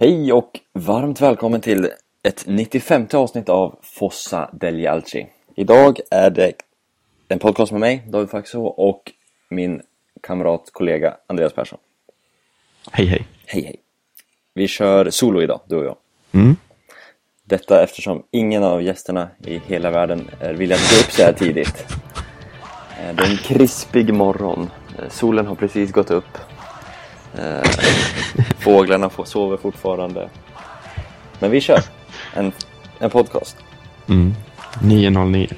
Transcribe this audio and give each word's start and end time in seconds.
Hej 0.00 0.32
och 0.32 0.60
varmt 0.72 1.20
välkommen 1.20 1.60
till 1.60 1.90
ett 2.22 2.44
95 2.46 3.06
avsnitt 3.12 3.48
av 3.48 3.78
Fossa 3.82 4.50
del 4.52 4.80
Jalci. 4.80 5.26
Idag 5.56 6.00
är 6.10 6.30
det 6.30 6.52
en 7.28 7.38
podcast 7.38 7.72
med 7.72 7.80
mig, 7.80 8.02
David 8.08 8.30
Faxå, 8.30 8.64
och 8.66 9.12
min 9.50 9.82
kamrat, 10.22 10.70
kollega 10.72 11.16
Andreas 11.26 11.52
Persson. 11.52 11.78
Hej 12.92 13.06
hej. 13.06 13.26
Hej 13.46 13.62
hej. 13.62 13.76
Vi 14.54 14.68
kör 14.68 15.10
solo 15.10 15.42
idag, 15.42 15.60
du 15.66 15.76
och 15.76 15.84
jag. 15.84 15.96
Mm. 16.32 16.56
Detta 17.44 17.82
eftersom 17.82 18.22
ingen 18.30 18.62
av 18.64 18.82
gästerna 18.82 19.28
i 19.44 19.58
hela 19.66 19.90
världen 19.90 20.30
är 20.40 20.54
villiga 20.54 20.78
att 20.78 20.90
gå 20.90 20.96
upp 20.96 21.12
så 21.12 21.22
här 21.22 21.32
tidigt. 21.32 21.86
Eh, 23.00 23.14
Det 23.16 23.22
är 23.22 23.30
en 23.30 23.36
krispig 23.36 24.14
morgon. 24.14 24.70
Eh, 24.98 25.08
Solen 25.08 25.46
har 25.46 25.54
precis 25.54 25.92
gått 25.92 26.10
upp. 26.10 26.38
Fåglarna 28.58 29.10
får- 29.10 29.24
sover 29.24 29.56
fortfarande. 29.56 30.28
Men 31.38 31.50
vi 31.50 31.60
kör 31.60 31.80
en, 32.34 32.52
en 32.98 33.10
podcast. 33.10 33.56
Mm. 34.08 34.34
909. 34.82 35.48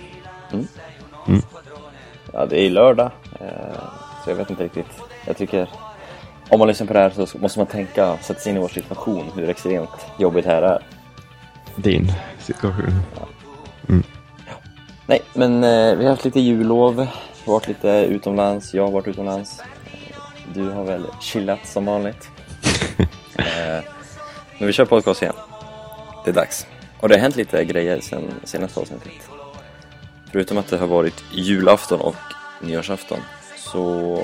Ja, 2.33 2.47
det 2.47 2.67
är 2.67 2.71
lördag. 2.71 3.11
eh, 3.41 3.47
Så 4.25 4.31
jag 4.31 4.37
vet 4.37 4.51
inte 4.51 4.65
riktigt. 4.65 4.87
Jag 5.27 5.37
tycker 5.37 5.69
om 6.49 6.59
man 6.59 6.69
lyssnar 6.69 6.87
på 6.87 6.93
det 6.93 6.99
här 6.99 7.27
så 7.27 7.39
måste 7.39 7.59
man 7.59 7.67
tänka, 7.67 8.17
sätta 8.19 8.41
sig 8.41 8.51
in 8.51 8.57
i 8.57 8.61
vår 8.61 8.69
situation, 8.69 9.31
hur 9.37 9.49
extremt 9.49 10.07
jobbigt 10.19 10.45
det 10.45 10.51
här 10.51 10.63
är. 10.63 10.83
Din 11.77 12.13
situation. 12.39 13.01
Nej, 15.07 15.23
men 15.35 15.65
eh, 15.65 15.95
vi 15.97 16.05
har 16.05 16.11
haft 16.11 16.25
lite 16.25 16.41
jullov, 16.41 17.07
varit 17.45 17.69
lite 17.69 17.89
utomlands, 17.89 18.75
jag 18.75 18.83
har 18.85 18.91
varit 18.91 19.09
utomlands. 19.09 19.63
Du 20.55 20.71
har 20.71 20.85
väl 20.85 21.07
chillat 21.21 21.67
som 21.67 21.85
vanligt. 21.87 22.29
Eh, 23.41 23.85
men 24.59 24.67
vi 24.67 24.73
kör 24.73 24.85
podcast 24.85 25.23
igen. 25.23 25.35
Det 26.25 26.31
är 26.31 26.35
dags. 26.35 26.67
Och 27.01 27.09
det 27.09 27.15
har 27.15 27.21
hänt 27.23 27.37
lite 27.37 27.65
grejer 27.65 28.01
sen 28.01 28.35
senaste 28.45 28.81
avsnittet. 28.81 29.13
Förutom 30.33 30.59
att 30.59 30.69
det 30.69 30.77
har 30.77 30.87
varit 30.87 31.25
julafton 31.33 32.01
och 32.01 32.17
nyårsafton 32.61 33.19
så 33.57 34.19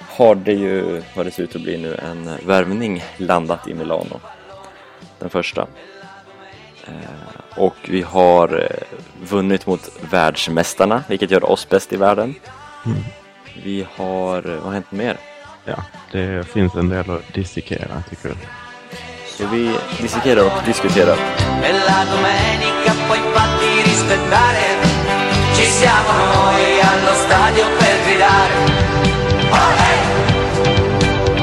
har 0.00 0.34
det 0.34 0.52
ju, 0.52 1.02
vad 1.16 1.26
det 1.26 1.30
ser 1.30 1.42
ut 1.42 1.56
att 1.56 1.62
bli 1.62 1.76
nu, 1.78 1.94
en 2.02 2.30
värvning 2.46 3.04
landat 3.16 3.68
i 3.68 3.74
Milano. 3.74 4.20
Den 5.18 5.30
första. 5.30 5.66
Eh, 6.86 7.58
Och 7.58 7.76
vi 7.88 8.02
har 8.02 8.58
eh, 8.62 8.98
vunnit 9.28 9.66
mot 9.66 9.90
världsmästarna, 10.10 11.04
vilket 11.08 11.30
gör 11.30 11.50
oss 11.50 11.68
bäst 11.68 11.92
i 11.92 11.96
världen. 11.96 12.34
Vi 13.64 13.86
har, 13.96 14.42
vad 14.42 14.62
har 14.62 14.72
hänt 14.72 14.92
mer? 14.92 15.16
Ja, 15.64 15.84
det 16.12 16.48
finns 16.48 16.74
en 16.74 16.88
del 16.88 17.10
att 17.10 17.34
dissekera 17.34 18.02
tycker 18.10 18.28
jag. 18.28 18.36
Så 19.26 19.46
vi 19.46 19.76
dissekerar 20.02 20.44
och 20.46 20.66
diskuterar. 20.66 21.16
La 21.86 22.04
domenica 22.12 22.92
puoi 23.08 23.82
rispettare. 23.84 24.66
Ci 25.54 25.64
siamo 25.64 26.12
noi 26.12 26.80
allo 26.80 27.14
stadio 27.14 27.64
per 27.78 27.96
gridare. 28.06 28.52
Olè! 29.50 29.92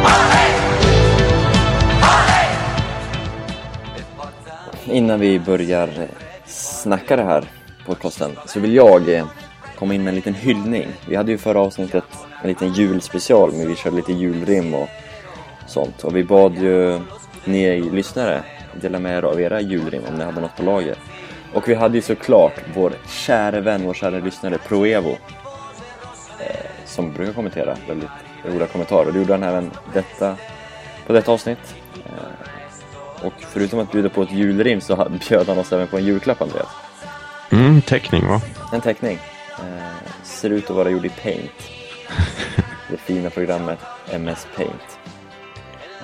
Olè! 0.04 0.46
Olè! 2.02 2.44
Innan 4.86 5.20
vi 5.20 5.40
börjar 5.40 5.90
snacka 6.46 7.16
det 7.16 7.24
här 7.24 7.44
podcasten 7.86 8.32
så 8.46 8.60
vill 8.60 8.76
jag 8.76 9.28
komma 9.76 9.94
in 9.94 10.04
med 10.04 10.12
en 10.12 10.16
liten 10.16 10.34
hyllning. 10.34 10.88
Vi 11.08 11.16
hade 11.16 11.32
ju 11.32 11.38
förra 11.38 11.60
avsnittet 11.60 12.04
en 12.42 12.50
liten 12.50 12.74
julspecial 12.74 13.52
men 13.54 13.68
vi 13.68 13.76
körde 13.76 13.96
lite 13.96 14.14
julrim 14.14 14.74
och 14.74 14.90
sånt. 15.68 16.04
Och 16.04 16.16
vi 16.16 16.24
bad 16.24 16.56
ju 16.56 17.00
ni 17.46 17.82
lyssnare 17.82 18.44
dela 18.82 19.00
med 19.00 19.18
er 19.18 19.24
av 19.24 19.42
era 19.42 19.62
julrim 19.62 20.02
om 20.10 20.16
ni 20.16 20.24
hade 20.24 20.42
något 20.42 20.56
på 20.58 20.64
lager. 20.64 20.96
Och 21.54 21.70
vi 21.70 21.76
hade 21.76 21.96
ju 21.96 22.02
såklart 22.02 22.54
vår 22.76 22.94
kära 23.08 23.60
vän, 23.60 23.86
vår 23.86 23.94
kära 23.94 24.20
lyssnare 24.20 24.58
Proevo 24.58 25.18
eh, 26.40 26.66
som 26.86 27.14
brukar 27.14 27.34
kommentera 27.34 27.78
väldigt 27.88 28.10
roliga 28.46 28.68
kommentarer. 28.68 29.12
Det 29.12 29.20
gjorde 29.20 29.34
han 29.34 29.44
även 29.44 29.72
detta, 29.94 30.38
på 31.08 31.14
detta 31.14 31.32
avsnitt. 31.32 31.76
Eh, 32.06 33.26
och 33.26 33.34
förutom 33.40 33.80
att 33.80 33.92
bjuda 33.92 34.10
på 34.10 34.22
ett 34.22 34.32
julrim 34.32 34.82
så 34.82 35.08
bjöd 35.30 35.48
han 35.48 35.58
oss 35.58 35.74
även 35.74 35.88
på 35.88 35.98
en 35.98 36.06
julklapp 36.06 36.42
Andreas. 36.42 36.70
Mm, 37.52 37.82
teckning 37.82 38.28
va? 38.28 38.42
En 38.74 38.82
teckning. 38.82 39.20
Eh, 39.60 40.24
ser 40.24 40.50
ut 40.50 40.70
att 40.70 40.76
vara 40.76 40.90
gjord 40.90 41.06
i 41.06 41.10
Paint. 41.10 41.81
Det 42.90 42.98
fina 42.98 43.30
programmet 43.30 43.80
MS 44.12 44.48
Paint. 44.56 45.00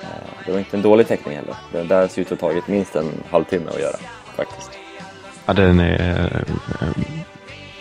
Eh, 0.02 0.08
det 0.46 0.52
var 0.52 0.58
inte 0.58 0.76
en 0.76 0.82
dålig 0.82 1.08
teckning 1.08 1.36
heller. 1.36 1.54
Det 1.72 1.82
där 1.82 2.08
ser 2.08 2.22
ut 2.22 2.32
att 2.32 2.40
ha 2.40 2.48
tagit 2.48 2.68
minst 2.68 2.96
en 2.96 3.10
halvtimme 3.30 3.70
att 3.70 3.80
göra 3.80 3.96
faktiskt. 4.36 4.70
Ja, 5.46 5.52
den 5.52 5.80
är... 5.80 6.24
eh, 6.80 6.88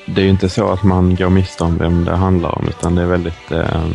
Det 0.05 0.21
är 0.21 0.25
ju 0.25 0.29
inte 0.31 0.49
så 0.49 0.69
att 0.69 0.83
man 0.83 1.15
går 1.15 1.29
miste 1.29 1.63
om 1.63 1.77
vem 1.77 2.05
det 2.05 2.15
handlar 2.15 2.57
om 2.57 2.67
utan 2.67 2.95
det 2.95 3.01
är 3.01 3.05
väldigt 3.07 3.51
eh, 3.51 3.85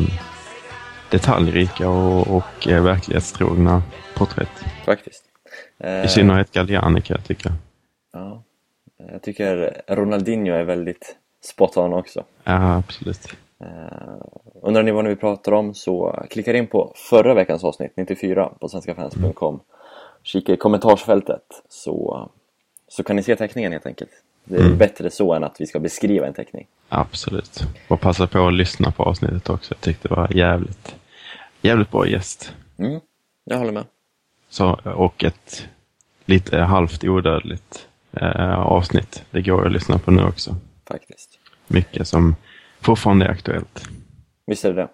detaljrika 1.11 1.89
och, 1.89 2.37
och 2.37 2.67
verklighetstrogna 2.67 3.83
porträtt. 4.15 4.65
Faktiskt. 4.85 5.25
I 6.05 6.09
synnerhet 6.09 6.53
Galliani 6.53 7.01
kan 7.01 7.17
jag 7.17 7.25
tycka. 7.27 7.53
ja, 8.13 8.43
jag 9.13 9.23
tycker 9.23 9.83
Ronaldinho 9.89 10.53
är 10.55 10.65
väldigt 10.65 11.17
spot 11.45 11.77
on 11.77 11.93
också. 11.93 12.25
Ja, 12.45 12.77
absolut. 12.77 13.29
Eh, 13.63 14.15
undrar 14.63 14.83
ni 14.83 14.91
vad 14.91 15.07
vi 15.07 15.17
pratar 15.17 15.53
om 15.53 15.75
så 15.75 16.25
klicka 16.31 16.57
in 16.57 16.67
på 16.67 16.93
förra 17.11 17.35
veckans 17.35 17.65
avsnitt 17.65 17.93
94 17.97 18.53
på 18.61 18.69
svenskafans.com 18.69 19.61
Kika 20.23 20.53
i 20.53 20.57
kommentarsfältet 20.57 21.43
så, 21.69 22.29
så 22.89 23.03
kan 23.03 23.17
ni 23.17 23.23
se 23.23 23.37
teckningen 23.37 23.73
helt 23.73 23.87
enkelt. 23.87 24.11
Det 24.45 24.57
är 24.57 24.61
Mm. 24.61 24.79
bättre 24.79 25.11
så 25.11 25.33
än 25.35 25.45
att 25.45 25.61
vi 25.61 25.67
ska 25.67 25.79
beskriva 25.81 26.27
en 26.27 26.35
teckning. 26.35 26.67
Absolut. 26.89 27.61
Och 27.89 28.01
passa 28.01 28.27
på 28.27 28.47
att 28.47 28.55
lyssna 28.55 28.91
på 28.91 29.03
avsnittet 29.03 29.51
också. 29.51 29.75
Jag 29.75 29.81
tyckte 29.81 30.09
det 30.09 30.15
var 30.15 30.33
jävligt, 30.37 30.97
jävligt 31.63 31.91
bra 31.91 32.07
gäst. 32.09 32.53
Mm, 32.79 33.01
jag 33.45 33.59
håller 33.59 33.73
med. 33.73 33.85
Så, 34.49 34.71
och 34.85 35.25
ett 35.25 35.69
lite 36.25 36.59
halvt 36.59 37.05
odödligt 37.05 37.89
eh, 38.13 38.59
avsnitt. 38.59 39.25
Det 39.31 39.43
går 39.43 39.67
att 39.67 39.73
lyssna 39.73 39.99
på 39.99 40.11
nu 40.11 40.23
också. 40.25 40.57
Faktiskt. 40.89 41.39
Mycket 41.67 42.09
som 42.09 42.35
fortfarande 42.83 43.25
är 43.25 43.31
aktuellt. 43.31 43.89
Visst 44.47 44.65
är 44.65 44.73
det 44.73 44.83
det? 44.83 44.89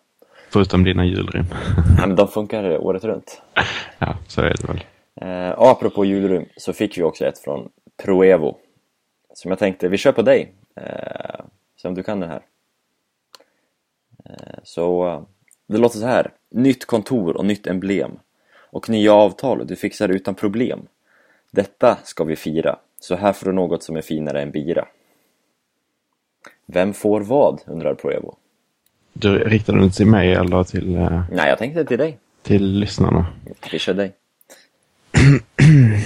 Förutom 0.50 0.84
dina 0.84 1.04
julrim. 1.06 1.44
Ja, 1.98 2.06
men 2.06 2.16
de 2.16 2.28
funkar 2.28 2.78
året 2.78 3.04
runt. 3.04 3.42
ja, 3.98 4.16
så 4.28 4.40
är 4.40 4.54
det 4.60 4.68
väl. 4.68 4.84
Eh, 5.20 5.54
apropå 5.58 6.04
julrum 6.04 6.44
så 6.56 6.72
fick 6.72 6.98
vi 6.98 7.02
också 7.02 7.24
ett 7.24 7.38
från 7.38 7.68
Proevo. 8.02 8.56
Som 9.34 9.50
jag 9.50 9.58
tänkte, 9.58 9.88
vi 9.88 9.96
kör 9.96 10.12
på 10.12 10.22
dig. 10.22 10.52
Eh, 10.76 11.44
se 11.82 11.88
om 11.88 11.94
du 11.94 12.02
kan 12.02 12.20
det 12.20 12.26
här. 12.26 12.42
Eh, 14.24 14.58
så 14.62 15.26
det 15.68 15.78
låter 15.78 15.98
så 15.98 16.06
här. 16.06 16.30
Nytt 16.50 16.86
kontor 16.86 17.36
och 17.36 17.46
nytt 17.46 17.66
emblem. 17.66 18.18
Och 18.70 18.88
nya 18.88 19.12
avtal 19.12 19.66
du 19.66 19.76
fixar 19.76 20.08
utan 20.08 20.34
problem. 20.34 20.80
Detta 21.50 21.98
ska 22.04 22.24
vi 22.24 22.36
fira. 22.36 22.78
Så 23.00 23.16
här 23.16 23.32
får 23.32 23.46
du 23.46 23.52
något 23.52 23.82
som 23.82 23.96
är 23.96 24.02
finare 24.02 24.42
än 24.42 24.50
bira. 24.50 24.88
Vem 26.72 26.94
får 26.94 27.20
vad? 27.20 27.60
undrar 27.66 27.94
Proevo. 27.94 28.36
Du 29.12 29.38
riktar 29.38 29.72
den 29.72 29.90
till 29.90 30.06
mig 30.06 30.32
eller 30.32 30.64
till, 30.64 30.96
eh, 30.96 31.22
Nej, 31.32 31.48
jag 31.48 31.58
tänkte 31.58 31.84
till 31.84 31.98
dig. 31.98 32.18
till 32.42 32.78
lyssnarna? 32.78 33.26
Vi 33.72 33.78
kör 33.78 33.94
dig. 33.94 34.12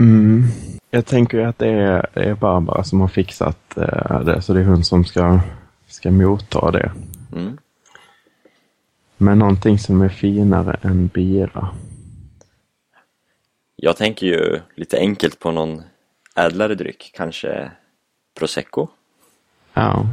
Mm. 0.00 0.44
Jag 0.90 1.06
tänker 1.06 1.38
ju 1.38 1.44
att 1.44 1.58
det 1.58 1.68
är, 1.68 2.10
det 2.14 2.24
är 2.24 2.34
Barbara 2.34 2.84
som 2.84 3.00
har 3.00 3.08
fixat 3.08 3.76
eh, 3.76 4.20
det, 4.20 4.42
så 4.42 4.52
det 4.52 4.60
är 4.60 4.64
hon 4.64 4.84
som 4.84 5.04
ska, 5.04 5.40
ska 5.86 6.10
motta 6.10 6.70
det. 6.70 6.92
Mm. 7.32 7.58
Men 9.16 9.38
någonting 9.38 9.78
som 9.78 10.02
är 10.02 10.08
finare 10.08 10.78
än 10.82 11.06
bira. 11.06 11.68
Jag 13.76 13.96
tänker 13.96 14.26
ju 14.26 14.60
lite 14.74 14.98
enkelt 14.98 15.38
på 15.38 15.50
någon 15.50 15.82
ädlare 16.38 16.74
dryck, 16.74 17.10
kanske 17.14 17.70
prosecco. 18.38 18.88
Ja. 19.74 20.06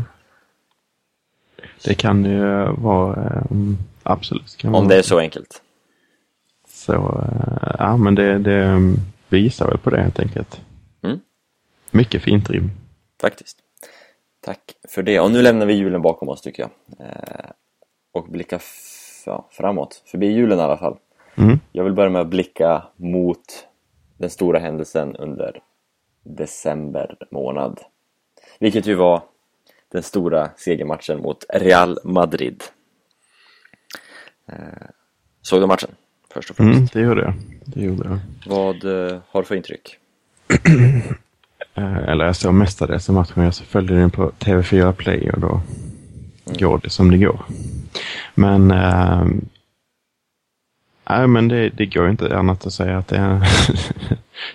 Det 1.83 1.93
kan 1.93 2.25
ju 2.25 2.41
vara, 2.77 3.43
um, 3.49 3.77
absolut. 4.03 4.57
Om 4.63 4.71
vara. 4.71 4.87
det 4.87 4.95
är 4.95 5.01
så 5.01 5.19
enkelt. 5.19 5.61
Så, 6.67 6.93
eh, 6.93 7.75
ja 7.79 7.97
men 7.97 8.15
det, 8.15 8.37
det 8.37 8.65
um, 8.65 8.97
visar 9.29 9.67
väl 9.67 9.77
på 9.77 9.89
det 9.89 10.01
helt 10.01 10.19
enkelt. 10.19 10.61
Mm. 11.03 11.19
Mycket 11.91 12.21
fint 12.21 12.49
rim. 12.49 12.71
Faktiskt. 13.21 13.57
Tack 14.41 14.73
för 14.89 15.03
det. 15.03 15.19
Och 15.19 15.31
nu 15.31 15.41
lämnar 15.41 15.65
vi 15.65 15.73
julen 15.73 16.01
bakom 16.01 16.29
oss 16.29 16.41
tycker 16.41 16.63
jag. 16.63 16.71
Eh, 17.07 17.49
och 18.11 18.27
blickar 18.29 18.61
ja, 19.25 19.49
framåt. 19.51 20.03
Förbi 20.05 20.27
julen 20.27 20.59
i 20.59 20.61
alla 20.61 20.77
fall. 20.77 20.97
Mm. 21.35 21.59
Jag 21.71 21.83
vill 21.83 21.93
börja 21.93 22.09
med 22.09 22.21
att 22.21 22.27
blicka 22.27 22.83
mot 22.95 23.67
den 24.17 24.29
stora 24.29 24.59
händelsen 24.59 25.15
under 25.15 25.59
december 26.25 27.17
månad. 27.31 27.79
Vilket 28.59 28.85
ju 28.85 28.95
var 28.95 29.23
den 29.91 30.03
stora 30.03 30.49
segermatchen 30.57 31.21
mot 31.21 31.45
Real 31.53 31.99
Madrid. 32.03 32.63
Eh, 34.47 34.55
såg 35.41 35.61
du 35.61 35.67
matchen? 35.67 35.89
Först 36.33 36.49
och 36.49 36.55
främst. 36.55 36.77
Mm, 36.77 36.87
det 36.93 36.99
gjorde 36.99 37.21
jag. 37.21 37.33
Det 37.65 37.81
gjorde 37.81 38.09
jag. 38.09 38.19
Vad 38.45 38.85
eh, 38.85 39.17
har 39.29 39.41
du 39.41 39.47
för 39.47 39.55
intryck? 39.55 39.97
Eh, 41.77 41.97
eller 41.97 42.25
jag 42.25 42.35
såg 42.35 42.53
mestadels 42.53 43.09
matchen. 43.09 43.43
Jag 43.43 43.55
följde 43.55 43.95
den 43.95 44.11
på 44.11 44.31
TV4 44.39 44.91
Play 44.91 45.29
och 45.29 45.39
då 45.39 45.61
går 46.45 46.79
det 46.83 46.89
som 46.89 47.11
det 47.11 47.17
går. 47.17 47.45
Men, 48.35 48.71
nej, 51.09 51.27
men 51.27 51.47
det, 51.47 51.69
det 51.69 51.85
går 51.85 52.09
inte 52.09 52.37
annat 52.37 52.65
att 52.65 52.73
säga 52.73 52.97
att 52.97 53.07
det 53.07 53.17
är, 53.17 53.39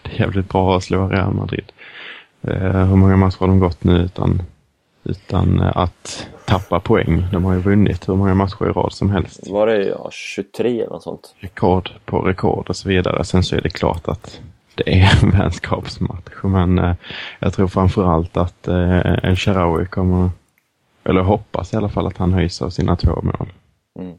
det 0.03 0.13
är 0.13 0.21
jävligt 0.21 0.49
bra 0.49 0.77
att 0.77 0.85
slå 0.85 1.09
Real 1.09 1.35
Madrid. 1.35 1.73
Eh, 2.43 2.87
hur 2.87 2.97
många 2.97 3.17
matcher 3.17 3.39
har 3.41 3.49
de 3.49 3.59
gått 3.59 3.85
nu 3.85 3.97
utan, 3.97 4.43
utan 5.05 5.61
eh, 5.61 5.77
att 5.77 6.29
tappa 6.45 6.81
poäng? 6.81 7.27
De 7.33 7.45
har 7.45 7.55
ju 7.55 7.61
vunnit 7.61 8.09
hur 8.09 8.15
många 8.15 8.35
matcher 8.35 8.69
i 8.69 8.73
rad 8.73 8.93
som 8.93 9.11
helst. 9.11 9.51
Var 9.51 9.67
det 9.67 9.85
ja, 9.85 10.09
23 10.13 10.81
eller 10.81 10.91
något 10.91 11.03
sånt? 11.03 11.35
Rekord 11.39 11.91
på 12.05 12.21
rekord 12.21 12.69
och 12.69 12.77
så 12.77 12.89
vidare. 12.89 13.25
Sen 13.25 13.43
så 13.43 13.57
är 13.57 13.61
det 13.61 13.71
klart 13.71 14.09
att 14.09 14.41
det 14.75 15.01
är 15.01 15.25
en 15.25 15.31
vänskapsmatch. 15.39 16.43
Men 16.43 16.79
eh, 16.79 16.95
jag 17.39 17.53
tror 17.53 17.69
framförallt 17.69 18.37
att 18.37 18.69
eh, 18.69 19.15
El 19.23 19.37
Sharawi 19.37 19.87
kommer, 19.87 20.31
eller 21.05 21.21
hoppas 21.21 21.73
i 21.73 21.77
alla 21.77 21.89
fall 21.89 22.07
att 22.07 22.19
han 22.19 22.33
höjs 22.33 22.63
av 22.63 22.71
sina 22.71 22.97
två 22.97 23.23
mål. 23.23 23.53
Mm. 23.99 24.15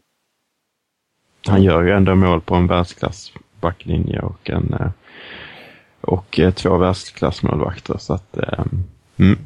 Han 1.48 1.64
gör 1.64 1.84
ju 1.84 1.92
ändå 1.92 2.16
mål 2.16 2.42
på 2.42 2.56
en 2.56 2.68
världsklass 2.68 3.34
backlinje 3.62 4.20
och 4.20 4.50
en 4.50 4.74
eh, 4.74 4.90
och 6.02 6.40
eh, 6.40 6.52
två 6.54 6.78
världsklassmålvakter 6.78 7.98
så 7.98 8.14
att 8.14 8.38
eh, 8.38 8.66
mm, 9.18 9.40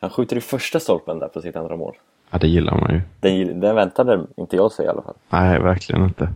Han 0.00 0.10
skjuter 0.10 0.36
i 0.36 0.40
första 0.40 0.80
stolpen 0.80 1.18
där 1.18 1.28
på 1.28 1.40
sitt 1.40 1.56
andra 1.56 1.76
mål. 1.76 1.94
ja, 2.30 2.38
det 2.38 2.48
gillar 2.48 2.80
man 2.80 2.94
ju. 2.94 3.00
Den, 3.20 3.60
den 3.60 3.74
väntade 3.74 4.26
inte 4.36 4.56
jag 4.56 4.72
sig 4.72 4.86
i 4.86 4.88
alla 4.88 5.02
fall. 5.02 5.14
Nej, 5.28 5.58
verkligen 5.60 6.04
inte. 6.04 6.28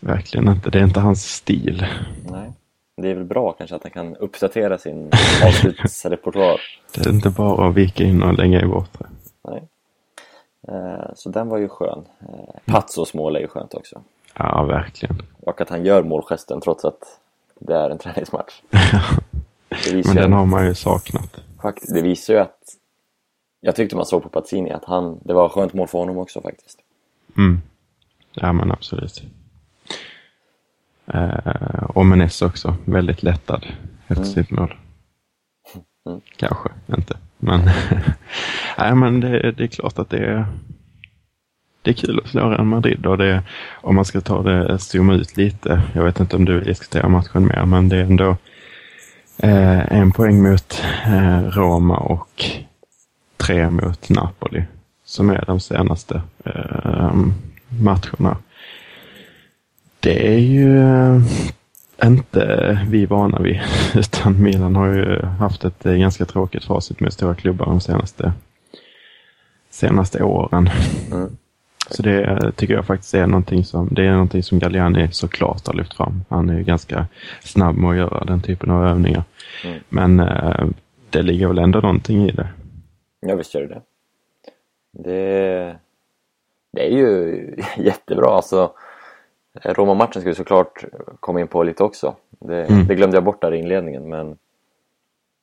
Verkligen 0.00 0.48
inte. 0.48 0.70
Det 0.70 0.78
är 0.78 0.84
inte 0.84 1.00
hans 1.00 1.34
stil. 1.34 1.86
Nej. 2.30 2.52
Det 2.96 3.10
är 3.10 3.14
väl 3.14 3.24
bra 3.24 3.52
kanske 3.52 3.76
att 3.76 3.82
han 3.82 3.92
kan 3.92 4.16
uppdatera 4.16 4.78
sin 4.78 5.10
avslutsrepertoar. 5.44 6.60
Det 6.94 7.06
är 7.06 7.10
inte 7.10 7.30
bara 7.30 7.68
att 7.68 7.74
vika 7.74 8.04
in 8.04 8.22
och 8.22 8.34
lägga 8.34 8.62
i 8.62 8.66
bortre. 8.66 9.06
Nej. 9.48 9.68
Eh, 10.68 11.10
Så 11.14 11.28
den 11.28 11.48
var 11.48 11.58
ju 11.58 11.68
skön. 11.68 12.04
Eh, 12.20 12.54
Pazzos 12.72 13.14
mål 13.14 13.36
är 13.36 13.40
ju 13.40 13.48
skönt 13.48 13.74
också. 13.74 14.02
Ja, 14.34 14.64
verkligen. 14.64 15.22
Och 15.42 15.60
att 15.60 15.68
han 15.70 15.84
gör 15.84 16.02
målgesten 16.02 16.60
trots 16.60 16.84
att 16.84 17.20
det 17.60 17.74
är 17.74 17.90
en 17.90 17.98
träningsmatch. 18.04 18.60
Men 20.04 20.16
den 20.16 20.32
har 20.32 20.46
man 20.46 20.66
ju 20.66 20.74
saknat. 20.74 21.40
fakt- 21.62 21.94
det 21.94 22.02
visar 22.02 22.34
ju 22.34 22.40
att 22.40 22.58
jag 23.60 23.76
tyckte 23.76 23.96
man 23.96 24.06
såg 24.06 24.22
på 24.22 24.28
Pazzini 24.28 24.70
att 24.70 24.84
han, 24.84 25.18
det 25.24 25.34
var 25.34 25.48
skönt 25.48 25.72
mål 25.74 25.88
för 25.88 25.98
honom 25.98 26.18
också 26.18 26.40
faktiskt. 26.40 26.78
Mm. 27.36 27.60
Ja, 28.32 28.52
men 28.52 28.72
absolut. 28.72 29.22
Eh, 31.06 31.82
och 31.94 32.06
Menes 32.06 32.42
också. 32.42 32.74
Väldigt 32.84 33.22
lättad 33.22 33.66
efter 34.06 34.24
sitt 34.24 34.50
mål. 34.50 34.74
Mm. 36.06 36.20
Kanske 36.36 36.68
inte. 36.96 37.16
Men, 37.38 37.60
nej, 38.78 38.94
men 38.94 39.20
det, 39.20 39.52
det 39.52 39.64
är 39.64 39.68
klart 39.68 39.98
att 39.98 40.10
det 40.10 40.18
är, 40.18 40.46
det 41.82 41.90
är 41.90 41.94
kul 41.94 42.20
att 42.24 42.30
slå 42.30 42.50
Real 42.50 42.64
Madrid. 42.64 43.06
Och 43.06 43.18
det, 43.18 43.42
om 43.74 43.94
man 43.94 44.04
ska 44.04 44.20
ta 44.20 44.42
det, 44.42 44.78
zooma 44.78 45.14
ut 45.14 45.36
lite. 45.36 45.82
Jag 45.92 46.04
vet 46.04 46.20
inte 46.20 46.36
om 46.36 46.44
du 46.44 46.54
vill 46.54 46.64
diskutera 46.64 47.08
matchen 47.08 47.46
mer, 47.46 47.64
men 47.66 47.88
det 47.88 47.96
är 47.96 48.04
ändå 48.04 48.36
eh, 49.38 49.92
en 49.92 50.12
poäng 50.12 50.42
mot 50.42 50.82
eh, 51.06 51.42
Roma 51.42 51.96
och 51.96 52.44
tre 53.36 53.70
mot 53.70 54.08
Napoli. 54.08 54.64
Som 55.04 55.30
är 55.30 55.44
de 55.46 55.60
senaste 55.60 56.22
eh, 56.44 57.16
matcherna. 57.68 58.36
Det 60.00 60.34
är 60.34 60.38
ju 60.38 60.80
eh, 60.80 61.22
inte 62.04 62.86
vi 62.88 63.06
vana 63.06 63.38
vid. 63.38 63.60
Utan 63.94 64.42
Milan 64.42 64.76
har 64.76 64.94
ju 64.94 65.22
haft 65.22 65.64
ett 65.64 65.82
ganska 65.82 66.24
tråkigt 66.24 66.64
facit 66.64 67.00
med 67.00 67.12
stora 67.12 67.34
klubbar 67.34 67.66
de 67.66 67.80
senaste, 67.80 68.32
senaste 69.70 70.22
åren. 70.22 70.70
Mm. 71.12 71.36
Så 71.90 72.02
det 72.02 72.52
tycker 72.56 72.74
jag 72.74 72.86
faktiskt 72.86 73.14
är 73.14 73.26
någonting 73.26 73.64
som, 73.64 73.88
det 73.90 74.06
är 74.06 74.12
någonting 74.12 74.42
som 74.42 74.58
Galliani 74.58 75.08
såklart 75.12 75.66
har 75.66 75.74
lyft 75.74 75.94
fram. 75.94 76.24
Han 76.28 76.50
är 76.50 76.58
ju 76.58 76.64
ganska 76.64 77.06
snabb 77.40 77.76
med 77.76 77.90
att 77.90 77.96
göra 77.96 78.24
den 78.24 78.40
typen 78.40 78.70
av 78.70 78.86
övningar. 78.86 79.22
Mm. 79.64 79.78
Men 79.88 80.20
eh, 80.20 80.66
det 81.10 81.22
ligger 81.22 81.46
väl 81.48 81.58
ändå 81.58 81.80
någonting 81.80 82.28
i 82.28 82.32
det. 82.32 82.48
Ja 83.20 83.34
visst 83.34 83.54
gör 83.54 83.62
det 83.62 83.68
det. 83.68 83.82
Det, 84.92 85.76
det 86.72 86.86
är 86.86 86.90
ju 86.90 87.54
jättebra 87.76 88.30
alltså. 88.30 88.72
Roma-matchen 89.64 90.20
ska 90.22 90.28
vi 90.30 90.34
såklart 90.34 90.84
komma 91.20 91.40
in 91.40 91.48
på 91.48 91.62
lite 91.62 91.84
också. 91.84 92.14
Det, 92.30 92.64
Mm. 92.64 92.86
det 92.86 92.94
glömde 92.94 93.16
jag 93.16 93.24
bort 93.24 93.40
där 93.42 93.54
i 93.54 93.58
inledningen 93.58 94.08
men 94.08 94.38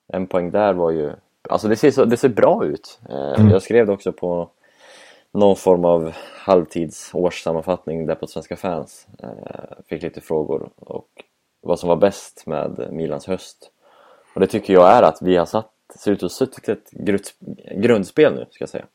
en 0.08 0.28
poäng 0.28 0.52
där 0.52 0.74
var 0.74 0.92
ju 0.92 1.12
Alltså 1.50 1.68
det 1.68 1.76
ser, 1.76 1.92
så, 1.92 2.06
det 2.06 2.18
ser 2.18 2.30
bra 2.30 2.66
ut. 2.66 3.00
Eh, 3.10 3.34
Mm. 3.40 3.50
Jag 3.52 3.62
skrev 3.62 3.86
det 3.88 3.94
också 3.94 4.12
på 4.12 4.50
någon 5.32 5.56
form 5.56 5.86
av 5.86 6.12
halvtids 6.38 7.10
årssammanfattning 7.14 8.06
där 8.06 8.16
på 8.16 8.28
Svenska 8.28 8.56
fans. 8.56 9.08
Eh, 9.24 9.30
Fick 9.88 10.04
lite 10.04 10.22
frågor 10.22 10.70
och 10.76 11.08
vad 11.62 11.80
som 11.80 11.90
var 11.90 11.96
bäst 11.96 12.44
med 12.48 12.88
Milans 12.92 13.28
höst. 13.28 13.72
Och 14.34 14.40
det 14.40 14.48
tycker 14.48 14.74
jag 14.74 14.92
är 14.92 15.02
att 15.04 15.22
vi 15.22 15.36
har 15.38 15.46
satt, 15.46 15.72
ser 15.96 16.12
ut 16.12 16.18
att 16.18 16.22
ha 16.22 16.30
suttit 16.30 16.70
ett 16.70 16.92
grundsp- 16.92 17.80
grundspel 17.82 18.34
nu 18.34 18.46
ska 18.52 18.62
jag 18.62 18.70
säga. 18.70 18.86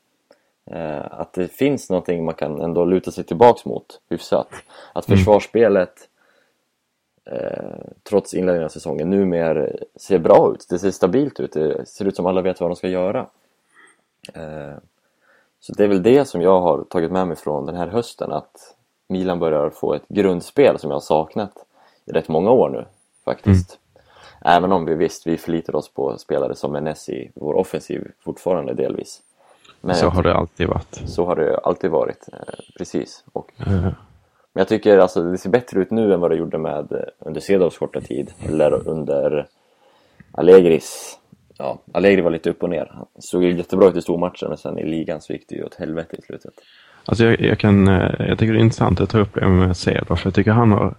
Eh, 0.73 1.05
att 1.11 1.33
det 1.33 1.47
finns 1.47 1.89
någonting 1.89 2.25
man 2.25 2.33
kan 2.33 2.61
ändå 2.61 2.85
luta 2.85 3.11
sig 3.11 3.23
tillbaks 3.23 3.65
mot 3.65 4.01
hyfsat. 4.09 4.47
Att 4.93 5.07
Mm. 5.07 5.17
försvarsspelet 5.17 6.07
eh, 7.25 7.79
trots 8.03 8.33
inledningen 8.33 8.65
av 8.65 8.69
säsongen 8.69 9.09
numera 9.09 9.67
ser 9.95 10.19
bra 10.19 10.53
ut. 10.53 10.65
Det 10.69 10.79
ser 10.79 10.91
stabilt 10.91 11.39
ut. 11.39 11.53
Det 11.53 11.87
ser 11.87 12.05
ut 12.05 12.15
som 12.15 12.25
alla 12.25 12.41
vet 12.41 12.59
vad 12.59 12.69
de 12.69 12.75
ska 12.75 12.87
göra. 12.87 13.19
Eh, 14.33 14.75
så 15.59 15.73
det 15.73 15.83
är 15.83 15.87
väl 15.87 16.03
det 16.03 16.25
som 16.25 16.41
jag 16.41 16.61
har 16.61 16.83
tagit 16.83 17.11
med 17.11 17.27
mig 17.27 17.37
från 17.37 17.65
den 17.65 17.75
här 17.75 17.87
hösten 17.87 18.31
att 18.31 18.75
Milan 19.07 19.39
börjar 19.39 19.69
få 19.69 19.93
ett 19.93 20.07
grundspel 20.07 20.79
som 20.79 20.89
jag 20.89 20.95
har 20.95 21.01
saknat 21.01 21.53
i 22.05 22.11
rätt 22.11 22.27
många 22.27 22.51
år 22.51 22.69
nu 22.69 22.85
faktiskt. 23.25 23.79
Även 24.45 24.71
om 24.71 24.85
vi 24.85 24.95
visst, 24.95 25.27
vi 25.27 25.37
förlitar 25.37 25.75
oss 25.75 25.93
på 25.93 26.17
spelare 26.17 26.55
som 26.55 26.75
Enes 26.75 27.09
i 27.09 27.31
vår 27.35 27.53
offensiv 27.53 28.11
fortfarande 28.19 28.73
delvis. 28.73 29.21
Men 29.81 29.95
Så 29.95 30.09
har 30.09 30.23
det 30.23 30.33
alltid 30.35 30.67
varit. 30.67 31.01
så 31.05 31.25
har 31.25 31.35
det 31.35 31.57
alltid 31.57 31.91
varit, 31.91 32.29
eh, 32.33 32.39
precis. 32.77 33.23
Och, 33.33 33.51
Eh, 33.67 33.93
men 34.53 34.61
jag 34.61 34.67
tycker 34.67 34.97
alltså 34.97 35.23
det 35.23 35.37
ser 35.37 35.49
bättre 35.49 35.79
ut 35.81 35.91
nu 35.91 36.13
än 36.13 36.19
vad 36.19 36.31
det 36.31 36.35
gjorde 36.37 36.57
med 36.57 36.91
eh, 36.91 36.99
under 37.19 37.41
Cedorfs 37.41 37.77
korta 37.77 38.01
tid 38.01 38.31
eller 38.47 38.87
under 38.87 39.47
Allegris. 40.31 41.17
Ja, 41.57 41.79
Allegri 41.91 42.21
var 42.21 42.31
lite 42.31 42.49
upp 42.49 42.63
och 42.63 42.69
ner. 42.69 42.91
Han 42.93 43.05
såg 43.19 43.43
ju 43.43 43.57
jättebra 43.57 43.87
ut 43.89 43.95
i 43.95 44.01
stormatchen 44.01 44.49
men 44.49 44.57
sen 44.57 44.77
i 44.79 44.85
ligan 44.85 45.21
så 45.21 45.33
gick 45.33 45.49
det 45.49 45.55
ju 45.55 45.63
åt 45.63 45.75
helvete 45.75 46.15
i 46.17 46.21
slutet. 46.21 46.53
Alltså 47.05 47.25
jag, 47.25 47.39
jag, 47.41 47.59
kan, 47.59 47.87
eh, 47.87 48.27
jag 48.27 48.39
tycker 48.39 48.53
det 48.53 48.59
är 48.59 48.63
intressant 48.63 49.01
att 49.01 49.09
ta 49.09 49.19
upp 49.19 49.33
det 49.33 49.47
med 49.47 49.77
Cedor, 49.77 50.15
för 50.15 50.27
jag 50.27 50.33
tycker 50.35 50.51
han 50.51 50.71
har... 50.71 50.95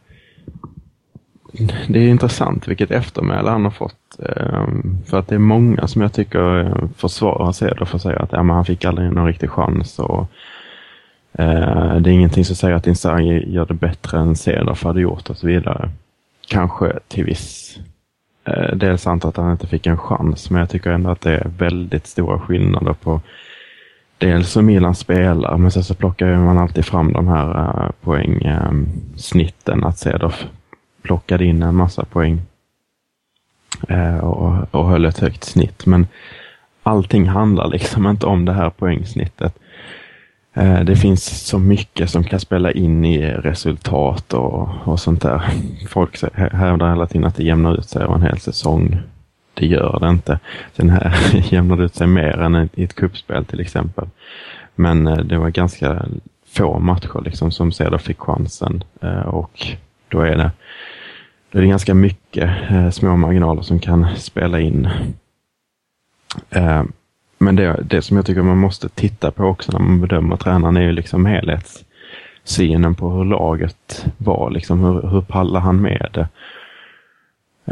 Det 1.88 1.98
är 1.98 2.08
intressant 2.08 2.68
vilket 2.68 2.90
eftermäle 2.90 3.50
han 3.50 3.64
har 3.64 3.70
fått. 3.70 4.18
Ehm, 4.18 4.96
för 5.06 5.18
att 5.18 5.28
det 5.28 5.34
är 5.34 5.38
många 5.38 5.86
som 5.86 6.02
jag 6.02 6.12
tycker 6.12 6.60
eh, 6.60 6.88
försvarar 6.96 7.52
Cedor 7.52 7.84
för 7.84 7.96
att 7.96 8.02
säga 8.02 8.18
att 8.18 8.32
ja, 8.32 8.42
men 8.42 8.56
han 8.56 8.64
fick 8.64 8.84
aldrig 8.84 9.12
någon 9.12 9.26
riktig 9.26 9.50
chans. 9.50 9.98
Och, 9.98 10.28
eh, 11.32 11.96
det 11.96 12.10
är 12.10 12.14
ingenting 12.14 12.44
som 12.44 12.56
säger 12.56 12.74
att 12.74 12.86
Inzaghi 12.86 13.52
gör 13.52 13.66
det 13.66 13.74
bättre 13.74 14.18
än 14.18 14.36
Cedor 14.36 14.84
hade 14.84 15.00
gjort 15.00 15.30
och 15.30 15.36
så 15.36 15.46
vidare. 15.46 15.90
Kanske 16.48 16.92
till 17.08 17.24
viss 17.24 17.78
eh, 18.44 18.76
del 18.76 18.98
sant 18.98 19.24
att 19.24 19.36
han 19.36 19.52
inte 19.52 19.66
fick 19.66 19.86
en 19.86 19.98
chans, 19.98 20.50
men 20.50 20.60
jag 20.60 20.70
tycker 20.70 20.90
ändå 20.90 21.10
att 21.10 21.20
det 21.20 21.36
är 21.36 21.48
väldigt 21.58 22.06
stora 22.06 22.38
skillnader 22.38 22.92
på 22.92 23.20
dels 24.18 24.56
hur 24.56 24.62
Milan 24.62 24.94
spelar, 24.94 25.56
men 25.56 25.70
sen 25.70 25.84
så 25.84 25.94
plockar 25.94 26.36
man 26.36 26.58
alltid 26.58 26.84
fram 26.84 27.12
de 27.12 27.28
här 27.28 27.48
eh, 27.58 27.90
poängsnitten. 28.00 29.78
Ehm, 29.78 29.84
att 29.84 29.98
Cedorf 29.98 30.46
plockade 31.02 31.44
in 31.44 31.62
en 31.62 31.74
massa 31.74 32.04
poäng 32.04 32.40
eh, 33.88 34.18
och, 34.18 34.74
och 34.74 34.88
höll 34.88 35.04
ett 35.04 35.18
högt 35.18 35.44
snitt. 35.44 35.86
Men 35.86 36.06
allting 36.82 37.28
handlar 37.28 37.68
liksom 37.68 38.06
inte 38.10 38.26
om 38.26 38.44
det 38.44 38.52
här 38.52 38.70
poängsnittet. 38.70 39.58
Eh, 40.54 40.80
det 40.80 40.96
finns 40.96 41.46
så 41.46 41.58
mycket 41.58 42.10
som 42.10 42.24
kan 42.24 42.40
spela 42.40 42.72
in 42.72 43.04
i 43.04 43.30
resultat 43.30 44.34
och, 44.34 44.68
och 44.84 45.00
sånt 45.00 45.22
där. 45.22 45.42
Folk 45.88 46.22
hävdar 46.34 46.88
hela 46.88 47.06
tiden 47.06 47.26
att 47.26 47.36
det 47.36 47.44
jämnar 47.44 47.78
ut 47.78 47.88
sig 47.88 48.02
över 48.02 48.14
en 48.14 48.22
hel 48.22 48.40
säsong. 48.40 48.98
Det 49.54 49.66
gör 49.66 49.98
det 50.00 50.08
inte. 50.08 50.38
Sen 50.72 50.90
här 50.90 51.14
jämnar 51.52 51.76
det 51.76 51.84
ut 51.84 51.94
sig 51.94 52.06
mer 52.06 52.38
än 52.38 52.68
i 52.74 52.84
ett 52.84 52.94
kuppspel 52.94 53.44
till 53.44 53.60
exempel. 53.60 54.08
Men 54.74 55.06
eh, 55.06 55.16
det 55.16 55.38
var 55.38 55.48
ganska 55.48 56.06
få 56.52 56.78
matcher 56.78 57.22
liksom 57.24 57.50
som 57.50 57.72
Ceder 57.72 57.98
fick 57.98 58.18
chansen 58.18 58.84
eh, 59.00 59.20
och 59.20 59.66
då 60.08 60.20
är 60.20 60.36
det, 60.36 60.50
det 61.52 61.58
är 61.58 61.62
ganska 61.66 61.94
mycket 61.94 62.50
eh, 62.70 62.90
små 62.90 63.16
marginaler 63.16 63.62
som 63.62 63.78
kan 63.78 64.16
spela 64.16 64.60
in. 64.60 64.88
Eh, 66.50 66.82
Men 67.38 67.56
det, 67.56 67.82
det 67.84 68.02
som 68.02 68.16
jag 68.16 68.26
tycker 68.26 68.42
man 68.42 68.58
måste 68.58 68.88
titta 68.88 69.30
på 69.30 69.44
också 69.44 69.72
när 69.72 69.78
man 69.78 70.00
bedömer 70.00 70.36
tränaren 70.36 70.76
är 70.76 70.80
ju 70.80 70.92
liksom 70.92 71.26
helhetssynen 71.26 72.94
på 72.94 73.10
hur 73.10 73.24
laget 73.24 74.06
var. 74.18 74.50
Liksom, 74.50 74.80
hur, 74.84 75.08
hur 75.08 75.20
pallar 75.20 75.60
han 75.60 75.80
med 75.82 76.08
det? 76.12 76.28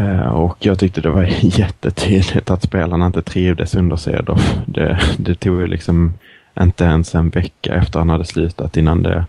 Eh, 0.03 0.29
och 0.29 0.57
jag 0.67 0.79
tyckte 0.79 1.01
det 1.01 1.11
var 1.11 1.23
jättetydligt 1.41 2.51
att 2.51 2.63
spelarna 2.63 3.07
inte 3.07 3.23
trivdes 3.23 3.75
under 3.75 3.97
Cedorf. 3.97 4.59
Det, 4.67 5.01
det 5.19 5.35
tog 5.35 5.61
ju 5.61 5.67
liksom 5.67 6.13
inte 6.61 6.85
ens 6.85 7.15
en 7.15 7.31
vecka 7.31 7.75
efter 7.75 7.99
han 7.99 8.11
hade 8.11 8.25
slutat 8.25 8.77
innan 8.77 9.03
det, 9.03 9.25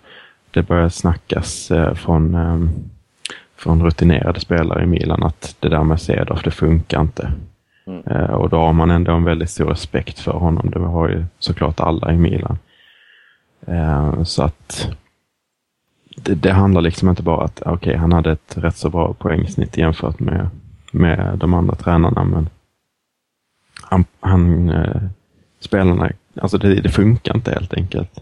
det 0.51 0.63
började 0.63 0.89
snackas 0.89 1.71
eh, 1.71 1.93
från, 1.93 2.35
eh, 2.35 2.69
från 3.63 3.83
rutinerade 3.83 4.39
spelare 4.39 4.83
i 4.83 4.87
Milan 4.87 5.23
att 5.23 5.55
det 5.59 5.69
där 5.69 5.83
med 5.83 6.01
Cedorf, 6.01 6.43
det 6.43 6.51
funkar 6.51 7.01
inte. 7.01 7.31
Mm. 7.87 8.29
Och 8.29 8.49
då 8.49 8.57
har 8.57 8.73
man 8.73 8.91
ändå 8.91 9.11
en 9.11 9.23
väldigt 9.23 9.49
stor 9.49 9.65
respekt 9.65 10.19
för 10.19 10.31
honom. 10.31 10.69
Det 10.69 10.79
har 10.79 11.09
ju 11.09 11.25
såklart 11.39 11.79
alla 11.79 12.13
i 12.13 12.17
Milan. 12.17 12.57
Så 14.23 14.43
att 14.43 14.91
det, 16.15 16.35
det 16.35 16.51
handlar 16.51 16.81
liksom 16.81 17.09
inte 17.09 17.23
bara 17.23 17.45
att 17.45 17.61
okej, 17.61 17.73
okay, 17.73 17.95
han 17.95 18.13
hade 18.13 18.31
ett 18.31 18.57
rätt 18.57 18.77
så 18.77 18.89
bra 18.89 19.13
poängsnitt 19.13 19.77
jämfört 19.77 20.19
med, 20.19 20.49
med 20.91 21.37
de 21.37 21.53
andra 21.53 21.75
tränarna, 21.75 22.23
men 22.23 22.49
han, 23.81 24.05
han 24.19 24.69
eh, 24.69 25.01
spelarna, 25.59 26.11
alltså 26.41 26.57
det, 26.57 26.81
det, 26.81 26.89
funkar 26.89 27.35
inte 27.35 27.51
helt 27.51 27.73
enkelt. 27.73 28.13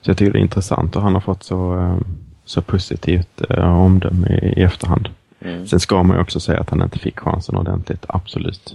Så 0.00 0.10
jag 0.10 0.16
tycker 0.16 0.32
det 0.32 0.38
är 0.38 0.42
intressant 0.42 0.96
och 0.96 1.02
han 1.02 1.14
har 1.14 1.20
fått 1.20 1.42
så, 1.42 1.78
eh, 1.78 1.96
så 2.44 2.62
positivt 2.62 3.50
eh, 3.50 3.82
omdöme 3.82 4.26
i, 4.28 4.60
i 4.60 4.62
efterhand. 4.62 5.08
Mm. 5.40 5.66
Sen 5.66 5.80
ska 5.80 6.02
man 6.02 6.16
ju 6.16 6.22
också 6.22 6.40
säga 6.40 6.60
att 6.60 6.70
han 6.70 6.82
inte 6.82 6.98
fick 6.98 7.20
chansen 7.20 7.56
ordentligt, 7.56 8.04
absolut. 8.08 8.74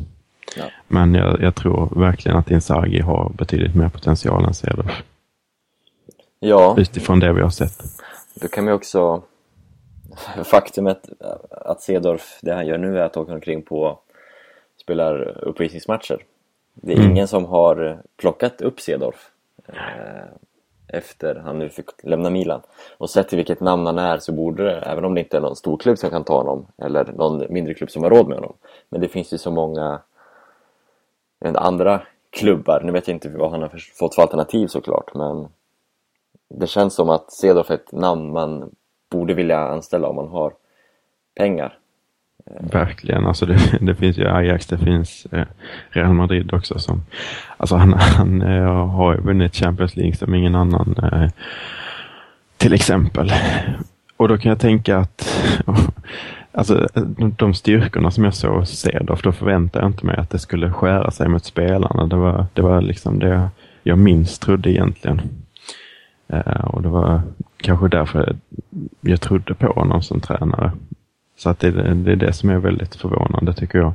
Ja. 0.56 0.64
Men 0.88 1.14
jag, 1.14 1.42
jag, 1.42 1.56
tror 1.56 2.00
verkligen 2.00 2.38
att 2.38 2.52
Inzaghi 2.52 3.00
har 3.00 3.30
betydligt 3.30 3.76
mer 3.76 3.90
potential 3.90 4.46
än 4.46 4.54
Cedorf. 4.54 5.04
Ja. 6.40 6.76
Utifrån 6.78 7.20
det 7.20 7.34
vi 7.34 7.42
har 7.42 7.50
sett. 7.50 7.84
Då 8.36 8.48
kan 8.48 8.66
man 8.66 8.74
också... 8.74 9.22
Faktumet 10.44 11.10
att 11.52 11.82
Cedorf, 11.82 12.40
det 12.42 12.54
han 12.54 12.68
gör 12.68 12.78
nu 12.78 13.00
är 13.00 13.02
att 13.02 13.18
åka 13.18 13.34
omkring 13.34 13.62
på 13.62 14.00
spelar 14.82 15.44
uppvisningsmatcher. 15.44 16.18
Det 16.74 16.94
är 16.94 16.98
mm. 16.98 17.12
ingen 17.12 17.28
som 17.28 17.46
har 17.46 18.02
plockat 18.18 18.62
upp 18.62 18.80
Cedorf 18.80 19.30
efter 20.88 21.36
han 21.36 21.60
nu 21.60 21.70
fick 21.70 21.86
lämna 22.04 22.30
Milan. 22.30 22.62
Och 22.98 23.10
sett 23.10 23.30
till 23.30 23.38
vilket 23.38 23.60
namn 23.60 23.86
han 23.86 24.00
är 24.00 24.18
så 24.18 24.32
borde 24.32 24.64
det, 24.64 24.80
även 24.80 25.06
om 25.06 25.14
det 25.14 25.22
inte 25.22 25.38
är 25.38 25.42
någon 25.42 25.56
stor 25.56 25.78
klubb 25.78 25.98
som 25.98 26.10
kan 26.10 26.24
ta 26.24 26.38
honom 26.38 26.68
eller 26.78 27.06
någon 27.06 27.44
mindre 27.50 27.74
klubb 27.74 27.92
som 27.92 28.04
har 28.04 28.10
råd 28.10 28.28
med 28.28 28.38
honom. 28.38 28.54
Men 28.90 29.02
det 29.02 29.08
finns 29.08 29.34
ju 29.34 29.38
så 29.38 29.52
många 29.52 30.02
andra 31.56 32.02
klubbar, 32.30 32.82
nu 32.82 32.92
vet 32.92 33.08
jag 33.08 33.16
inte 33.16 33.30
vad 33.30 33.52
han 33.52 33.62
har 33.62 33.72
fått 34.00 34.16
för 34.16 34.22
alternativ 34.22 34.68
såklart 34.68 35.14
men 35.14 35.48
det 36.50 36.68
känns 36.68 36.94
som 36.94 37.10
att 37.10 37.32
Cedorf 37.32 37.72
är 37.72 37.76
ett 37.76 37.92
namn 37.92 38.32
man 38.32 38.76
borde 39.10 39.34
vilja 39.34 39.60
anställa 39.60 40.08
om 40.08 40.16
man 40.16 40.28
har 40.28 40.54
pengar. 41.36 41.80
Verkligen, 42.60 43.26
alltså 43.26 43.46
det, 43.46 43.60
det 43.82 43.96
finns 43.96 44.18
ju 44.18 44.28
Ajax, 44.28 44.66
det 44.66 44.78
finns 44.78 45.28
eh, 45.32 45.46
Real 45.90 46.14
Madrid 46.14 46.54
också 46.54 46.80
som, 46.80 47.02
alltså 47.58 47.76
han, 47.76 47.94
han 48.00 48.42
eh, 48.42 48.88
har 48.88 49.16
ju 49.16 49.22
vunnit 49.22 49.56
Champions 49.56 49.96
League 49.96 50.16
som 50.16 50.36
ingen 50.36 50.56
annan 50.56 50.96
eh, 51.04 51.30
till 52.58 52.74
exempel. 52.74 53.32
Och 54.18 54.28
då 54.28 54.38
kan 54.38 54.50
jag 54.50 54.60
tänka 54.60 54.98
att 54.98 55.44
Alltså 56.58 56.88
de 57.38 57.54
styrkorna 57.54 58.12
som 58.12 58.24
jag 58.24 58.34
såg 58.34 58.68
Cedorf, 58.68 59.22
då 59.22 59.32
förväntade 59.32 59.86
jag 59.86 59.90
inte 59.90 60.06
mig 60.06 60.16
att 60.16 60.30
det 60.30 60.40
skulle 60.40 60.72
skära 60.72 61.12
sig 61.12 61.28
mot 61.28 61.46
spelarna. 61.46 62.08
Det 62.08 62.16
var, 62.16 62.46
det 62.54 62.62
var 62.62 62.82
liksom 62.82 63.20
det 63.20 63.50
jag 63.84 63.98
minst 63.98 64.42
trodde 64.42 64.72
egentligen. 64.72 65.22
Eh, 66.28 66.66
och 66.66 66.82
det 66.82 66.90
var 66.90 67.22
kanske 67.58 67.88
därför 67.88 68.36
jag 69.02 69.22
trodde 69.22 69.54
på 69.54 69.68
honom 69.68 70.02
som 70.02 70.20
tränare. 70.20 70.72
Så 71.38 71.50
att 71.50 71.60
det, 71.60 71.72
det 71.94 72.12
är 72.12 72.16
det 72.16 72.34
som 72.34 72.50
är 72.50 72.58
väldigt 72.58 72.96
förvånande 72.96 73.54
tycker 73.54 73.80
jag. 73.80 73.94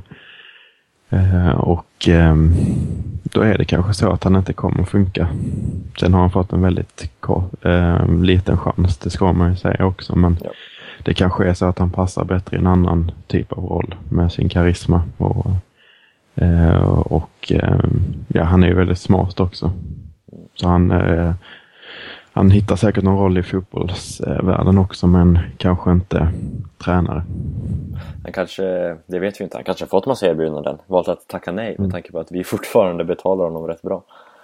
Eh, 1.09 1.49
och 1.49 2.07
ehm, 2.07 2.53
då 3.23 3.41
är 3.41 3.57
det 3.57 3.65
kanske 3.65 3.93
så 3.93 4.11
att 4.11 4.23
han 4.23 4.35
inte 4.35 4.53
kommer 4.53 4.81
att 4.81 4.89
funka. 4.89 5.27
Sen 5.99 6.13
har 6.13 6.21
han 6.21 6.31
fått 6.31 6.53
en 6.53 6.61
väldigt 6.61 7.09
ehm, 7.61 8.23
liten 8.23 8.57
chans, 8.57 8.97
det 8.97 9.09
ska 9.09 9.33
man 9.33 9.49
ju 9.49 9.55
säga 9.55 9.85
också. 9.85 10.15
Men 10.15 10.37
ja. 10.43 10.49
det 11.03 11.13
kanske 11.13 11.45
är 11.45 11.53
så 11.53 11.65
att 11.65 11.79
han 11.79 11.89
passar 11.89 12.25
bättre 12.25 12.57
i 12.57 12.59
en 12.59 12.67
annan 12.67 13.11
typ 13.27 13.51
av 13.51 13.65
roll 13.65 13.95
med 14.09 14.31
sin 14.31 14.49
karisma. 14.49 15.01
Och, 15.17 15.51
eh, 16.35 16.99
och 16.99 17.51
ehm, 17.51 18.03
ja, 18.27 18.43
han 18.43 18.63
är 18.63 18.67
ju 18.67 18.73
väldigt 18.73 18.99
smart 18.99 19.39
också. 19.39 19.71
Så 20.55 20.67
han 20.67 20.91
han 22.33 22.51
hittar 22.51 22.75
säkert 22.75 23.03
någon 23.03 23.19
roll 23.19 23.37
i 23.37 23.43
fotbollsvärlden 23.43 24.77
också, 24.77 25.07
men 25.07 25.39
kanske 25.57 25.91
inte 25.91 26.31
tränare. 26.77 27.23
Han 28.23 28.33
kanske, 28.33 28.63
det 29.05 29.19
vet 29.19 29.39
vi 29.39 29.43
inte, 29.43 29.57
han 29.57 29.63
kanske 29.63 29.83
har 29.83 29.89
fått 29.89 30.05
massa 30.05 30.27
erbjudanden, 30.27 30.77
valt 30.87 31.07
att 31.07 31.27
tacka 31.27 31.51
nej 31.51 31.69
med 31.69 31.79
mm. 31.79 31.91
tanke 31.91 32.11
på 32.11 32.19
att 32.19 32.31
vi 32.31 32.43
fortfarande 32.43 33.03
betalar 33.03 33.43
honom 33.43 33.67
rätt 33.67 33.81
bra. 33.81 34.03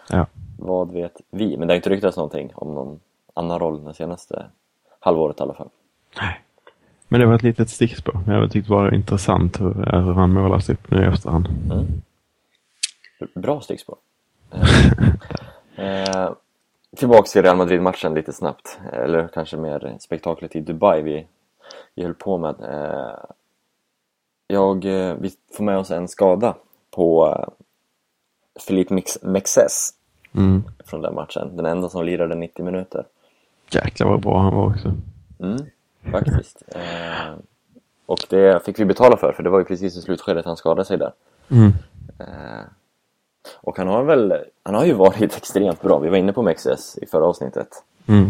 Ja. 0.09 0.25
Vad 0.57 0.91
vet 0.91 1.21
vi? 1.31 1.57
Men 1.57 1.67
det 1.67 1.73
har 1.73 1.75
inte 1.75 1.89
ryktats 1.89 2.17
någonting 2.17 2.51
om 2.55 2.75
någon 2.75 2.99
annan 3.33 3.59
roll 3.59 3.83
det 3.83 3.93
senaste 3.93 4.45
halvåret 4.99 5.39
i 5.39 5.43
alla 5.43 5.53
fall. 5.53 5.69
Nej. 6.21 6.41
Men 7.07 7.19
det 7.19 7.25
var 7.25 7.35
ett 7.35 7.43
litet 7.43 7.69
stickspår. 7.69 8.19
Jag 8.27 8.51
tyckte 8.51 8.69
det 8.69 8.75
var 8.75 8.93
intressant 8.93 9.61
hur, 9.61 9.73
hur 9.73 10.13
han 10.13 10.33
målas 10.33 10.69
upp 10.69 10.91
nu 10.91 11.03
i 11.03 11.05
efterhand. 11.05 11.47
Mm. 11.71 12.01
Bra 13.35 13.61
stickspår. 13.61 13.97
eh, 15.75 16.29
Tillbaks 16.97 17.31
till 17.31 17.41
Real 17.41 17.57
Madrid-matchen 17.57 18.13
lite 18.13 18.33
snabbt, 18.33 18.79
eller 18.93 19.27
kanske 19.27 19.57
mer 19.57 19.97
spektaklet 19.99 20.55
i 20.55 20.61
Dubai 20.61 21.01
vi, 21.01 21.27
vi 21.95 22.03
höll 22.03 22.13
på 22.13 22.37
med. 22.37 22.55
Eh, 22.61 23.19
jag, 24.47 24.85
eh, 24.85 25.15
vi 25.19 25.31
får 25.53 25.63
med 25.63 25.77
oss 25.77 25.91
en 25.91 26.07
skada 26.07 26.55
på 26.91 27.27
eh, 27.27 27.49
Philippe 28.67 29.01
Mexes 29.21 29.89
mm. 30.35 30.63
från 30.85 31.01
den 31.01 31.15
matchen. 31.15 31.57
Den 31.57 31.65
enda 31.65 31.89
som 31.89 32.05
lirade 32.05 32.35
90 32.35 32.65
minuter. 32.65 33.05
Jäklar 33.71 34.07
vad 34.07 34.21
bra 34.21 34.39
han 34.39 34.55
var 34.55 34.65
också. 34.65 34.93
Mm, 35.39 35.57
faktiskt. 36.11 36.63
och 38.05 38.19
det 38.29 38.65
fick 38.65 38.79
vi 38.79 38.85
betala 38.85 39.17
för, 39.17 39.33
för 39.33 39.43
det 39.43 39.49
var 39.49 39.59
ju 39.59 39.65
precis 39.65 39.97
i 39.97 40.01
slutskedet 40.01 40.45
han 40.45 40.57
skadade 40.57 40.85
sig 40.85 40.97
där. 40.97 41.11
Mm. 41.51 41.71
Och 43.55 43.77
han 43.77 43.87
har 43.87 44.03
väl, 44.03 44.33
han 44.63 44.75
har 44.75 44.85
ju 44.85 44.93
varit 44.93 45.37
extremt 45.37 45.81
bra. 45.81 45.99
Vi 45.99 46.09
var 46.09 46.17
inne 46.17 46.33
på 46.33 46.41
Mexes 46.41 46.97
i 46.97 47.05
förra 47.05 47.25
avsnittet. 47.25 47.67
Mm. 48.07 48.29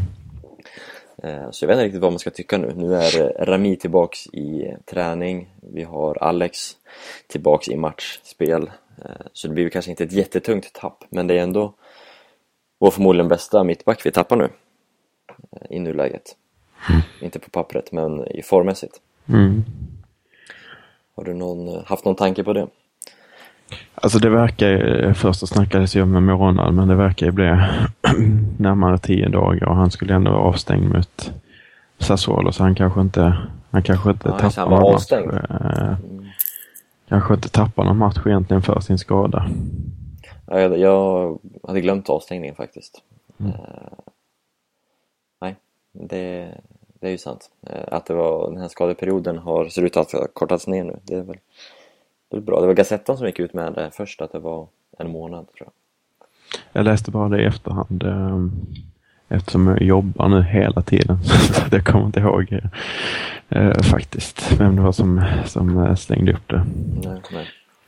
Eh, 1.24 1.52
så 1.52 1.64
jag 1.64 1.68
vet 1.68 1.76
inte 1.76 1.86
riktigt 1.86 2.02
vad 2.02 2.12
man 2.12 2.20
ska 2.20 2.30
tycka 2.30 2.58
nu. 2.58 2.74
Nu 2.76 2.96
är 2.96 3.46
Rami 3.46 3.76
tillbaks 3.76 4.28
i 4.28 4.76
träning. 4.86 5.50
Vi 5.74 5.84
har 5.84 6.24
Alex 6.24 6.58
tillbaks 7.28 7.70
i 7.70 7.76
matchspel. 7.76 8.72
Eh, 8.98 9.26
så 9.34 9.48
det 9.48 9.54
blir 9.54 9.70
kanske 9.70 9.92
inte 9.92 10.04
ett 10.04 10.12
jättetungt 10.12 10.74
tapp, 10.74 11.04
men 11.10 11.28
det 11.28 11.34
är 11.34 11.44
ändå 11.44 11.74
vår 12.80 12.92
förmodligen 12.92 13.28
bästa 13.28 13.64
mittback 13.64 14.06
vi 14.06 14.12
tappar 14.12 14.36
nu. 14.36 14.50
Eh, 15.52 15.76
I 15.76 15.80
nuläget. 15.80 16.36
Mm. 16.90 17.02
Inte 17.22 17.40
på 17.40 17.50
pappret, 17.50 17.92
men 17.92 18.28
i 18.28 18.42
formmässigt. 18.42 19.02
Mm. 19.30 19.64
Har 21.16 21.24
du 21.24 21.34
någon, 21.34 21.84
haft 21.86 22.06
någon 22.06 22.16
tanke 22.16 22.44
på 22.44 22.54
det? 22.54 22.68
Alltså 23.96 24.20
det 24.20 24.30
verkar, 24.30 25.14
först 25.14 25.48
snackades 25.48 25.96
ju 25.96 26.06
med 26.06 26.40
Ronald, 26.40 26.76
men 26.76 26.88
det 26.88 26.96
verkar 26.96 27.26
ju 27.26 27.32
bli 27.32 27.46
närmare 28.58 28.98
tio 28.98 29.30
dagar 29.30 29.68
och 29.68 29.76
han 29.76 29.92
skulle 29.92 30.14
ändå 30.14 30.32
vara 30.32 30.42
avstängd 30.42 30.94
mot 30.94 31.32
Sassuolo 32.00 32.52
så 32.52 32.64
han 32.64 32.76
kanske 32.76 33.02
inte, 33.02 33.38
han 33.72 33.84
kanske 33.84 34.10
inte 34.10 34.30
ja, 34.30 34.50
tappar 34.50 34.70
någon 34.70 34.94
match. 34.94 35.12
Eh, 35.12 35.98
kanske 37.10 37.34
inte 37.34 37.50
tappar 37.50 37.84
någon 37.84 37.98
match 37.98 38.18
egentligen 38.26 38.62
för 38.62 38.80
sin 38.80 38.98
skada. 38.98 39.50
Ja, 40.48 40.60
jag, 40.60 40.80
jag 40.80 41.40
hade 41.68 41.82
glömt 41.82 42.10
avstängningen 42.10 42.56
faktiskt. 42.56 43.02
Mm. 43.40 43.52
Uh, 43.52 43.58
nej, 45.42 45.56
det, 45.92 46.48
det 47.00 47.08
är 47.08 47.12
ju 47.12 47.18
sant. 47.18 47.50
Uh, 47.70 47.96
att 47.96 48.06
det 48.06 48.14
var, 48.14 48.52
den 48.52 48.62
här 48.62 48.68
skadeperioden 48.68 49.38
har, 49.38 49.66
ser 49.66 49.82
ut 49.82 49.98
att 49.98 50.12
ha 50.12 50.28
kortats 50.34 50.68
ner 50.68 50.84
nu. 50.84 51.00
Det 51.04 51.16
är 51.16 51.22
väl 51.22 51.38
det 52.30 52.38
är 52.38 52.42
bra. 52.42 52.62
Det 52.62 52.68
var 52.68 52.74
Gazettan 52.74 53.18
som 53.18 53.28
gick 53.28 53.40
ut 53.40 53.54
med 53.54 53.74
det 53.74 53.92
först, 53.94 54.22
att 54.22 54.32
det 54.32 54.40
var 54.40 54.68
en 54.98 55.10
månad 55.10 55.48
tror 55.48 55.68
jag. 55.68 55.72
Jag 56.72 56.86
läste 56.86 57.12
bara 57.12 57.30
det 57.30 57.42
i 57.42 57.46
efterhand 57.46 58.04
ehm, 58.04 58.52
eftersom 59.28 59.68
jag 59.68 59.82
jobbar 59.82 60.30
nu 60.30 60.42
hela 60.42 60.82
tiden. 60.82 61.24
Så 61.24 61.62
jag 61.72 61.86
kommer 61.86 62.06
inte 62.06 62.20
ihåg 62.20 62.60
eh, 63.50 63.82
faktiskt 63.82 64.60
vem 64.60 64.76
det 64.76 64.82
var 64.82 64.92
som, 64.92 65.24
som 65.46 65.78
eh, 65.78 65.96
slängde 65.96 66.34
upp 66.34 66.48
det. 66.48 66.66
Nej, 67.04 67.22
nej. 67.32 67.48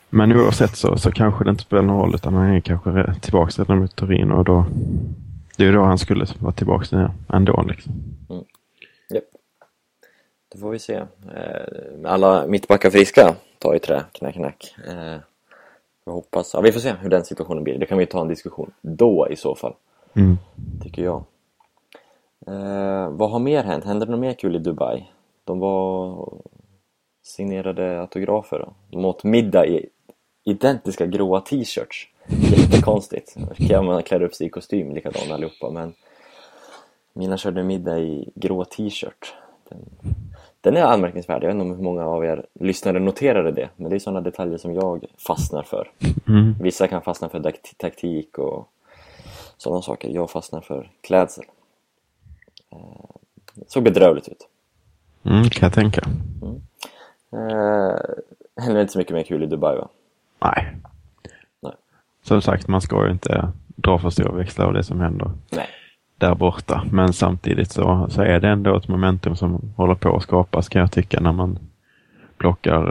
Men 0.10 0.32
oavsett 0.32 0.76
så, 0.76 0.98
så 0.98 1.12
kanske 1.12 1.44
det 1.44 1.50
inte 1.50 1.64
spelar 1.64 1.84
någon 1.84 2.00
roll 2.00 2.16
utan 2.16 2.34
han 2.34 2.50
är 2.50 2.60
kanske 2.60 3.14
tillbaka 3.22 3.62
redan 3.62 3.80
mot 3.80 3.96
Turin 3.96 4.32
och 4.32 4.46
då 4.46 4.66
det 5.58 5.64
är 5.64 5.68
ju 5.68 5.74
då 5.74 5.84
han 5.84 5.98
skulle 5.98 6.26
vara 6.40 6.54
tillbaka 6.54 6.98
nu 6.98 7.10
ändå 7.34 7.66
liksom. 7.68 7.94
Mm. 8.30 8.44
Yep. 9.14 9.24
Det 10.52 10.58
får 10.58 10.72
vi 10.72 10.80
se. 10.80 10.94
Eh, 10.96 11.06
alla 12.06 12.48
mittbackar 12.48 12.90
friska 12.90 13.36
ta 13.62 13.76
i 13.76 13.80
trä, 13.80 14.04
knack 14.12 14.36
knack. 14.36 14.76
Eh, 14.88 15.18
jag 16.06 16.14
hoppas, 16.14 16.54
ja 16.54 16.62
vi 16.62 16.72
får 16.72 16.80
se 16.80 16.94
hur 16.94 17.10
den 17.10 17.26
situationen 17.26 17.64
blir. 17.64 17.78
Det 17.78 17.86
kan 17.86 17.98
vi 17.98 18.06
ta 18.06 18.22
en 18.22 18.28
diskussion 18.28 18.72
då 18.82 19.28
i 19.30 19.36
så 19.36 19.56
fall. 19.56 19.74
Mm. 20.14 20.38
Tycker 20.84 21.04
jag. 21.04 21.24
Eh, 22.48 23.10
vad 23.10 23.32
har 23.32 23.40
mer 23.40 23.64
hänt? 23.64 23.86
Hände 23.86 24.06
det 24.06 24.12
något 24.12 24.20
mer 24.20 24.34
kul 24.34 24.56
i 24.56 24.60
Dubai? 24.60 25.12
De 25.44 25.60
var 25.60 26.28
signerade 27.24 28.02
autografer 28.02 28.60
då. 28.60 28.74
De 28.90 29.06
åt 29.06 29.24
middag 29.24 29.68
i 29.68 29.90
identiska 30.44 31.06
gråa 31.06 31.42
t-shirts. 31.42 32.08
Jättekonstigt. 32.28 33.36
Man 33.84 34.04
klär 34.04 34.22
upp 34.22 34.36
sig 34.36 34.48
i 34.48 34.50
kostym 34.50 34.94
likadant 34.94 35.32
allihopa 35.32 35.70
men 35.70 35.94
mina 37.14 37.38
körde 37.38 37.64
middag 37.64 38.00
i 38.00 38.32
grå 38.36 38.66
t-shirt. 38.66 39.34
Den, 39.70 39.80
den 40.62 40.78
är 40.78 40.82
anmärkningsvärd. 40.84 41.44
Jag 41.44 41.48
vet 41.48 41.54
inte 41.56 41.64
om 41.72 41.76
hur 41.76 41.84
många 41.84 42.06
av 42.06 42.26
er 42.26 42.46
lyssnare 42.60 43.00
noterade 43.00 43.52
det 43.52 43.70
men 43.76 43.90
det 43.90 43.96
är 43.96 44.00
sådana 44.00 44.22
detaljer 44.22 44.58
som 44.58 44.74
jag 44.74 45.06
fastnar 45.28 45.64
för. 45.64 45.92
Mm. 46.28 46.56
Vissa 46.62 46.88
kan 46.88 47.02
fastna 47.02 47.30
för 47.30 47.54
taktik 47.78 48.38
och 48.38 48.68
sådana 49.58 49.82
saker. 49.82 50.10
Jag 50.10 50.32
fastnar 50.32 50.62
för 50.62 50.92
klädsel. 51.02 51.44
Eh, 52.72 52.78
Det 53.54 53.72
såg 53.72 53.84
bedrövligt 53.84 54.28
ut. 54.28 54.48
Mm, 55.24 55.44
kan 55.50 55.66
jag 55.68 55.74
tänka. 55.74 56.02
Eh, 57.34 57.96
händer 58.64 58.82
inte 58.82 58.94
så 58.94 59.00
mycket 59.00 59.14
mer 59.16 59.24
kul 59.24 59.44
i 59.44 59.46
Dubai 59.46 59.78
va? 59.78 59.88
Nej. 60.40 60.76
Nej. 61.62 61.74
Som 62.24 62.42
sagt, 62.42 62.68
man 62.68 62.82
ska 62.82 63.06
ju 63.06 63.12
inte 63.12 63.52
dra 63.76 64.00
för 64.00 64.10
stora 64.10 64.32
växlar 64.32 64.66
av 64.66 64.74
det 64.74 64.84
som 64.84 65.00
händer 65.00 65.32
Nej. 65.50 65.68
Där 66.22 66.36
borta. 66.36 66.84
Men 66.92 67.14
samtidigt 67.14 67.72
så, 67.72 68.08
så 68.10 68.22
är 68.22 68.40
det 68.40 68.50
ändå 68.50 68.78
ett 68.78 68.88
momentum 68.88 69.36
som 69.36 69.74
håller 69.76 69.96
på 69.96 70.16
att 70.16 70.24
skapas 70.24 70.70
kan 70.70 70.82
jag 70.82 70.92
tycka 70.92 71.20
när 71.20 71.32
man 71.32 71.60
plockar 72.38 72.82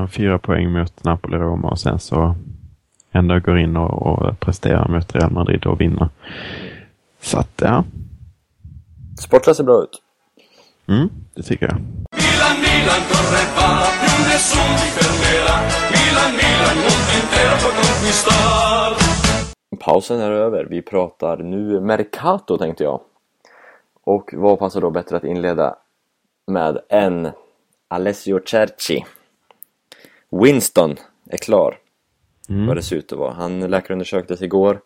eh, 0.00 0.06
fyra 0.06 0.38
poäng 0.38 0.72
mot 0.72 1.04
Napoli-Roma 1.04 1.68
och 1.70 1.78
sen 1.78 1.98
så 1.98 2.34
ändå 3.12 3.38
går 3.38 3.58
in 3.58 3.76
och, 3.76 4.06
och 4.06 4.40
presterar 4.40 4.88
mot 4.88 5.14
Real 5.14 5.30
Madrid 5.32 5.66
och 5.66 5.80
vinner. 5.80 6.08
Så 7.20 7.38
att 7.38 7.62
ja, 7.62 7.84
Sportligt 9.20 9.56
ser 9.56 9.64
bra 9.64 9.82
ut. 9.82 10.02
mm, 10.88 11.08
det 11.36 11.42
tycker 11.42 11.66
jag. 11.66 11.76
Milan, 12.22 12.56
Milan 12.64 13.00
corre 13.10 13.42
va, 13.56 13.68
più 14.00 14.16
nessuno 14.28 14.74
ti 14.80 14.88
fermerà. 14.96 15.56
Milan, 15.94 16.30
Milan, 16.40 16.76
mondo 16.84 17.12
intero 17.20 17.54
può 17.62 17.70
conquistar. 17.80 19.27
Pausen 19.78 20.20
är 20.20 20.30
över. 20.30 20.64
Vi 20.64 20.82
pratar 20.82 21.36
nu 21.36 21.80
Mercato 21.80 22.58
tänkte 22.58 22.84
jag. 22.84 23.00
Och 24.04 24.30
vad 24.32 24.58
passar 24.58 24.80
då 24.80 24.90
bättre 24.90 25.16
att 25.16 25.24
inleda 25.24 25.76
med 26.46 26.78
än 26.88 27.28
Alessio 27.88 28.40
Cerci. 28.46 29.04
Winston 30.30 30.96
är 31.30 31.36
klar. 31.36 31.78
Vad 32.66 32.76
det 32.76 32.82
ser 32.82 32.96
ut 32.96 33.12
att 33.12 33.18
vara. 33.18 33.32
Han 33.32 33.60
läkarundersöktes 33.60 34.42
igår. 34.42 34.80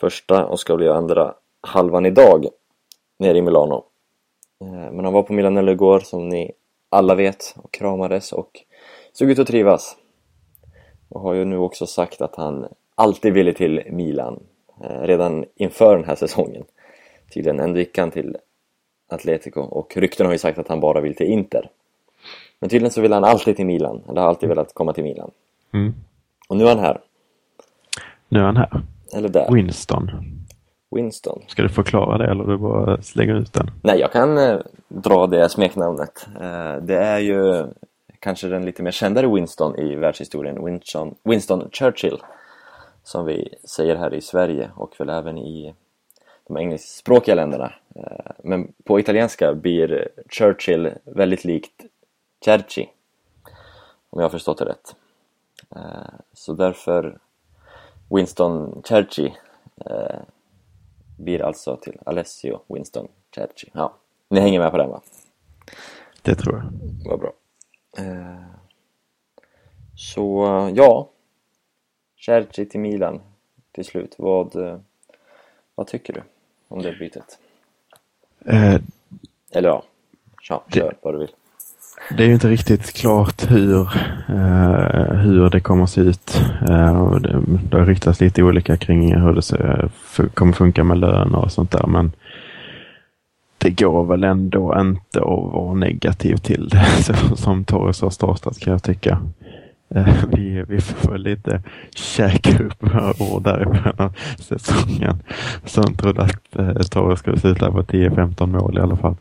Första 0.00 0.46
och 0.46 0.60
ska 0.60 0.76
bli 0.76 0.88
andra 0.88 1.34
halvan 1.60 2.06
idag. 2.06 2.46
Nere 3.18 3.38
i 3.38 3.42
Milano. 3.42 3.84
Eh, 4.60 4.92
Men 4.92 5.04
han 5.04 5.14
var 5.14 5.22
på 5.22 5.32
Milanello 5.32 5.72
igår 5.72 6.00
som 6.00 6.28
ni 6.28 6.52
alla 6.88 7.14
vet 7.14 7.54
och 7.56 7.72
kramades 7.72 8.32
och 8.32 8.50
såg 9.12 9.30
ut 9.30 9.38
att 9.38 9.46
trivas. 9.46 9.96
Och 11.08 11.20
har 11.20 11.34
ju 11.34 11.44
nu 11.44 11.58
också 11.58 11.86
sagt 11.86 12.20
att 12.20 12.36
han 12.36 12.68
alltid 12.96 13.32
ville 13.32 13.52
till 13.52 13.82
Milan. 13.90 14.40
Eh, 14.84 15.00
redan 15.02 15.44
inför 15.56 15.96
den 15.96 16.04
här 16.04 16.14
säsongen. 16.14 16.64
Tydligen 17.34 17.60
ändå 17.60 17.78
gick 17.78 17.98
han 17.98 18.10
till 18.10 18.36
Atletico 19.08 19.60
och 19.60 19.96
rykten 19.96 20.26
har 20.26 20.32
ju 20.32 20.38
sagt 20.38 20.58
att 20.58 20.68
han 20.68 20.80
bara 20.80 21.00
vill 21.00 21.14
till 21.14 21.26
Inter. 21.26 21.70
Men 22.60 22.70
tydligen 22.70 22.90
så 22.92 23.00
vill 23.00 23.12
han 23.12 23.24
alltid 23.24 23.56
till 23.56 23.66
Milan, 23.66 24.02
eller 24.08 24.20
har 24.20 24.28
alltid 24.28 24.48
velat 24.48 24.74
komma 24.74 24.92
till 24.92 25.04
Milan. 25.04 25.30
Mm. 25.72 25.94
Och 26.48 26.56
nu 26.56 26.64
är 26.64 26.68
han 26.68 26.78
här, 26.78 27.00
Nu 28.28 28.38
är 28.38 28.44
han 28.44 28.56
här. 28.56 28.82
eller 29.14 29.28
där, 29.28 29.52
Winston. 29.52 30.10
Winston. 30.90 31.42
Ska 31.48 31.62
du 31.62 31.68
förklara 31.68 32.18
det 32.18 32.30
eller 32.30 32.44
du 32.44 32.56
bara 32.56 33.02
slänger 33.02 33.34
ut 33.34 33.52
den? 33.52 33.70
Nej, 33.82 34.00
jag 34.00 34.12
kan 34.12 34.38
eh, 34.38 34.58
dra 34.88 35.26
det 35.26 35.48
smeknamnet. 35.48 36.26
Eh, 36.40 36.76
det 36.82 36.96
är 36.98 37.18
ju 37.18 37.66
kanske 38.18 38.48
den 38.48 38.64
lite 38.64 38.82
mer 38.82 38.90
kändare 38.90 39.34
Winston 39.34 39.78
i 39.78 39.94
världshistorien, 39.94 40.64
Winston, 40.64 41.14
Winston 41.24 41.68
Churchill. 41.72 42.18
Som 43.06 43.26
vi 43.26 43.54
säger 43.64 43.96
här 43.96 44.14
i 44.14 44.20
Sverige 44.20 44.70
och 44.76 45.00
väl 45.00 45.08
även 45.08 45.38
i 45.38 45.74
de 46.46 46.56
engelskspråkiga 46.56 47.34
länderna. 47.34 47.72
Eh, 47.94 48.30
men 48.44 48.72
på 48.84 49.00
italienska 49.00 49.54
blir 49.54 50.08
Churchill 50.28 50.92
väldigt 51.04 51.44
likt 51.44 51.84
Cerci. 52.44 52.88
Om 54.10 54.20
jag 54.20 54.22
har 54.22 54.30
förstått 54.30 54.58
det 54.58 54.64
rätt. 54.64 54.96
Eh, 55.76 56.14
så 56.32 56.52
därför 56.52 57.18
Winston 58.10 58.82
Cerci 58.88 59.34
eh, 59.76 60.20
blir 61.18 61.42
alltså 61.42 61.76
till 61.76 61.98
Alessio 62.06 62.60
Winston 62.66 63.08
Cerci. 63.34 63.70
Ja, 63.72 63.94
ni 64.28 64.40
hänger 64.40 64.60
med 64.60 64.70
på 64.70 64.76
den 64.76 64.90
va? 64.90 65.00
Det 66.22 66.34
tror 66.34 66.54
jag. 66.56 66.72
Vad 67.10 67.20
bra. 67.20 67.32
Så 69.96 70.46
ja, 70.74 71.08
Cerci 72.26 72.66
till 72.66 72.80
Milan 72.80 73.20
till 73.72 73.84
slut. 73.84 74.14
Vad, 74.18 74.56
eh, 74.56 74.76
vad 75.74 75.86
tycker 75.86 76.12
du 76.12 76.22
om 76.68 76.82
det 76.82 76.92
bytet? 76.98 77.38
Eh, 78.44 78.74
Eller 79.52 79.68
ja, 79.68 79.82
ja 80.48 80.64
kör 80.74 80.94
vad 81.02 81.14
du 81.14 81.18
vill. 81.18 81.30
Det 82.16 82.22
är 82.22 82.26
ju 82.26 82.34
inte 82.34 82.48
riktigt 82.48 82.92
klart 82.92 83.50
hur, 83.50 83.80
eh, 84.28 85.14
hur 85.14 85.50
det 85.50 85.60
kommer 85.60 85.84
att 85.84 85.90
se 85.90 86.00
ut. 86.00 86.40
Eh, 86.68 87.12
det, 87.14 87.42
det 87.70 87.78
har 87.78 87.86
ryktats 87.86 88.20
lite 88.20 88.42
olika 88.42 88.76
kring 88.76 89.16
hur 89.16 89.32
det 89.32 89.42
ser, 89.42 89.90
kommer 90.34 90.52
funka 90.52 90.84
med 90.84 90.98
lön 90.98 91.34
och 91.34 91.52
sånt 91.52 91.70
där. 91.70 91.86
Men 91.86 92.12
det 93.58 93.70
går 93.70 94.04
väl 94.04 94.24
ändå 94.24 94.80
inte 94.80 95.18
att 95.18 95.52
vara 95.52 95.74
negativ 95.74 96.36
till 96.36 96.68
det 96.68 96.86
så 97.02 97.36
som 97.36 97.64
Torres 97.64 98.00
har 98.00 98.10
startat 98.10 98.58
kan 98.58 98.72
jag 98.72 98.82
tycka. 98.82 99.18
Eh, 99.94 100.24
vi, 100.32 100.64
vi 100.68 100.80
får 100.80 101.12
väl 101.12 101.22
lite 101.22 101.62
käka 101.94 102.64
upp 102.64 102.82
våra 102.82 103.12
ord 103.32 103.42
där 103.42 103.62
i 103.62 103.64
början 103.64 103.94
av 103.98 104.12
säsongen. 104.38 105.22
Som 105.64 105.94
trodde 105.94 106.22
att 106.22 106.56
eh, 106.56 106.72
Torres 106.90 107.18
skulle 107.18 107.38
sluta 107.40 107.70
på 107.72 107.82
10-15 107.82 108.46
mål 108.46 108.78
i 108.78 108.80
alla 108.80 108.96
fall. 108.96 109.16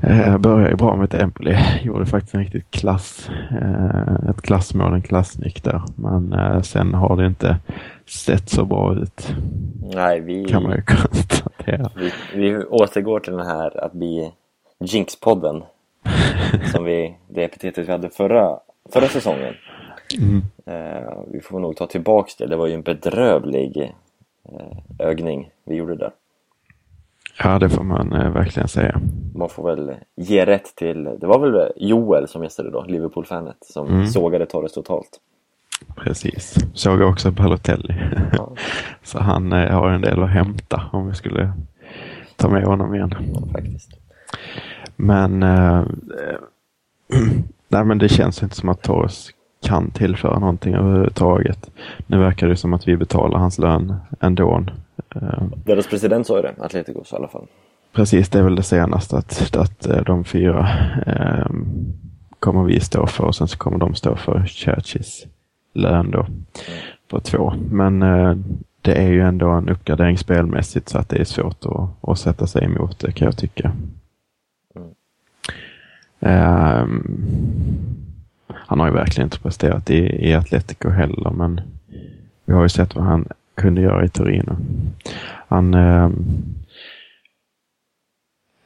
Eh, 0.00 0.38
började 0.38 0.70
ju 0.70 0.76
bra 0.76 0.96
med 0.96 1.14
Empoli. 1.14 1.56
Gjorde 1.82 2.06
faktiskt 2.06 2.34
en 2.34 2.40
riktigt 2.40 2.70
klass, 2.70 3.30
eh, 3.50 4.30
ett 4.30 4.42
klassmål, 4.42 4.94
en 4.94 5.02
klassnick 5.02 5.64
där. 5.64 5.82
Men 5.96 6.32
eh, 6.32 6.60
sen 6.60 6.94
har 6.94 7.16
det 7.16 7.26
inte 7.26 7.56
sett 8.06 8.48
så 8.48 8.64
bra 8.64 8.94
ut. 8.94 9.34
Nej, 9.94 10.20
vi, 10.20 10.44
Kan 10.44 10.62
man 10.62 10.72
ju 10.76 10.82
konstatera. 10.86 11.90
vi, 11.96 12.12
vi 12.34 12.64
återgår 12.64 13.20
till 13.20 13.32
den 13.36 13.46
här 13.46 13.84
att 13.84 13.92
bli 13.92 14.32
Jinx-podden. 14.84 15.62
som 16.72 16.84
vi, 16.84 17.14
det 17.28 17.44
epitetet 17.44 17.88
vi 17.88 17.92
hade 17.92 18.10
förra, 18.10 18.58
förra 18.90 19.08
säsongen. 19.08 19.54
Mm. 20.18 20.42
Eh, 20.66 21.12
vi 21.32 21.40
får 21.40 21.60
nog 21.60 21.76
ta 21.76 21.86
tillbaks 21.86 22.36
det. 22.36 22.46
Det 22.46 22.56
var 22.56 22.66
ju 22.66 22.74
en 22.74 22.82
bedrövlig 22.82 23.92
eh, 24.48 25.06
övning 25.06 25.50
vi 25.64 25.74
gjorde 25.74 25.96
där. 25.96 26.10
Ja, 27.38 27.58
det 27.58 27.68
får 27.70 27.84
man 27.84 28.12
eh, 28.12 28.30
verkligen 28.32 28.68
säga. 28.68 29.00
Man 29.34 29.48
får 29.48 29.76
väl 29.76 29.94
ge 30.16 30.46
rätt 30.46 30.76
till, 30.76 31.04
det 31.04 31.26
var 31.26 31.38
väl 31.38 31.72
Joel 31.76 32.28
som 32.28 32.42
gästade 32.42 32.70
då, 32.70 32.84
Liverpool-fanet, 32.84 33.56
som 33.60 33.86
Mm. 33.88 34.06
sågade 34.06 34.46
Torres 34.46 34.72
totalt. 34.72 35.20
Precis. 35.96 36.54
Såg 36.74 37.00
också 37.00 37.30
Balotelli. 37.30 37.94
Ja, 38.32 38.52
så 39.02 39.18
han 39.20 39.52
eh, 39.52 39.70
har 39.70 39.90
en 39.90 40.00
del 40.00 40.22
att 40.22 40.30
hämta 40.30 40.82
om 40.92 41.08
vi 41.08 41.14
skulle 41.14 41.52
ta 42.36 42.48
med 42.48 42.64
honom 42.64 42.94
igen. 42.94 43.14
faktiskt. 43.52 43.90
Men, 44.96 45.42
eh, 45.42 45.78
eh, 46.18 46.36
nej, 47.72 47.84
men 47.84 47.98
det 47.98 48.08
känns 48.08 48.42
inte 48.42 48.56
som 48.56 48.68
att 48.68 48.82
Torres 48.82 49.28
kan 49.66 49.90
tillföra 49.90 50.38
någonting 50.38 50.74
överhuvudtaget. 50.74 51.70
Nu 52.06 52.18
verkar 52.18 52.48
det 52.48 52.56
som 52.56 52.72
att 52.74 52.88
vi 52.88 52.96
betalar 52.96 53.38
hans 53.38 53.58
lön 53.58 53.94
ändå. 54.20 54.64
Eh, 55.14 55.42
Deras 55.64 55.86
president 55.86 56.26
sa 56.26 56.36
ju 56.36 56.42
det, 56.42 56.54
Atleticos 56.58 57.12
i 57.12 57.16
alla 57.16 57.28
fall. 57.28 57.46
precis, 57.92 58.28
det 58.28 58.38
är 58.38 58.42
väl 58.42 58.56
det 58.56 58.62
senaste 58.62 59.16
att, 59.16 59.56
att 59.56 59.86
eh, 59.86 60.02
de 60.04 60.24
fyra 60.24 60.68
eh, 61.06 61.46
kommer 62.40 62.64
vi 62.64 62.80
stå 62.80 63.06
för 63.06 63.24
och 63.24 63.34
sen 63.34 63.48
så 63.48 63.58
kommer 63.58 63.78
de 63.78 63.94
stå 63.94 64.16
för 64.16 64.46
Churchis 64.46 65.26
lön 65.74 66.10
då 66.10 66.26
på 67.10 67.20
två. 67.20 67.52
Men 67.70 68.02
eh, 68.02 68.34
det 68.82 68.92
är 68.94 69.08
ju 69.08 69.20
ändå 69.20 69.50
en 69.50 69.68
uppgradering 69.68 70.18
spelmässigt 70.18 70.88
så 70.88 70.98
att 70.98 71.08
det 71.08 71.16
är 71.20 71.24
svårt 71.24 71.66
att, 71.66 72.08
att 72.10 72.18
sätta 72.18 72.46
sig 72.46 72.64
emot 72.64 72.98
det 72.98 73.12
kan 73.12 73.26
jag 73.26 73.36
tycka. 73.36 73.72
Ehm, 76.22 77.06
han 78.48 78.80
har 78.80 78.86
ju 78.86 78.92
verkligen 78.92 79.26
inte 79.26 79.40
presterat 79.40 79.90
i, 79.90 80.28
i 80.28 80.34
Atletico 80.34 80.88
heller 80.88 81.30
men 81.30 81.60
vi 82.44 82.52
har 82.52 82.62
ju 82.62 82.68
sett 82.68 82.94
vad 82.94 83.04
han 83.04 83.28
kunde 83.54 83.80
göra 83.80 84.04
i 84.04 84.08
Torino. 84.08 84.56
Han 85.48 85.74
ehm, 85.74 86.14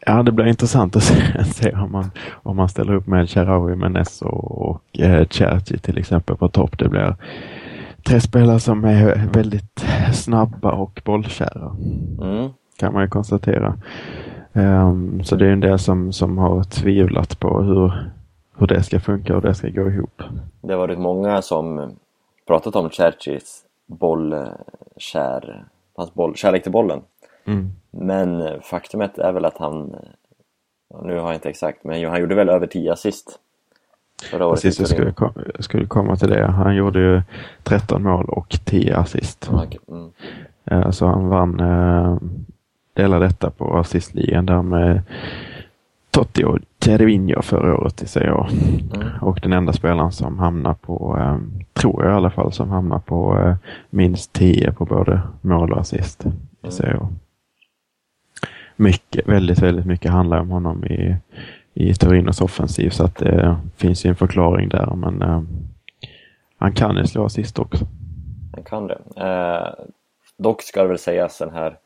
Ja, 0.08 0.22
det 0.22 0.32
blir 0.32 0.46
intressant 0.46 0.96
att 0.96 1.02
se, 1.02 1.44
se 1.44 1.72
om, 1.72 1.92
man, 1.92 2.10
om 2.32 2.56
man 2.56 2.68
ställer 2.68 2.94
upp 2.94 3.06
med 3.06 3.30
Charawi, 3.30 3.76
Menes 3.76 4.22
och, 4.22 4.68
och 4.70 5.00
eh, 5.00 5.26
Cerci 5.28 5.78
till 5.78 5.98
exempel 5.98 6.36
på 6.36 6.48
topp. 6.48 6.78
Det 6.78 6.88
blir 6.88 7.16
tre 8.06 8.20
spelare 8.20 8.60
som 8.60 8.84
är 8.84 9.28
väldigt 9.32 9.86
snabba 10.12 10.72
och 10.72 11.02
bollkära 11.04 11.76
Mm. 12.22 12.50
kan 12.78 12.92
man 12.92 13.02
ju 13.02 13.08
konstatera. 13.08 13.74
Ehm, 14.56 15.24
så 15.24 15.36
det 15.36 15.46
är 15.46 15.50
en 15.50 15.60
del 15.60 15.78
som, 15.78 16.12
som 16.12 16.38
har 16.38 16.64
tvivlat 16.64 17.40
på 17.40 17.62
hur, 17.62 18.10
hur 18.58 18.66
det 18.66 18.82
ska 18.82 19.00
funka 19.00 19.36
och 19.36 19.42
det 19.42 19.54
ska 19.54 19.68
gå 19.68 19.90
ihop. 19.90 20.22
Det 20.60 20.72
har 20.72 20.78
varit 20.78 20.98
många 20.98 21.42
som 21.42 21.90
pratat 22.46 22.76
om 22.76 22.90
Cherchis 22.90 23.62
bollkär, 23.86 25.64
hans 25.96 26.14
boll, 26.14 26.36
kärlek 26.36 26.62
till 26.62 26.72
bollen. 26.72 27.00
Mm. 27.44 27.70
Men 27.90 28.60
faktumet 28.62 29.18
är 29.18 29.32
väl 29.32 29.44
att 29.44 29.58
han, 29.58 29.96
ja, 30.90 31.00
nu 31.04 31.18
har 31.18 31.26
jag 31.26 31.34
inte 31.34 31.48
exakt, 31.48 31.84
men 31.84 32.10
han 32.10 32.20
gjorde 32.20 32.34
väl 32.34 32.48
över 32.48 32.66
10 32.66 32.92
assist. 32.92 33.38
Förra 34.30 34.46
året 34.46 34.58
i 34.58 34.62
Precis, 34.62 34.80
jag 34.80 34.88
skulle, 34.88 35.14
jag 35.54 35.64
skulle 35.64 35.86
komma 35.86 36.16
till 36.16 36.28
det. 36.28 36.46
Han 36.46 36.76
gjorde 36.76 36.98
ju 37.00 37.22
13 37.62 38.02
mål 38.02 38.24
och 38.28 38.58
10 38.64 38.96
assist. 38.96 39.50
Mm. 39.88 40.10
Eh, 40.64 40.90
Så 40.90 41.06
han 41.06 41.28
vann 41.28 41.60
eh, 41.60 42.16
delar 42.96 43.20
detta 43.20 43.50
på 43.50 43.78
assistligan 43.78 44.46
där 44.46 44.62
med 44.62 45.02
Totti 46.10 46.44
och 46.44 46.58
Cervinho 46.84 47.42
förra 47.42 47.76
året 47.76 48.02
i 48.02 48.06
Serie 48.06 48.32
A. 48.32 48.48
Mm. 48.94 49.08
Och 49.20 49.38
den 49.42 49.52
enda 49.52 49.72
spelaren 49.72 50.12
som 50.12 50.38
hamnar 50.38 50.74
på, 50.74 51.16
eh, 51.20 51.36
tror 51.72 52.04
jag 52.04 52.12
i 52.12 52.16
alla 52.16 52.30
fall, 52.30 52.52
som 52.52 52.70
hamnar 52.70 52.98
på 52.98 53.38
eh, 53.38 53.54
minst 53.90 54.32
10 54.32 54.72
på 54.72 54.84
både 54.84 55.20
mål 55.40 55.72
och 55.72 55.80
assist 55.80 56.26
i 56.68 56.70
Serie 56.70 56.96
A. 56.96 57.08
Mycket, 58.76 59.28
väldigt, 59.28 59.58
väldigt 59.58 59.86
mycket 59.86 60.10
handlar 60.10 60.40
om 60.40 60.50
honom 60.50 60.84
i, 60.84 61.16
i 61.74 61.94
Torinos 61.94 62.40
offensiv 62.40 62.90
så 62.90 63.04
att 63.04 63.16
det 63.16 63.56
finns 63.76 64.06
ju 64.06 64.08
en 64.08 64.16
förklaring 64.16 64.68
där 64.68 64.94
men 64.94 65.22
eh, 65.22 65.42
han 66.58 66.72
kan 66.72 66.96
ju 66.96 67.06
slå 67.06 67.24
assist 67.24 67.58
också. 67.58 67.86
Han 68.54 68.64
kan 68.64 68.86
det. 68.86 68.98
Eh, 69.16 69.84
dock 70.38 70.62
ska 70.62 70.82
det 70.82 70.88
väl 70.88 70.98
sägas 70.98 71.38
den 71.38 71.50
här 71.50 71.66
eh, 71.70 71.76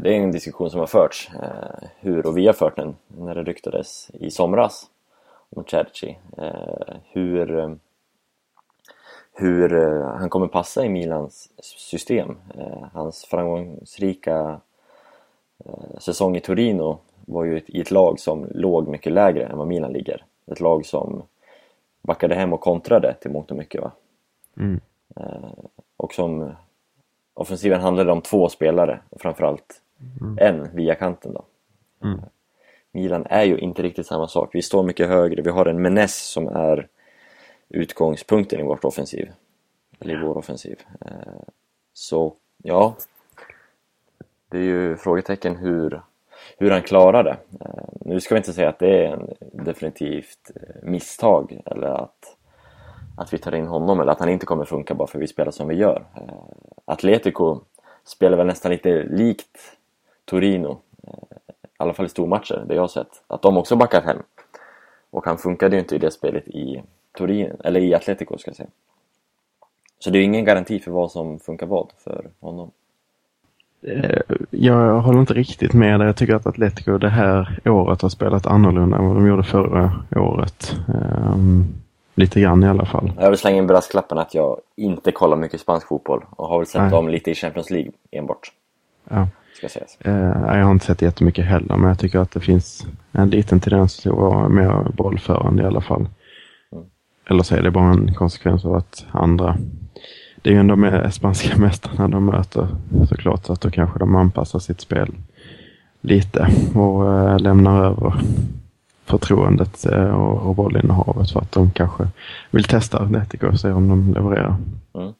det 0.00 0.16
är 0.16 0.20
en 0.20 0.32
diskussion 0.32 0.70
som 0.70 0.80
har 0.80 0.86
förts, 0.86 1.30
eh, 1.42 1.88
hur, 2.00 2.26
och 2.26 2.36
vi 2.36 2.46
har 2.46 2.52
fört 2.52 2.76
den 2.76 2.96
när 3.06 3.34
det 3.34 3.42
ryktades 3.42 4.10
i 4.14 4.30
somras 4.30 4.90
om 5.50 5.64
Cerci. 5.64 6.18
Eh, 6.38 6.94
hur 7.12 7.58
eh, 7.58 7.74
hur 9.32 9.74
eh, 9.74 10.06
han 10.06 10.30
kommer 10.30 10.46
passa 10.46 10.84
i 10.84 10.88
Milans 10.88 11.48
system. 11.62 12.36
Eh, 12.58 12.86
hans 12.92 13.24
framgångsrika 13.24 14.60
eh, 15.64 15.98
säsong 15.98 16.36
i 16.36 16.40
Torino 16.40 16.98
var 17.26 17.44
ju 17.44 17.60
i 17.66 17.80
ett 17.80 17.90
lag 17.90 18.20
som 18.20 18.46
låg 18.54 18.88
mycket 18.88 19.12
lägre 19.12 19.46
än 19.46 19.58
vad 19.58 19.68
Milan 19.68 19.92
ligger. 19.92 20.24
Ett 20.46 20.60
lag 20.60 20.86
som 20.86 21.22
backade 22.02 22.34
hem 22.34 22.52
och 22.52 22.60
kontrade 22.60 23.14
till 23.14 23.30
mångt 23.30 23.50
och 23.50 23.56
mycket. 23.56 23.82
Va? 23.82 23.90
Mm. 24.56 24.80
och 25.96 26.14
som 26.14 26.52
offensiven 27.34 27.80
handlade 27.80 28.12
om 28.12 28.20
två 28.20 28.48
spelare 28.48 29.00
och 29.10 29.20
framförallt 29.20 29.80
en 30.40 30.76
via 30.76 30.94
kanten 30.94 31.32
då. 31.32 31.44
Mm. 32.04 32.20
Milan 32.92 33.26
är 33.30 33.42
ju 33.44 33.58
inte 33.58 33.82
riktigt 33.82 34.06
samma 34.06 34.28
sak. 34.28 34.50
Vi 34.52 34.62
står 34.62 34.82
mycket 34.82 35.08
högre. 35.08 35.42
Vi 35.42 35.50
har 35.50 35.66
en 35.66 35.82
Menes 35.82 36.14
som 36.16 36.48
är 36.48 36.88
utgångspunkten 37.68 38.60
i 38.60 38.62
vårt 38.62 38.84
offensiv. 38.84 39.30
Eller 40.00 40.14
i 40.14 40.24
vår 40.26 40.36
offensiv. 40.38 40.80
Eh, 41.00 41.42
Så 41.92 42.34
ja, 42.62 42.96
det 44.48 44.58
är 44.58 44.62
ju 44.62 44.96
frågetecken 44.96 45.56
hur, 45.56 46.02
hur 46.58 46.70
han 46.70 46.82
klarar 46.82 47.22
det. 47.24 47.36
Eh, 47.60 47.84
Nu 48.00 48.20
ska 48.20 48.34
vi 48.34 48.38
inte 48.38 48.52
säga 48.52 48.68
att 48.68 48.78
det 48.78 49.06
är 49.06 49.12
en 49.12 49.34
definitivt 49.52 50.50
eh, 50.54 50.82
misstag 50.82 51.60
eller 51.66 51.86
att, 51.86 52.36
att 53.22 53.32
vi 53.32 53.38
tar 53.38 53.54
in 53.54 53.66
honom 53.66 54.00
eller 54.00 54.12
att 54.12 54.20
han 54.20 54.28
inte 54.28 54.46
kommer 54.46 54.64
funka 54.64 54.94
bara 54.94 55.08
för 55.08 55.18
att 55.18 55.22
vi 55.22 55.26
spelar 55.26 55.50
som 55.50 55.68
vi 55.68 55.74
gör. 55.74 56.04
Eh, 56.14 56.34
Atletico 56.84 57.60
spelar 58.04 58.36
väl 58.36 58.46
nästan 58.46 58.72
lite 58.72 59.02
likt 59.02 59.58
Torino, 60.24 60.80
eh, 61.02 61.12
i 61.62 61.66
alla 61.76 61.92
fall 61.92 62.06
i 62.06 62.08
stormatcher, 62.08 62.64
det 62.68 62.74
jag 62.74 62.82
har 62.82 62.88
sett. 62.88 63.22
Att 63.26 63.42
de 63.42 63.56
också 63.56 63.76
backar 63.76 64.02
hem. 64.02 64.22
Och 65.10 65.24
han 65.24 65.38
funkade 65.38 65.76
ju 65.76 65.80
inte 65.80 65.94
i 65.94 65.98
det 65.98 66.10
spelet 66.10 66.48
i 66.48 66.82
Torino, 67.12 67.56
eller 67.64 67.80
i 67.80 67.94
Atletico 67.94 68.38
ska 68.38 68.48
jag 68.48 68.56
säga. 68.56 68.68
Så 69.98 70.10
det 70.10 70.18
är 70.18 70.20
ju 70.20 70.26
ingen 70.26 70.44
garanti 70.44 70.80
för 70.80 70.90
vad 70.90 71.12
som 71.12 71.38
funkar 71.38 71.66
vad 71.66 71.90
för 71.98 72.30
honom. 72.40 72.70
Eh, 73.82 74.20
jag 74.50 75.00
håller 75.00 75.20
inte 75.20 75.34
riktigt 75.34 75.74
med 75.74 76.00
där. 76.00 76.06
Jag 76.06 76.16
tycker 76.16 76.34
att 76.34 76.46
Atletico 76.46 76.98
det 76.98 77.08
här 77.08 77.58
året 77.64 78.02
har 78.02 78.08
spelat 78.08 78.46
annorlunda 78.46 78.96
än 78.96 79.06
vad 79.06 79.16
de 79.16 79.26
gjorde 79.26 79.42
förra 79.42 79.92
året. 80.16 80.76
Ehm, 80.88 81.81
lite 82.14 82.40
grann 82.40 82.62
i 82.62 82.68
alla 82.68 82.84
fall. 82.84 83.12
Jag 83.20 83.30
vill 83.30 83.38
slänga 83.38 83.56
in 83.58 83.66
brasklappen 83.66 84.18
att 84.18 84.34
jag 84.34 84.60
inte 84.76 85.12
kollar 85.12 85.36
mycket 85.36 85.60
spansk 85.60 85.88
fotboll 85.88 86.24
och 86.30 86.48
har 86.48 86.58
väl 86.58 86.66
sett 86.66 86.82
Nej. 86.82 86.90
dem 86.90 87.08
lite 87.08 87.30
i 87.30 87.34
Champions 87.34 87.70
League 87.70 87.92
enbart, 88.10 88.52
Ja. 89.10 89.28
ska 89.56 89.68
sägas. 89.68 89.98
Eh, 90.00 90.12
jag 90.58 90.64
har 90.64 90.70
inte 90.70 90.86
sett 90.86 91.02
jättemycket 91.02 91.44
heller, 91.44 91.76
men 91.76 91.88
jag 91.88 91.98
tycker 91.98 92.18
att 92.18 92.30
det 92.30 92.40
finns 92.40 92.86
en 93.12 93.30
liten 93.30 93.60
tendens 93.60 93.96
till 93.96 94.10
att 94.10 94.16
vara 94.18 94.48
mer 94.48 94.86
bollförande 94.96 95.62
i 95.62 95.66
alla 95.66 95.80
fall. 95.80 96.08
Mm. 96.72 96.84
Eller 97.30 97.42
så 97.42 97.54
är 97.54 97.62
det 97.62 97.70
bara 97.70 97.90
en 97.90 98.14
konsekvens 98.14 98.64
av 98.64 98.74
att 98.74 99.06
andra... 99.10 99.56
Det 100.42 100.50
är 100.50 100.54
ju 100.54 100.60
ändå 100.60 100.76
med 100.76 101.14
spanska 101.14 101.56
mästarna 101.60 102.08
de 102.08 102.24
möter 102.24 102.68
såklart, 103.08 103.44
så 103.46 103.52
att 103.52 103.60
då 103.60 103.70
kanske 103.70 103.98
de 103.98 104.16
anpassar 104.16 104.58
sitt 104.58 104.80
spel 104.80 105.14
lite 106.00 106.48
och 106.74 107.12
eh, 107.14 107.38
lämnar 107.38 107.84
över 107.84 108.14
förtroendet 109.18 109.86
eh, 109.86 110.10
och, 110.10 110.48
och 110.48 110.54
bollinnehavet 110.54 111.30
för 111.30 111.40
att 111.40 111.52
de 111.52 111.70
kanske 111.70 112.08
vill 112.50 112.64
testa 112.64 112.98
Atletico 112.98 113.46
och 113.46 113.60
se 113.60 113.70
om 113.70 113.88
de 113.88 114.14
levererar 114.14 114.56
Mm. 114.94 115.12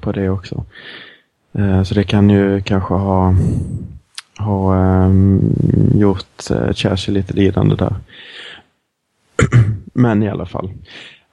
på 0.00 0.12
det 0.12 0.28
också. 0.30 0.64
Eh, 1.52 1.82
Så 1.82 1.94
det 1.94 2.04
kan 2.04 2.30
ju 2.30 2.60
kanske 2.62 2.94
ha, 2.94 3.34
ha 4.38 4.76
ehm, 4.76 5.54
gjort 5.94 6.50
uh, 6.50 6.72
Chelsea 6.72 7.12
lite 7.14 7.34
lidande 7.34 7.74
där. 7.76 7.94
Men 9.94 10.22
i 10.22 10.28
alla 10.28 10.46
fall. 10.46 10.70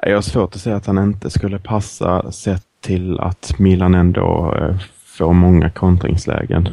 Jag 0.02 0.16
har 0.16 0.22
svårt 0.22 0.56
att 0.56 0.62
säga 0.62 0.76
att 0.76 0.86
han 0.86 0.98
inte 1.04 1.30
skulle 1.30 1.60
passa 1.60 2.32
sett 2.32 2.64
till 2.82 3.20
att 3.20 3.60
Milan 3.60 3.96
ändå 3.96 4.56
eh, 4.60 4.76
får 5.06 5.34
många 5.34 5.70
kontringslägen. 5.70 6.68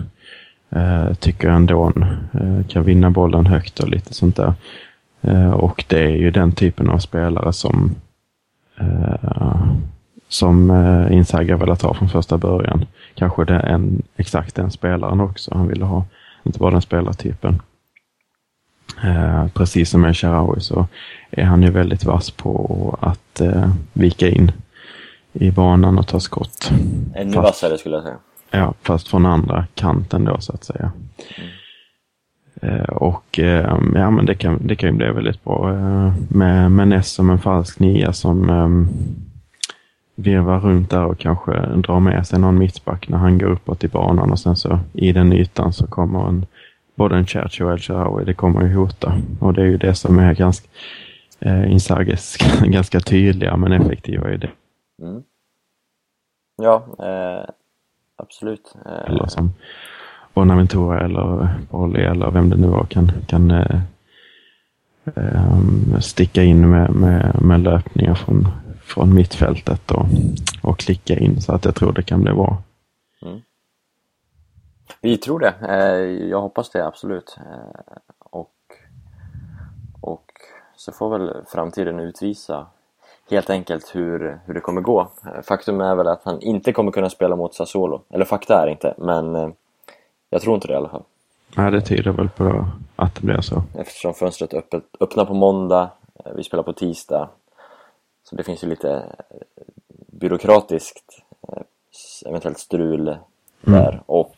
Eh, 0.71 1.15
tycker 1.15 1.49
jag 1.49 1.57
ändå 1.57 1.93
eh, 2.33 2.67
kan 2.69 2.85
vinna 2.85 3.11
bollen 3.11 3.47
högt 3.47 3.81
och 3.81 3.89
lite 3.89 4.15
sånt 4.15 4.37
där. 4.37 4.55
Eh, 5.25 5.51
och 5.53 5.85
det 5.89 6.01
är 6.01 6.09
ju 6.17 6.31
den 6.31 6.53
typen 6.53 6.91
av 6.91 6.99
spelare 6.99 7.53
som 7.53 7.95
eh, 8.81 9.67
som 10.29 10.71
eh, 10.71 11.13
Inzaghi 11.17 11.51
har 11.53 11.59
velat 11.59 11.83
ha 11.83 11.95
från 11.95 12.09
första 12.09 12.39
början. 12.39 12.87
Kanske 13.15 13.45
det 13.45 13.59
en, 13.59 14.03
exakt 14.17 14.55
den 14.55 14.71
spelaren 14.71 15.21
också 15.21 15.55
han 15.55 15.69
ville 15.69 15.85
ha. 15.85 16.05
Inte 16.45 16.59
bara 16.59 16.71
den 16.71 16.83
spelartypen. 16.83 17.63
Eh, 19.05 19.47
precis 19.49 19.91
som 19.91 20.01
med 20.01 20.17
Sharawi 20.17 20.61
så 20.61 20.87
är 21.31 21.45
han 21.45 21.63
ju 21.63 21.71
väldigt 21.71 22.05
vass 22.05 22.31
på 22.31 22.99
att 23.01 23.41
eh, 23.41 23.71
vika 23.93 24.29
in 24.29 24.53
i 25.33 25.51
banan 25.51 25.99
och 25.99 26.07
ta 26.07 26.21
skott. 26.21 26.71
Ännu 27.15 27.33
Fast- 27.33 27.45
vassare 27.45 27.79
skulle 27.79 27.95
jag 27.95 28.05
säga. 28.05 28.17
Ja, 28.51 28.75
fast 28.83 29.09
från 29.09 29.27
andra 29.27 29.67
kanten 29.75 30.25
då 30.25 30.41
så 30.41 30.53
att 30.53 30.65
säga. 30.65 30.93
Eh, 31.37 31.45
och 32.89 33.39
eh, 33.39 33.79
ja, 33.95 34.11
men 34.11 34.27
det 34.27 34.35
kan, 34.35 34.59
det 34.67 34.77
kan 34.77 34.91
ju 34.91 34.97
bli 34.97 35.07
väldigt 35.07 35.45
bra 35.45 35.71
eh, 35.71 36.13
med, 36.29 36.73
med 36.73 36.89
Ness 36.89 37.13
som 37.13 37.31
en 37.31 37.39
falsk 37.39 37.79
nia 37.79 38.13
som 38.13 38.51
eh, 38.51 38.69
virvar 40.15 40.61
runt 40.61 40.91
där 40.91 41.05
och 41.05 41.19
kanske 41.19 41.53
drar 41.67 42.01
med 42.01 42.27
sig 42.27 42.39
någon 42.39 42.59
mittback 42.59 43.09
när 43.09 43.19
han 43.19 43.39
går 43.39 43.51
uppåt 43.51 43.85
i 43.85 43.89
banan 43.89 44.33
och 44.33 44.39
sen 44.39 44.57
så 44.57 44.79
i 44.93 45.13
den 45.13 45.33
ytan 45.33 45.73
så 45.73 45.87
kommer 45.87 46.29
en, 46.29 46.47
både 46.95 47.17
en 47.17 47.27
Churchill 47.27 47.67
och 47.67 47.73
El 47.73 47.79
Shaarawy, 47.79 48.25
det 48.25 48.35
kommer 48.35 48.63
ju 48.63 48.75
hota. 48.75 49.15
Och 49.41 49.55
det 49.55 49.63
är 49.63 49.67
ju 49.67 49.77
det 49.77 49.95
som 49.95 50.19
är 50.19 50.35
ganska, 50.35 50.69
eh, 51.41 51.73
Inzagis 51.73 52.37
ganska 52.65 53.01
tydliga 53.01 53.57
men 53.57 53.73
effektiva 53.73 54.33
i 54.33 54.37
det. 54.37 54.51
Mm. 55.03 55.23
Ja, 56.57 56.85
eh, 56.99 57.51
absolut. 58.17 58.75
Eh, 58.87 59.11
eller 59.11 59.27
som 59.27 59.53
Bonaventura 60.35 61.01
eller 61.01 61.49
Polly 61.71 62.01
eller 62.01 62.31
vem 62.31 62.51
det 62.51 62.57
nu 62.57 62.67
var 62.67 62.85
kan, 62.85 63.13
kan 63.27 63.51
eh, 63.51 63.81
ehm, 65.15 66.01
sticka 66.01 66.43
in 66.43 66.71
med, 66.71 66.91
med, 66.95 67.43
med 67.43 67.61
löpningar 67.61 68.15
från, 68.15 68.49
från 68.83 69.15
mittfältet 69.15 69.91
och, 69.91 70.07
och 70.63 70.79
klicka 70.79 71.19
in 71.19 71.41
så 71.41 71.53
att 71.53 71.65
jag 71.65 71.75
tror 71.75 71.93
det 71.93 72.03
kan 72.03 72.23
bli 72.23 72.33
bra. 72.33 72.63
Mm. 73.23 73.41
Vi 75.01 75.17
tror 75.17 75.41
det. 75.41 75.55
Eh, 75.69 76.29
jag 76.29 76.41
hoppas 76.41 76.71
det 76.71 76.87
absolut. 76.87 77.39
Eh, 77.39 77.97
och, 78.19 78.53
och 80.01 80.25
så 80.77 80.93
får 80.93 81.19
väl 81.19 81.35
framtiden 81.47 82.01
utvisa 82.01 82.67
helt 83.31 83.51
enkelt 83.51 83.95
hur, 83.95 84.41
hur 84.47 84.55
det 84.55 84.61
kommer 84.61 84.81
gå. 84.81 85.01
Eh, 85.01 85.43
faktum 85.43 85.81
är 85.81 85.95
väl 85.95 86.09
att 86.09 86.25
han 86.25 86.41
inte 86.41 86.73
kommer 86.73 86.93
kunna 86.93 87.11
spela 87.11 87.37
mot 87.37 87.55
Sassuolo. 87.55 88.03
Eller 88.11 88.25
fakta 88.25 88.63
är 88.63 88.67
inte, 88.67 88.95
men 88.99 89.55
jag 90.35 90.43
tror 90.43 90.55
inte 90.55 90.67
det 90.69 90.73
i 90.73 90.77
alla 90.77 90.89
fall. 90.89 91.03
Ja, 91.57 91.71
det 91.71 91.81
tyder 91.81 92.11
väl 92.11 92.29
på 92.29 92.67
att 92.97 93.15
det 93.15 93.21
blir 93.27 93.41
så. 93.41 93.63
Eftersom 93.75 94.15
fönstret 94.15 94.55
öppet, 94.55 94.85
öppnar 95.01 95.25
på 95.25 95.35
måndag, 95.35 95.91
eh, 96.25 96.33
vi 96.37 96.45
spelar 96.45 96.63
på 96.63 96.73
tisdag. 96.73 97.29
Så 98.25 98.37
det 98.37 98.43
finns 98.43 98.65
ju 98.65 98.69
lite 98.69 98.91
eh, 98.91 99.65
byråkratiskt 100.07 101.23
eh, 101.49 101.63
eventuellt 102.27 102.59
strul 102.59 103.17
där. 103.61 104.03
Och 104.07 104.37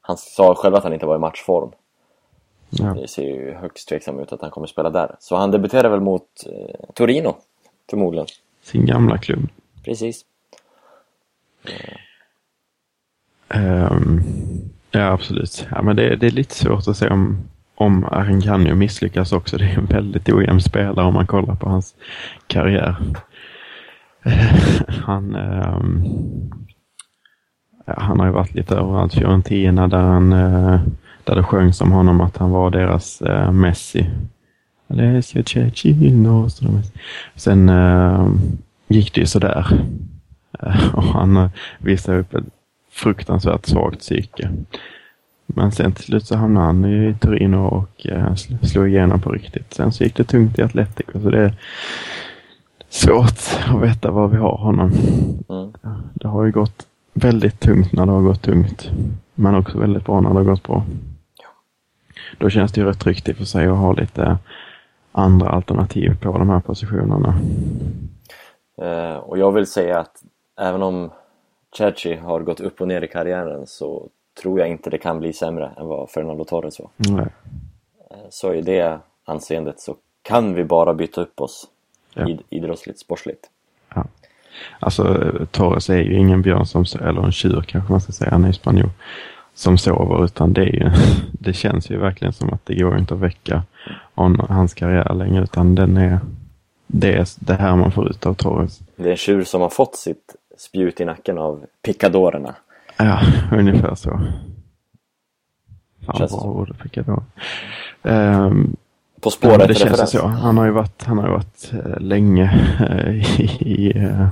han 0.00 0.16
sa 0.16 0.54
själv 0.54 0.74
att 0.74 0.84
han 0.84 0.92
inte 0.92 1.06
var 1.06 1.16
i 1.16 1.18
matchform. 1.18 1.70
Ja. 2.70 2.84
Det 2.84 3.08
ser 3.08 3.22
ju 3.22 3.54
högst 3.54 3.88
tveksam 3.88 4.20
ut 4.20 4.32
att 4.32 4.40
han 4.40 4.50
kommer 4.50 4.66
spela 4.66 4.90
där. 4.90 5.16
Så 5.20 5.36
han 5.36 5.50
debuterar 5.50 5.88
väl 5.88 6.00
mot 6.00 6.28
eh, 6.46 6.92
Torino, 6.94 7.36
förmodligen. 7.90 8.26
Sin 8.62 8.86
gamla 8.86 9.18
klubb. 9.18 9.48
Precis. 9.84 10.24
Ehm, 13.48 14.20
ja, 14.92 15.12
absolut. 15.12 15.66
Ja, 15.70 15.82
men 15.82 15.96
det, 15.96 16.16
det 16.16 16.26
är 16.26 16.30
lite 16.30 16.54
svårt 16.54 16.88
att 16.88 16.96
se 16.96 17.08
om, 17.08 17.38
om 17.74 18.06
han 18.12 18.40
kan 18.40 18.78
misslyckas 18.78 19.32
också. 19.32 19.56
Det 19.56 19.64
är 19.64 19.78
en 19.78 19.86
väldigt 19.86 20.28
ojämn 20.28 20.60
spelare 20.60 21.06
om 21.06 21.14
man 21.14 21.26
kollar 21.26 21.54
på 21.54 21.68
hans 21.68 21.94
karriär. 22.46 22.96
han, 24.88 25.36
um, 25.36 26.04
ja, 27.86 27.94
han 27.96 28.20
har 28.20 28.26
ju 28.26 28.32
varit 28.32 28.54
lite 28.54 28.74
överallt. 28.74 29.14
Fiorentina 29.14 29.88
där, 29.88 30.02
han, 30.02 30.32
uh, 30.32 30.80
där 31.24 31.36
det 31.36 31.42
sjöngs 31.42 31.80
om 31.80 31.92
honom 31.92 32.20
att 32.20 32.36
han 32.36 32.50
var 32.50 32.70
deras 32.70 33.22
uh, 33.22 33.52
Messi. 33.52 34.06
Alessio 34.92 35.42
Cecchino. 35.42 36.48
Sen 37.34 37.68
uh, 37.68 38.34
gick 38.88 39.14
det 39.14 39.20
ju 39.20 39.26
sådär. 39.26 39.66
Uh, 40.62 40.94
och 40.94 41.02
han 41.02 41.36
eh, 41.36 41.42
uh, 41.42 41.50
visade 41.78 42.18
upp 42.18 42.34
ett 42.34 42.44
fruktansvärt 42.92 43.66
svagt 43.66 43.98
psyke. 43.98 44.50
Men 45.46 45.72
sen 45.72 45.92
till 45.92 46.04
slut 46.04 46.26
så 46.26 46.36
hamnade 46.36 46.66
han 46.66 46.84
i 46.84 47.14
Torino 47.20 47.66
och 47.66 48.06
eh, 48.06 48.30
sl- 48.30 48.64
slog 48.64 48.88
igenom 48.88 49.20
på 49.20 49.30
riktigt. 49.30 49.74
Sen 49.74 49.92
så 49.92 50.04
gick 50.04 50.16
det 50.16 50.24
tungt 50.24 50.58
i 50.58 50.62
Atletico 50.62 51.20
så 51.20 51.30
det 51.30 51.40
är 51.40 51.54
svårt 52.88 53.40
att 53.66 53.82
veta 53.82 54.10
var 54.10 54.28
vi 54.28 54.36
har 54.36 54.56
honom. 54.56 54.92
Mm. 55.48 55.72
Det 56.14 56.28
har 56.28 56.44
ju 56.44 56.52
gått 56.52 56.86
väldigt 57.12 57.60
tungt 57.60 57.92
när 57.92 58.06
det 58.06 58.12
har 58.12 58.22
gått 58.22 58.42
tungt. 58.42 58.90
Men 59.34 59.54
också 59.54 59.78
väldigt 59.78 60.04
bra 60.04 60.20
när 60.20 60.28
det 60.28 60.36
har 60.36 60.44
gått 60.44 60.62
bra. 60.62 60.84
Då 62.38 62.50
känns 62.50 62.72
det 62.72 62.80
ju 62.80 62.86
rätt 62.86 63.00
tryggt 63.00 63.28
i 63.28 63.32
och 63.32 63.36
för 63.36 63.44
sig 63.44 63.66
att 63.66 63.76
ha 63.76 63.92
lite 63.92 64.38
andra 65.12 65.48
alternativ 65.48 66.20
på 66.22 66.38
de 66.38 66.48
här 66.50 66.60
positionerna. 66.60 67.34
Eh, 68.82 69.16
och 69.16 69.38
jag 69.38 69.52
vill 69.52 69.66
säga 69.66 69.98
att 69.98 70.22
även 70.60 70.82
om 70.82 71.10
Cerci 71.78 72.14
har 72.14 72.40
gått 72.40 72.60
upp 72.60 72.80
och 72.80 72.88
ner 72.88 73.02
i 73.04 73.08
karriären 73.08 73.66
så 73.66 74.08
tror 74.42 74.58
jag 74.60 74.68
inte 74.68 74.90
det 74.90 74.98
kan 74.98 75.18
bli 75.20 75.32
sämre 75.32 75.70
än 75.78 75.86
vad 75.86 76.10
Fernando 76.10 76.44
Torres 76.44 76.80
var. 76.80 76.88
Nej. 76.96 77.26
Eh, 78.10 78.16
Så 78.30 78.54
i 78.54 78.62
det 78.62 78.98
anseendet 79.24 79.80
så 79.80 79.96
kan 80.22 80.54
vi 80.54 80.64
bara 80.64 80.94
byta 80.94 81.20
upp 81.20 81.40
oss 81.40 81.68
Ja. 82.14 82.22
id- 82.26 82.42
idrottsligt, 82.50 82.98
sportsligt. 82.98 83.50
Ja. 83.94 84.04
Alltså 84.80 85.30
Torres 85.50 85.90
är 85.90 85.98
ju 85.98 86.18
ingen 86.18 86.42
björn 86.42 86.66
som, 86.66 86.84
eller 87.00 87.22
en 87.24 87.32
tjur 87.32 87.64
kanske 87.68 87.92
man 87.92 88.00
ska 88.00 88.12
säga, 88.12 88.30
han 88.30 88.44
är 88.44 88.52
spanjor, 88.52 88.90
som 89.54 89.78
sover 89.78 90.24
utan 90.24 90.52
det 90.52 90.60
är 90.62 90.66
ju, 90.74 90.90
det 91.32 91.52
känns 91.52 91.90
ju 91.90 91.98
verkligen 91.98 92.32
som 92.32 92.52
att 92.52 92.66
det 92.66 92.74
går 92.74 92.98
inte 92.98 93.14
att 93.14 93.20
väcka 93.20 93.62
hans 94.48 94.74
karriär 94.74 95.14
längre 95.14 95.42
utan 95.42 95.74
den 95.74 95.96
är, 95.96 96.20
det 96.86 97.12
är 97.12 97.26
det 97.38 97.54
här 97.54 97.76
man 97.76 97.92
får 97.92 98.10
ut 98.10 98.26
av 98.26 98.34
Torres. 98.34 98.80
Det 98.96 99.06
är 99.06 99.10
en 99.10 99.16
tjur 99.16 99.44
som 99.44 99.60
har 99.60 99.68
fått 99.68 99.96
sitt 99.96 100.36
spjut 100.62 101.00
i 101.00 101.04
nacken 101.04 101.38
av 101.38 101.64
picadorerna. 101.82 102.54
Ja, 102.96 103.20
ungefär 103.52 103.94
så. 103.94 104.10
Fan 106.06 106.16
Känns 106.16 106.30
så. 106.30 106.48
ord 106.50 106.74
jag 106.92 107.04
då. 107.06 107.22
Ehm, 108.02 108.76
På 109.20 109.26
Ja, 109.26 109.30
spåret 109.30 109.58
men 109.58 109.68
det 109.68 109.74
känns 109.74 109.90
referens. 109.92 110.10
så. 110.10 110.26
Han 110.26 110.58
har 110.58 110.64
ju 110.64 110.70
varit, 110.70 111.02
han 111.04 111.18
har 111.18 111.26
ju 111.26 111.32
varit 111.32 111.72
eh, 111.72 112.00
länge 112.00 112.44
eh, 112.80 113.40
i, 113.40 113.44
i, 113.60 113.98
eh, 113.98 114.28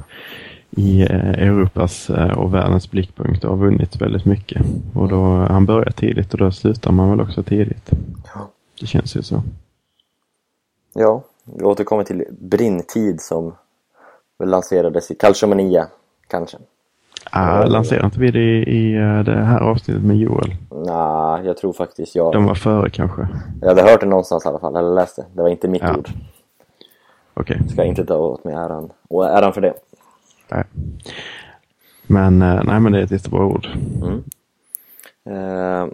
i 0.70 1.02
Europas 1.02 2.10
och 2.36 2.54
världens 2.54 2.90
blickpunkt 2.90 3.44
och 3.44 3.50
har 3.50 3.56
vunnit 3.66 4.00
väldigt 4.00 4.24
mycket. 4.24 4.62
Och 4.94 5.08
då, 5.08 5.24
han 5.36 5.66
börjar 5.66 5.90
tidigt 5.90 6.32
och 6.32 6.38
då 6.38 6.52
slutar 6.52 6.92
man 6.92 7.10
väl 7.10 7.20
också 7.20 7.42
tidigt. 7.42 7.90
Ja. 8.34 8.50
Det 8.80 8.86
känns 8.86 9.16
ju 9.16 9.22
så. 9.22 9.42
Ja, 10.94 11.24
vi 11.44 11.64
återkommer 11.64 12.04
till 12.04 12.24
Brinn-tid 12.30 13.20
som 13.20 13.54
lanserades 14.44 15.10
i 15.10 15.14
Calciomania, 15.14 15.88
kanske. 16.30 16.56
Ah, 17.30 17.64
lanserar 17.66 18.04
inte 18.04 18.20
vi 18.20 18.30
det 18.30 18.38
i, 18.40 18.62
i 18.62 18.94
eh, 18.96 19.20
det 19.20 19.36
här 19.44 19.60
avsnittet 19.60 20.02
med 20.04 20.16
Joel? 20.16 20.54
Nej, 20.70 21.46
jag 21.46 21.56
tror 21.56 21.72
faktiskt 21.72 22.14
jag... 22.14 22.32
De 22.32 22.44
var 22.44 22.54
före 22.54 22.90
kanske. 22.90 23.28
Jag 23.60 23.68
hade 23.68 23.82
hört 23.82 24.00
det 24.00 24.06
någonstans 24.06 24.44
i 24.44 24.48
alla 24.48 24.58
fall, 24.58 24.76
eller 24.76 24.94
läst 24.94 25.16
det. 25.16 25.24
Det 25.34 25.42
var 25.42 25.48
inte 25.48 25.68
mitt 25.68 25.82
Ja. 25.82 25.96
ord. 25.96 26.08
Okej. 27.34 27.60
Ska 27.68 27.84
inte 27.84 28.04
ta 28.06 28.16
åt 28.16 28.44
mig 28.44 28.54
äran. 28.54 28.90
Och 29.08 29.26
äran 29.26 29.52
för 29.52 29.60
det. 29.60 29.74
Nej. 30.48 30.64
Men, 32.06 32.42
eh, 32.42 32.62
nej, 32.64 32.80
men 32.80 32.92
det 32.92 32.98
är 32.98 33.02
ett 33.02 33.10
jättebra 33.10 33.44
ord. 33.44 33.66
Eh, 35.30 35.86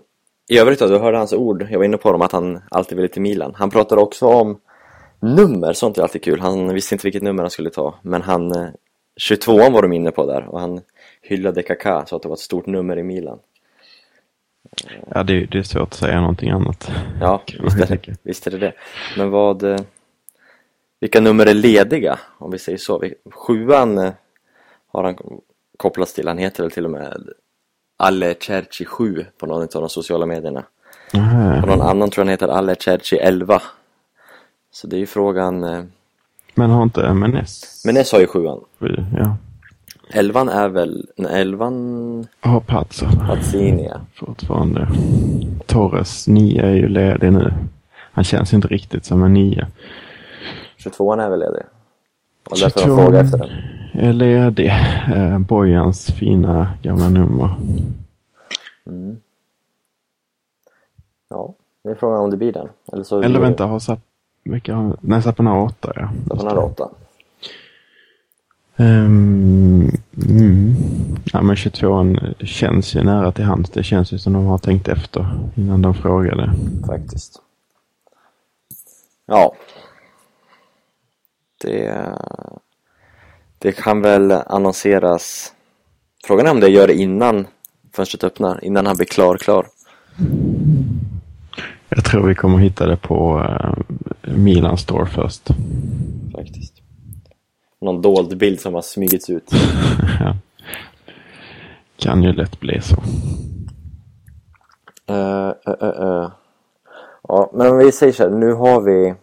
I 0.49 0.59
övrigt 0.59 0.79
då, 0.79 0.87
du 0.87 0.99
hörde 0.99 1.19
hans 1.19 1.33
ord. 1.33 1.67
Jag 1.71 1.79
var 1.79 1.85
inne 1.85 1.97
på 1.97 2.13
dem 2.13 2.23
att 2.23 2.33
han 2.33 2.61
alltid 2.71 2.97
ville 2.97 3.09
till 3.09 3.23
Milan. 3.23 3.53
Han 3.57 3.71
pratade 3.71 4.01
också 4.01 4.27
om 4.27 4.59
nummer, 5.21 5.73
sånt 5.73 5.99
är 5.99 6.03
alltid 6.03 6.23
kul. 6.25 6.41
Han 6.41 6.75
visste 6.75 6.95
inte 6.95 7.07
vilket 7.07 7.23
nummer 7.23 7.43
han 7.43 7.51
skulle 7.51 7.71
ta. 7.71 7.95
Men 8.03 8.23
han, 8.23 8.53
eh, 9.17 9.21
22 9.21 9.71
var 9.71 9.83
de 9.83 9.93
inne 9.93 10.11
på 10.11 10.27
där 10.27 10.45
och 10.49 10.61
han 10.61 10.81
hyllade 11.23 11.63
Kaká 11.63 12.07
så 12.07 12.17
att 12.17 12.23
det 12.23 12.29
var 12.29 12.37
ett 12.37 12.41
stort 12.41 12.67
nummer 12.67 12.99
i 12.99 13.03
Milan. 13.03 13.39
Ja, 15.15 15.23
det, 15.23 15.47
det 15.47 15.59
är 15.59 15.63
svårt 15.63 15.83
att 15.83 15.95
säga 15.95 16.21
någonting 16.21 16.51
annat. 16.51 16.91
Ja, 17.21 17.43
visst 17.63 17.81
är, 17.81 17.87
det, 18.07 18.17
visst 18.23 18.47
är 18.47 18.51
det 18.51 18.59
det. 18.59 18.73
Men 19.17 19.31
vad... 19.31 19.63
eh, 19.63 19.79
Vilka 21.01 21.21
nummer 21.21 21.47
är 21.47 21.55
lediga, 21.55 22.19
om 22.39 22.51
vi 22.51 22.59
säger 22.59 22.79
så? 22.79 23.05
Sjuan 23.31 23.99
eh, 23.99 24.13
har 24.93 25.05
han 25.05 25.17
kopplats 25.77 26.15
till. 26.15 26.29
Han 26.29 26.39
heter 26.39 26.63
väl 26.63 26.71
till 26.71 26.85
och 26.85 26.91
med 26.91 27.29
Alle 27.97 28.35
Cerci 28.41 28.85
7 28.85 29.27
på 29.39 29.47
någon 29.47 29.63
av 29.63 29.69
de 29.69 29.89
sociala 29.89 30.27
medierna. 30.27 30.65
Aha. 31.15 31.63
Och 31.63 31.69
någon 31.69 31.81
annan 31.83 32.11
tror 32.11 32.23
jag 32.23 32.27
han 32.27 32.31
heter 32.31 32.49
Alle 32.49 32.77
Cerci 32.77 33.17
11. 33.17 33.63
Så 34.71 34.87
det 34.87 34.97
är 34.97 35.01
ju 35.01 35.07
frågan... 35.07 35.65
Men 36.59 36.71
har 36.71 36.83
inte 36.83 37.15
Menes 37.15 37.85
Menes 37.87 38.13
har 38.13 38.21
ju 38.21 38.27
sjuan. 38.27 38.61
sju? 38.79 39.05
Ja. 39.17 39.37
Elvan 40.11 40.49
är 40.49 40.69
väl... 40.69 41.07
Nej, 41.17 41.41
elvan... 41.41 42.27
Har 42.41 42.61
Pazzo 42.61 43.07
Pazzini, 43.27 43.89
ja. 43.91 44.01
fortfarande. 44.15 44.89
Torres 45.67 46.29
nio 46.29 46.63
är 46.63 46.75
ju 46.75 46.89
ledig 46.89 47.33
nu. 47.33 47.53
Han 48.13 48.25
känns 48.25 48.55
inte 48.55 48.69
riktigt 48.69 49.05
som 49.05 49.23
en 49.23 49.35
nio. 49.35 49.67
22an 50.79 51.23
är 51.23 51.31
väl 51.31 51.41
ledig. 51.41 51.63
Och 52.51 52.59
därför 52.61 52.81
22. 52.81 52.97
de 52.97 53.03
frågar 53.03 53.25
efter 53.25 53.39
den. 53.39 53.51
Är 53.93 54.13
ledig. 54.13 54.73
Eh, 55.15 55.39
Bojans 55.39 56.07
fina 56.07 56.69
gamla 56.83 57.09
nummer. 57.09 57.55
Ja, 61.29 61.55
det 61.85 61.91
är 61.91 61.95
frågan 61.95 62.21
om 62.21 62.31
det 62.31 62.37
blir 62.37 62.53
den. 62.53 62.69
Eller 62.93 63.03
så 63.03 63.23
Eller 63.23 63.41
vänta, 63.41 63.67
har 63.67 63.79
Zapp... 63.79 64.01
Vilka 64.47 64.75
har... 64.75 64.97
Nej, 65.01 65.23
Zappen 65.23 65.47
har 65.47 65.63
åtta 65.63 65.93
ja. 65.97 66.09
Har 66.37 66.59
åtta. 66.59 66.89
Um, 68.79 69.91
mm. 70.29 70.75
Ja 71.33 71.43
men 71.43 71.57
22 71.57 72.17
känns 72.41 72.95
ju 72.95 73.03
nära 73.03 73.33
till 73.33 73.45
hands. 73.45 73.71
Det 73.71 73.83
känns 73.83 74.13
ju 74.13 74.19
som 74.19 74.33
de 74.33 74.47
har 74.47 74.59
tänkt 74.59 74.89
efter 74.89 75.27
innan 75.55 75.83
de 75.83 75.95
frågade. 75.95 76.53
faktiskt. 76.87 77.43
Ja. 79.27 79.55
Det, 81.63 82.09
det 83.59 83.73
kan 83.73 84.03
väl 84.03 84.33
annonseras. 84.33 85.53
Frågan 86.27 86.47
är 86.47 86.51
om 86.51 86.61
det 86.61 86.69
gör 86.69 86.87
det 86.87 86.95
innan 86.95 87.47
fönstret 87.93 88.25
öppnar, 88.25 88.65
innan 88.65 88.87
han 88.87 88.97
blir 88.97 89.07
klar, 89.07 89.37
klar. 89.37 89.67
Jag 91.97 92.05
tror 92.05 92.29
vi 92.29 92.35
kommer 92.35 92.59
hitta 92.59 92.87
det 92.87 92.97
på 92.97 93.39
uh, 93.39 93.75
Milan 94.37 94.79
Store 94.79 95.07
först. 95.07 95.49
Faktiskt. 96.35 96.75
Någon 97.81 98.03
dold 98.03 98.39
bild 98.39 98.61
som 98.61 98.75
har 98.75 98.83
smygits 98.83 99.31
ut. 99.31 99.51
ja. 100.21 100.37
Kan 101.97 102.23
ju 102.23 102.33
lätt 102.33 102.61
bli 102.61 102.81
så. 102.81 102.97
Uh, 105.13 105.53
uh, 105.69 106.01
uh. 106.03 106.31
Ja, 107.29 107.51
men 107.55 107.79
vi 107.79 107.93
säger 107.93 108.13
så 108.13 108.23
här, 108.23 108.31
nu 108.31 108.53
har 108.53 108.81
vi 108.81 109.15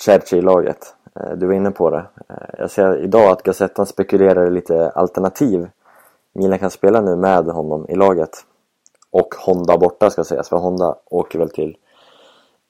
Cerci 0.00 0.36
i 0.36 0.42
laget. 0.42 0.94
Eh, 1.20 1.36
Du 1.36 1.46
var 1.46 1.54
inne 1.54 1.70
på 1.70 1.90
det. 1.90 2.06
Eh, 2.28 2.36
Jag 2.58 2.70
ser 2.70 3.04
idag 3.04 3.30
att 3.32 3.42
Gazettan 3.42 3.86
spekulerar 3.86 4.46
i 4.46 4.50
lite 4.50 4.90
alternativ. 4.90 5.68
Milan 6.32 6.58
kan 6.58 6.70
spela 6.70 7.00
nu 7.00 7.16
med 7.16 7.44
honom 7.44 7.86
i 7.88 7.94
laget. 7.94 8.30
Och 9.10 9.34
Honda 9.46 9.78
borta 9.78 10.10
ska 10.10 10.24
sägas, 10.24 10.48
för 10.48 10.56
Honda 10.56 10.94
åker 11.10 11.38
väl 11.38 11.50
till 11.50 11.76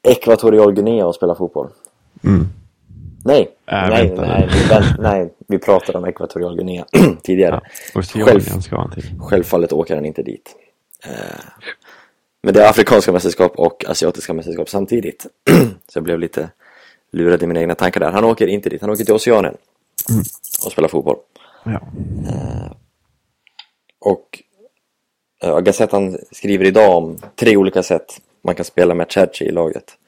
Ekvatorial 0.06 0.72
Guinea 0.72 1.06
och 1.06 1.14
spelar 1.14 1.34
fotboll. 1.34 1.68
Mm. 2.24 2.46
Nej, 3.24 3.40
Äh, 3.66 3.88
nej, 3.88 4.06
vänta 4.08 4.22
nej, 4.22 4.48
vi, 4.52 4.58
vänt- 4.74 4.96
nej, 4.98 5.34
vi 5.48 5.58
pratade 5.58 5.98
om 5.98 6.04
Ekvatorial 6.04 6.56
Guinea 6.56 6.84
tidigare. 7.22 7.60
Ja. 7.94 8.02
Själv-. 8.02 8.40
Självfallet 9.20 9.72
åker 9.72 9.94
han 9.94 10.04
inte 10.04 10.22
dit. 10.22 10.56
Eh, 11.04 11.10
Men 12.42 12.54
det 12.54 12.62
är 12.62 12.70
afrikanska 12.70 13.12
mästerskap 13.12 13.52
och 13.56 13.84
asiatiska 13.88 14.32
mästerskap 14.34 14.68
samtidigt. 14.68 15.26
Så 15.88 15.96
jag 15.96 16.02
blev 16.04 16.18
lite 16.18 16.48
lurad 17.12 17.42
i 17.42 17.46
mina 17.46 17.60
egna 17.60 17.74
tankar 17.74 18.00
där. 18.00 18.10
Han 18.10 18.24
åker 18.24 18.46
inte 18.46 18.68
dit, 18.68 18.80
han 18.80 18.90
åker 18.90 19.04
till 19.04 19.14
Oceanien 19.14 19.54
och 20.64 20.72
spelar 20.72 20.88
fotboll. 20.88 21.16
Ja. 21.64 21.80
Och 24.00 24.42
eh, 25.42 25.58
Gazettan 25.60 26.18
skriver 26.32 26.64
idag 26.64 26.96
om 26.96 27.18
tre 27.36 27.56
olika 27.56 27.82
sätt 27.82 28.20
man 28.46 28.54
kan 28.54 28.64
spela 28.64 28.94
med 28.94 29.12
Cerci 29.12 29.44
i 29.44 29.52
laget. 29.52 29.98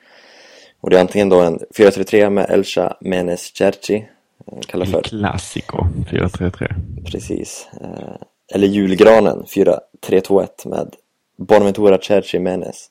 Och 0.81 0.91
det 0.91 0.97
är 0.97 1.01
antingen 1.01 1.29
då 1.29 1.41
en 1.41 1.59
4-3-3 1.59 2.31
med 2.31 2.51
Elcha 2.51 2.97
Menes 3.01 3.57
Cerci, 3.57 4.09
eh, 4.47 4.61
kallar 4.61 4.87
för 4.87 5.03
Classico 5.03 5.87
433. 6.11 6.75
Precis. 7.05 7.69
Eh, 7.81 8.17
Eller 8.55 8.67
julgranen 8.67 9.45
4-3-2-1 9.47 10.69
med 10.69 10.97
Bonaventura 11.37 11.99
Cerci 11.99 12.39
Menes. 12.39 12.91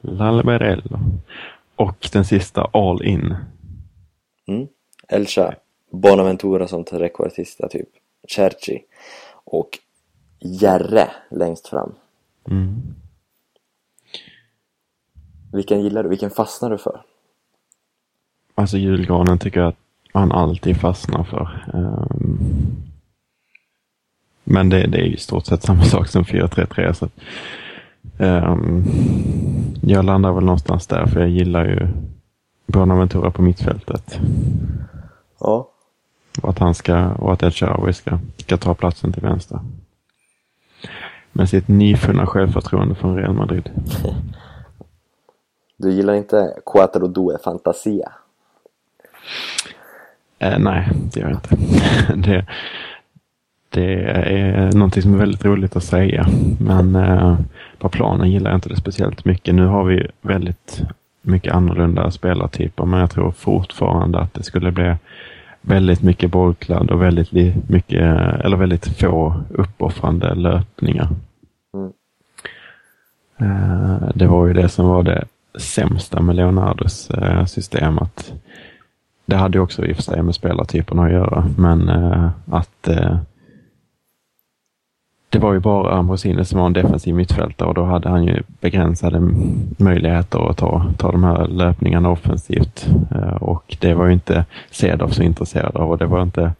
Lalberello. 0.00 0.98
Och 1.76 2.08
den 2.12 2.24
sista 2.24 2.70
All 2.72 3.04
In. 3.04 3.36
Mm. 4.48 4.68
Elcha 5.08 5.54
Bonaventura 5.90 6.68
som 6.68 6.84
trequartista 6.84 7.68
typ. 7.68 7.88
Cerci. 8.34 8.82
Och 9.44 9.78
Järre 10.40 11.10
längst 11.30 11.68
fram. 11.68 11.94
Mm. 12.50 12.94
Vilken 15.52 15.80
gillar 15.80 16.02
du? 16.02 16.08
Vilken 16.08 16.30
fastnar 16.30 16.70
du 16.70 16.78
för? 16.78 17.02
Alltså 18.54 18.78
julgranen 18.78 19.38
tycker 19.38 19.60
jag 19.60 19.68
att 19.68 19.78
man 20.14 20.32
alltid 20.32 20.76
fastnar 20.76 21.24
för. 21.24 21.70
Ehm, 21.74 22.38
Men 24.44 24.68
det, 24.68 24.86
det 24.86 24.98
är 24.98 25.04
ju 25.04 25.14
i 25.14 25.16
stort 25.20 25.46
sett 25.46 25.62
samma 25.62 25.84
sak 25.84 26.08
som 26.08 26.24
433. 26.24 26.94
Så 26.94 27.08
ehm, 28.18 28.84
jag 29.82 30.04
landar 30.04 30.32
väl 30.32 30.44
någonstans 30.44 30.86
där 30.86 31.06
för 31.06 31.20
jag 31.20 31.28
gillar 31.28 31.64
ju 31.64 31.88
Bonaventura 32.66 33.30
på 33.30 33.42
mittfältet. 33.42 34.20
Ja. 35.40 35.70
Och 36.42 36.50
att 36.50 36.58
han 36.58 36.74
ska, 36.74 37.08
och 37.08 37.32
att 37.32 37.42
El 37.42 37.50
Shaarawy 37.50 37.92
ska, 37.92 38.18
ska 38.36 38.56
ta 38.56 38.74
platsen 38.74 39.12
till 39.12 39.22
vänster. 39.22 39.60
Med 41.32 41.48
sitt 41.48 41.68
nyfunna 41.68 42.26
självförtroende 42.26 42.94
från 42.94 43.16
Real 43.16 43.34
Madrid. 43.34 43.70
Du 45.82 45.92
gillar 45.92 46.14
inte 46.14 46.54
Quattro 46.66 47.06
Due 47.06 47.38
Fantasia? 47.44 48.12
Eh, 50.38 50.58
nej, 50.58 50.88
det 51.12 51.20
gör 51.20 51.28
jag 51.28 51.36
inte. 51.36 51.56
det, 52.30 52.46
det 53.68 53.94
är 54.04 54.72
någonting 54.72 55.02
som 55.02 55.14
är 55.14 55.18
väldigt 55.18 55.44
roligt 55.44 55.76
att 55.76 55.84
säga. 55.84 56.26
Men 56.60 56.96
eh, 56.96 57.38
på 57.78 57.88
planen 57.88 58.30
gillar 58.30 58.50
jag 58.50 58.56
inte 58.56 58.68
det 58.68 58.76
speciellt 58.76 59.24
mycket. 59.24 59.54
Nu 59.54 59.66
har 59.66 59.84
vi 59.84 60.06
väldigt 60.20 60.82
mycket 61.22 61.52
annorlunda 61.54 62.10
spelartyper. 62.10 62.84
Men 62.84 63.00
jag 63.00 63.10
tror 63.10 63.30
fortfarande 63.30 64.18
att 64.18 64.34
det 64.34 64.42
skulle 64.42 64.72
bli 64.72 64.94
väldigt 65.60 66.02
mycket 66.02 66.30
bollkladd 66.30 66.90
och 66.90 67.02
väldigt 67.02 67.32
mycket, 67.68 68.00
eller 68.44 68.56
väldigt 68.56 68.98
få 68.98 69.34
uppoffrande 69.50 70.34
löpningar. 70.34 71.08
Mm. 71.74 71.92
Eh, 73.38 74.08
Det 74.14 74.26
var 74.26 74.46
ju 74.46 74.52
det 74.52 74.68
som 74.68 74.86
var 74.86 75.02
det 75.02 75.24
sämsta 75.58 76.20
med 76.20 76.36
Leonardos 76.36 77.10
eh, 77.10 77.44
system. 77.44 77.98
Att 77.98 78.32
det 79.26 79.36
hade 79.36 79.58
ju 79.58 79.62
också 79.62 79.86
i 79.86 79.92
och 79.92 79.96
för 79.96 80.02
sig 80.02 80.22
med 80.22 80.34
spelartyperna 80.34 81.04
att 81.04 81.12
göra, 81.12 81.48
men 81.56 81.88
eh, 81.88 82.30
att 82.46 82.88
eh, 82.88 83.16
det 85.28 85.38
var 85.38 85.52
ju 85.52 85.60
bara 85.60 85.94
Ambrosini 85.94 86.44
som 86.44 86.58
var 86.58 86.66
en 86.66 86.72
defensiv 86.72 87.14
mittfältare 87.14 87.68
och 87.68 87.74
då 87.74 87.84
hade 87.84 88.08
han 88.08 88.24
ju 88.24 88.42
begränsade 88.60 89.20
möjligheter 89.78 90.50
att 90.50 90.56
ta, 90.56 90.86
ta 90.98 91.12
de 91.12 91.24
här 91.24 91.46
löpningarna 91.46 92.10
offensivt. 92.10 92.88
Eh, 93.10 93.42
och 93.42 93.76
det 93.80 93.94
var 93.94 94.06
ju 94.06 94.12
inte 94.12 94.44
Cedorf 94.70 95.14
så 95.14 95.22
intresserad 95.22 95.76
av 95.76 95.90
och 95.90 95.98
det 95.98 96.06
var 96.06 96.22
inte 96.22 96.52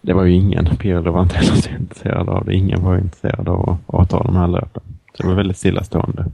det 0.00 0.12
var 0.12 0.24
ju 0.24 0.32
ingen, 0.32 0.66
Pirlo 0.76 1.12
var 1.12 1.22
inte 1.22 1.34
heller 1.38 1.54
så 1.54 1.70
intresserad 1.70 2.28
av 2.28 2.44
det. 2.44 2.54
Ingen 2.54 2.82
var 2.84 2.98
intresserad 2.98 3.48
av 3.48 3.68
att, 3.70 3.94
att 3.94 4.10
ta 4.10 4.22
de 4.22 4.36
här 4.36 4.48
löpen. 4.48 4.82
Så 5.14 5.22
det 5.22 5.28
var 5.28 5.34
väldigt 5.34 5.56
stillastående. 5.56 6.24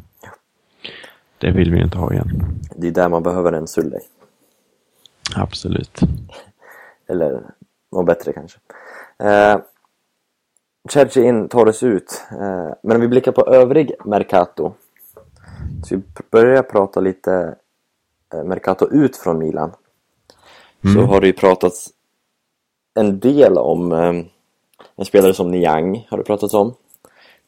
Det 1.40 1.50
vill 1.50 1.72
vi 1.72 1.83
inte 1.83 1.98
ha 1.98 2.12
igen. 2.12 2.29
Det 2.76 2.87
är 2.87 2.90
där 2.90 3.09
man 3.09 3.22
behöver 3.22 3.53
en 3.53 3.66
Sulley. 3.66 4.00
Absolut. 5.37 6.00
Eller 7.07 7.42
något 7.92 8.07
bättre 8.07 8.33
kanske. 8.33 8.59
Eh, 9.18 9.59
Cerci 10.88 11.22
in 11.22 11.48
torres 11.48 11.83
ut. 11.83 12.22
Eh, 12.31 12.72
men 12.83 12.96
om 12.96 13.00
vi 13.00 13.09
blickar 13.09 13.33
på 13.33 13.46
övrig 13.46 13.92
Mercato. 14.05 14.72
Så 15.85 15.96
vi 15.96 16.03
börjar 16.31 16.62
prata 16.62 17.00
lite 17.00 17.55
eh, 18.35 18.44
Mercato 18.44 18.88
ut 18.90 19.16
från 19.16 19.38
Milan. 19.38 19.72
Så 20.94 21.00
har 21.00 21.20
det 21.20 21.26
ju 21.26 21.33
pratats 21.33 21.90
en 22.94 23.20
del 23.20 23.59
om 23.59 23.92
eh, 23.92 24.24
en 24.96 25.05
spelare 25.05 25.35
som 25.35 25.50
Niang 25.50 26.07
har 26.11 26.18
det 26.18 26.24
pratats 26.24 26.55
om. 26.55 26.74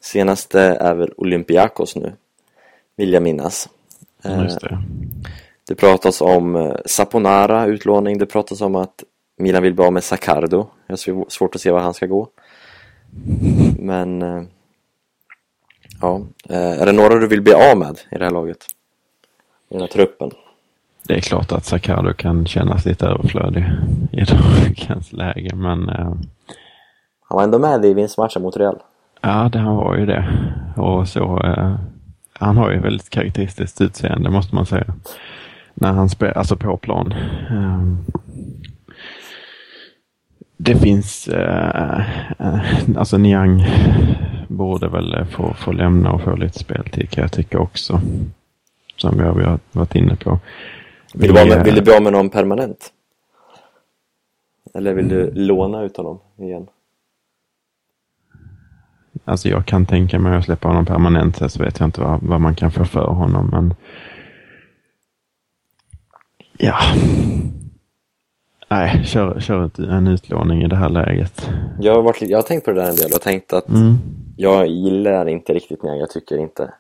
Senaste 0.00 0.60
är 0.60 0.94
väl 0.94 1.12
Olympiakos 1.16 1.96
nu. 1.96 2.12
Vill 2.96 3.12
jag 3.12 3.22
minnas. 3.22 3.68
Eh, 4.24 4.42
Just 4.42 4.60
det. 4.60 4.78
det 5.68 5.74
pratas 5.74 6.20
om 6.20 6.56
eh, 6.56 6.72
Saponara 6.86 7.66
utlåning, 7.66 8.18
det 8.18 8.26
pratas 8.26 8.60
om 8.60 8.76
att 8.76 9.04
Milan 9.38 9.62
vill 9.62 9.74
bli 9.74 9.84
av 9.84 9.92
med 9.92 10.04
Sacardo. 10.04 10.66
Jag 10.86 10.92
har 10.92 10.96
sv- 10.96 11.28
svårt 11.28 11.54
att 11.54 11.60
se 11.60 11.70
var 11.70 11.80
han 11.80 11.94
ska 11.94 12.06
gå. 12.06 12.28
Men... 13.78 14.22
eh, 14.22 14.42
Ja, 16.04 16.20
är 16.48 16.86
det 16.86 16.92
några 16.92 17.14
du 17.18 17.26
vill 17.26 17.42
bli 17.42 17.52
av 17.54 17.78
med 17.78 17.98
i 18.10 18.18
det 18.18 18.24
här 18.24 18.30
laget? 18.30 18.58
I 19.68 19.74
den 19.74 19.80
här 19.80 19.88
truppen? 19.88 20.30
Det 21.08 21.14
är 21.14 21.20
klart 21.20 21.52
att 21.52 21.64
Sacardo 21.64 22.12
kan 22.14 22.46
kännas 22.46 22.84
lite 22.86 23.06
överflödig 23.06 23.64
i 24.12 24.20
dagens 24.24 25.12
läge, 25.12 25.54
men 25.54 25.88
eh, 25.88 26.04
Han 27.22 27.36
var 27.36 27.42
ändå 27.42 27.58
med 27.58 27.84
i 27.84 27.94
vinstmatchen 27.94 28.42
mot 28.42 28.56
Real. 28.56 28.78
ja, 29.20 29.48
det, 29.52 29.58
han 29.58 29.76
var 29.76 29.96
ju 29.96 30.06
det. 30.06 30.28
Och 30.76 31.08
så, 31.08 31.40
eh, 31.44 31.74
han 32.42 32.56
har 32.56 32.70
ju 32.70 32.80
väldigt 32.80 33.10
karaktäristiskt 33.10 33.80
utseende 33.80 34.30
måste 34.30 34.54
man 34.54 34.66
säga. 34.66 34.94
När 35.74 35.92
han 35.92 36.08
spelar, 36.08 36.32
alltså 36.32 36.56
på 36.56 36.76
plan. 36.76 37.12
Eh, 37.50 38.12
det 40.56 40.76
finns, 40.76 41.28
eh, 41.28 42.00
eh, 42.38 42.60
alltså 42.96 43.18
Niang 43.18 43.64
borde 44.48 44.88
väl 44.88 45.26
få, 45.26 45.54
få 45.54 45.72
lämna 45.72 46.12
och 46.12 46.20
få 46.20 46.36
lite 46.36 46.58
speltid 46.58 47.10
kan 47.10 47.22
jag 47.22 47.32
tycka 47.32 47.58
också. 47.58 48.00
Som 48.96 49.18
vi 49.18 49.24
har, 49.24 49.34
vi 49.34 49.44
har 49.44 49.58
varit 49.72 49.94
inne 49.94 50.16
på. 50.16 50.38
Vill 51.14 51.34
du, 51.34 51.42
bli 51.42 51.48
med, 51.48 51.64
vill 51.64 51.74
du 51.74 51.82
bli 51.82 51.94
av 51.94 52.02
med 52.02 52.12
någon 52.12 52.30
permanent? 52.30 52.92
Eller 54.74 54.94
vill 54.94 55.08
du 55.08 55.30
låna 55.34 55.82
ut 55.82 55.96
honom 55.96 56.18
igen? 56.38 56.66
Alltså 59.24 59.48
jag 59.48 59.66
kan 59.66 59.86
tänka 59.86 60.18
mig 60.18 60.36
att 60.36 60.44
släppa 60.44 60.68
honom 60.68 60.86
permanent 60.86 61.52
så 61.52 61.62
vet 61.62 61.80
jag 61.80 61.86
inte 61.86 62.00
vad, 62.00 62.22
vad 62.22 62.40
man 62.40 62.54
kan 62.54 62.70
få 62.70 62.84
för 62.84 63.06
honom 63.06 63.48
men 63.52 63.74
Ja 66.58 66.78
Nej, 68.68 69.04
kör, 69.04 69.40
kör 69.40 69.66
ett, 69.66 69.78
en 69.78 70.06
utlåning 70.06 70.62
i 70.62 70.68
det 70.68 70.76
här 70.76 70.88
läget. 70.88 71.50
Jag 71.80 71.94
har, 71.94 72.02
varit, 72.02 72.22
jag 72.22 72.38
har 72.38 72.42
tänkt 72.42 72.64
på 72.64 72.70
det 72.72 72.80
där 72.80 72.88
en 72.88 72.96
del 72.96 73.12
och 73.14 73.20
tänkt 73.20 73.52
att 73.52 73.68
Mm. 73.68 73.98
jag 74.36 74.66
gillar 74.66 75.28
inte 75.28 75.52
riktigt 75.54 75.82
Niang. 75.82 75.98
Jag 75.98 76.10
tycker 76.10 76.38
inte 76.38 76.70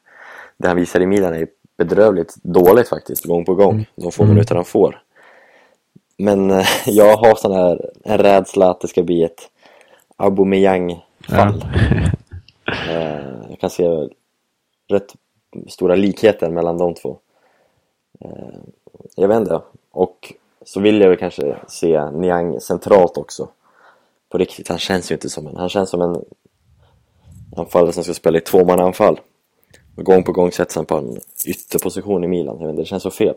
det 0.56 0.68
han 0.68 0.76
visar 0.76 1.00
i 1.00 1.06
Milan 1.06 1.34
är 1.34 1.46
bedrövligt 1.78 2.34
dåligt 2.42 2.88
faktiskt, 2.88 3.24
gång 3.24 3.44
på 3.44 3.54
gång. 3.54 3.86
De 3.96 4.12
få 4.12 4.24
minuter 4.24 4.54
han 4.54 4.64
får. 4.64 5.02
Men 6.18 6.50
eh, 6.50 6.66
jag 6.86 7.16
har 7.16 7.34
sån 7.34 7.52
här 7.52 7.90
en 8.04 8.18
rädsla 8.18 8.70
att 8.70 8.80
det 8.80 8.88
ska 8.88 9.02
bli 9.02 9.24
ett 9.24 9.40
Aubameyang-fall. 10.16 11.64
Eh, 11.74 12.12
Eh, 12.72 13.50
jag 13.50 13.60
kan 13.60 13.70
se 13.70 14.08
rätt 14.88 15.14
stora 15.68 15.94
likheter 15.94 16.50
mellan 16.50 16.78
de 16.78 16.94
två. 16.94 17.18
Eh, 18.20 18.58
jag 19.16 19.28
vet 19.28 19.40
inte. 19.40 19.60
Och 19.90 20.34
så 20.64 20.80
vill 20.80 21.00
jag 21.00 21.08
väl 21.08 21.18
kanske 21.18 21.56
se 21.68 22.10
Niang 22.10 22.60
centralt 22.60 23.16
också. 23.16 23.48
På 24.28 24.38
riktigt, 24.38 24.68
han 24.68 24.78
känns 24.78 25.10
ju 25.10 25.14
inte 25.14 25.30
som 25.30 25.46
en... 25.46 25.56
Han 25.56 25.68
känns 25.68 25.90
som 25.90 26.02
en 26.02 26.24
anfallare 27.56 27.92
som 27.92 28.04
ska 28.04 28.14
spela 28.14 28.38
i 28.38 28.40
tvåmannaanfall. 28.40 29.20
Och 29.96 30.04
gång 30.04 30.22
på 30.22 30.32
gång 30.32 30.52
sätts 30.52 30.76
han 30.76 30.84
på 30.84 30.96
en 30.96 31.18
ytterposition 31.46 32.24
i 32.24 32.28
Milan. 32.28 32.56
Jag 32.60 32.66
vet 32.66 32.70
inte, 32.70 32.82
det 32.82 32.86
känns 32.86 33.02
så 33.02 33.10
fel. 33.10 33.34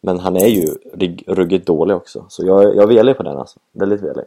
Men 0.00 0.18
han 0.18 0.36
är 0.36 0.46
ju 0.46 0.66
ruggigt 1.26 1.66
dålig 1.66 1.96
också. 1.96 2.24
Så 2.28 2.46
jag, 2.46 2.64
jag 2.64 2.82
är 2.82 2.86
velig 2.86 3.16
på 3.16 3.22
den 3.22 3.36
alltså. 3.36 3.58
Väldigt 3.72 4.02
velig. 4.02 4.24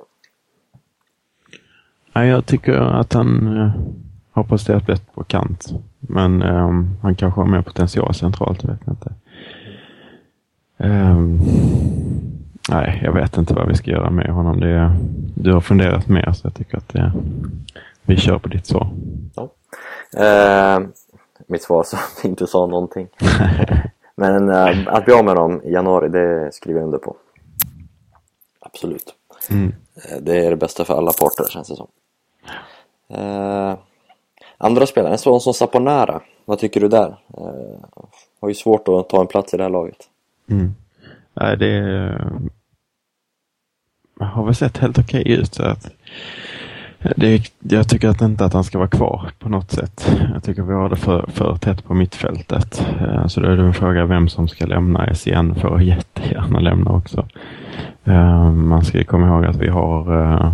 Ja, 2.13 2.25
jag 2.25 2.45
tycker 2.45 2.73
att 2.73 3.13
han 3.13 3.57
eh, 3.57 3.71
eh, 4.38 4.43
har 4.43 4.43
presterat 4.43 4.85
bättre 4.85 5.05
på 5.13 5.23
kant. 5.23 5.73
Men 5.99 6.41
ehm, 6.41 6.97
han 7.01 7.15
kanske 7.15 7.41
har 7.41 7.47
mer 7.47 7.61
potential 7.61 8.13
centralt, 8.13 8.63
jag 8.63 8.69
vet 8.69 8.88
inte. 8.88 9.13
Ehm, 10.77 11.39
nej, 12.69 13.01
jag 13.03 13.13
vet 13.13 13.38
inte 13.38 13.53
vad 13.53 13.67
vi 13.67 13.75
ska 13.75 13.91
göra 13.91 14.09
med 14.09 14.29
honom. 14.29 14.59
Det, 14.59 14.95
du 15.35 15.53
har 15.53 15.61
funderat 15.61 16.07
mer 16.07 16.31
så 16.31 16.47
jag 16.47 16.53
tycker 16.53 16.77
att 16.77 16.89
det, 16.89 17.11
vi 18.01 18.17
kör 18.17 18.39
på 18.39 18.47
ditt 18.47 18.65
svar. 18.65 18.89
Ja. 19.35 19.49
Eh, 20.23 20.79
mitt 21.47 21.63
svar 21.63 21.83
som 21.83 21.99
inte 22.29 22.47
sa 22.47 22.67
någonting. 22.67 23.07
Men 24.15 24.49
eh, 24.49 24.88
att 24.88 25.05
bli 25.05 25.13
av 25.13 25.25
med 25.25 25.35
dem 25.35 25.61
i 25.63 25.71
januari, 25.71 26.09
det 26.09 26.49
skriver 26.53 26.79
jag 26.79 26.85
under 26.85 26.97
på. 26.97 27.15
Absolut. 28.59 29.13
Mm. 29.49 29.73
Eh, 29.95 30.17
det 30.21 30.45
är 30.45 30.49
det 30.49 30.57
bästa 30.57 30.85
för 30.85 30.93
alla 30.93 31.11
parter 31.11 31.45
känns 31.49 31.67
det 31.67 31.75
som. 31.75 31.88
Eh, 33.09 33.77
andra 34.58 34.86
spelare, 34.86 35.12
en 35.12 35.18
sån 35.18 35.41
som 35.41 35.53
Saponara. 35.53 36.22
vad 36.45 36.60
tycker 36.60 36.82
du 36.82 36.88
där? 36.88 37.18
Eh, 37.38 38.03
har 38.41 38.47
ju 38.47 38.55
svårt 38.55 38.88
att 38.88 39.10
ta 39.10 39.22
en 39.22 39.28
plats 39.28 39.53
i 39.53 39.58
det 39.58 39.64
här 39.64 39.70
laget. 39.70 39.97
Mm. 40.49 40.76
Nej, 41.34 41.58
det 41.58 41.78
eh, 44.20 44.28
har 44.28 44.45
väl 44.45 44.55
sett 44.55 44.78
helt 44.78 44.99
okej 44.99 45.32
ut. 45.32 45.53
Så 45.53 45.64
att 45.64 45.91
det, 47.16 47.51
jag 47.60 47.89
tycker 47.89 48.10
att 48.10 48.22
inte 48.22 48.45
att 48.45 48.53
han 48.53 48.64
ska 48.64 48.78
vara 48.78 48.88
kvar 48.88 49.32
på 49.39 49.49
något 49.49 49.72
sätt. 49.72 50.12
Jag 50.34 50.43
tycker 50.43 50.62
vi 50.62 50.74
har 50.74 50.89
det 50.89 50.95
för, 50.95 51.26
för 51.28 51.58
tätt 51.58 51.84
på 51.84 51.93
mittfältet. 51.93 52.88
Eh, 52.99 53.28
så 53.28 53.39
då 53.39 53.49
är 53.49 53.58
det 53.58 53.64
en 53.64 53.74
fråga 53.74 54.05
vem 54.05 54.30
som 54.30 54.47
ska 54.47 54.66
lämna. 54.66 55.14
SCN 55.16 55.55
får 55.55 55.82
jättegärna 55.82 56.60
lämna 56.60 56.91
också. 56.91 57.28
Eh, 58.03 58.51
man 58.51 58.86
ska 58.86 59.03
komma 59.03 59.28
ihåg 59.28 59.45
att 59.45 59.55
vi 59.55 59.68
har 59.68 60.22
eh, 60.22 60.53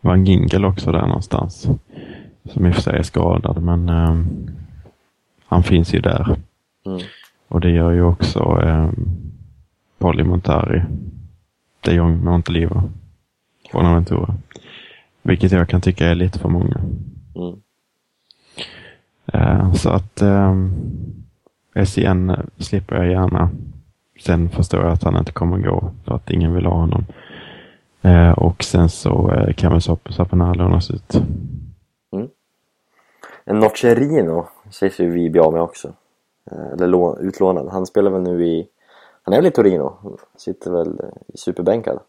Van 0.00 0.24
Gingel 0.24 0.64
också 0.64 0.92
där 0.92 1.06
någonstans. 1.06 1.68
Som 2.44 2.66
i 2.66 2.70
och 2.70 2.74
för 2.74 2.82
sig 2.82 2.98
är 2.98 3.02
skadad 3.02 3.62
men 3.62 3.88
han 5.46 5.62
finns 5.62 5.94
ju 5.94 6.00
där. 6.00 6.36
Mm. 6.86 7.00
Och 7.48 7.60
det 7.60 7.70
gör 7.70 7.90
ju 7.90 8.02
också 8.02 8.60
eh, 8.64 8.90
Polly 9.98 10.24
Montari, 10.24 10.82
de 11.80 11.94
Jong 11.94 12.24
Montelivo, 12.24 12.82
Bonaventura. 13.72 14.34
Vilket 15.22 15.52
jag 15.52 15.68
kan 15.68 15.80
tycka 15.80 16.08
är 16.08 16.14
lite 16.14 16.38
för 16.38 16.48
många. 16.48 16.80
Mm. 17.34 17.60
Eh, 19.26 19.72
så 19.72 19.90
att 19.90 20.22
eh, 20.22 20.54
SCN 21.84 22.30
slipper 22.58 22.96
jag 22.96 23.10
gärna. 23.10 23.50
Sen 24.20 24.48
förstår 24.48 24.82
jag 24.82 24.92
att 24.92 25.04
han 25.04 25.16
inte 25.16 25.32
kommer 25.32 25.58
gå 25.58 25.90
för 26.04 26.14
att 26.14 26.30
ingen 26.30 26.54
vill 26.54 26.66
ha 26.66 26.74
honom. 26.74 27.04
Eh, 28.02 28.30
och 28.30 28.64
sen 28.64 28.88
så 28.88 29.32
eh, 29.32 29.54
kan 29.54 29.72
väl 29.72 29.80
Sapana 30.10 30.54
lånas 30.54 30.90
ut. 30.90 31.22
En 33.44 33.58
Nocerino 33.58 34.46
sägs 34.70 35.00
ju 35.00 35.10
vi 35.10 35.30
bli 35.30 35.40
av 35.40 35.52
med 35.52 35.62
också. 35.62 35.92
Eh, 36.50 36.72
eller 36.72 37.22
utlånad. 37.22 37.68
Han 37.68 37.86
spelar 37.86 38.10
väl 38.10 38.22
nu 38.22 38.46
i... 38.46 38.68
Han 39.22 39.34
är 39.34 39.38
väl 39.38 39.46
i 39.46 39.50
Torino? 39.50 40.16
Sitter 40.36 40.70
väl 40.70 41.00
i 41.34 41.38
superbänkad? 41.38 42.00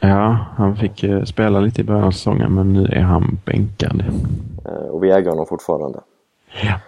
Ja, 0.00 0.46
han 0.56 0.76
fick 0.76 1.04
eh, 1.04 1.24
spela 1.24 1.60
lite 1.60 1.80
i 1.80 1.84
början 1.84 2.04
av 2.04 2.10
säsongen 2.10 2.54
men 2.54 2.72
nu 2.72 2.84
är 2.84 3.00
han 3.00 3.38
bänkad. 3.44 4.04
Eh, 4.64 4.72
och 4.72 5.04
vi 5.04 5.10
äger 5.10 5.30
honom 5.30 5.46
fortfarande. 5.46 6.00
Ja. 6.62 6.80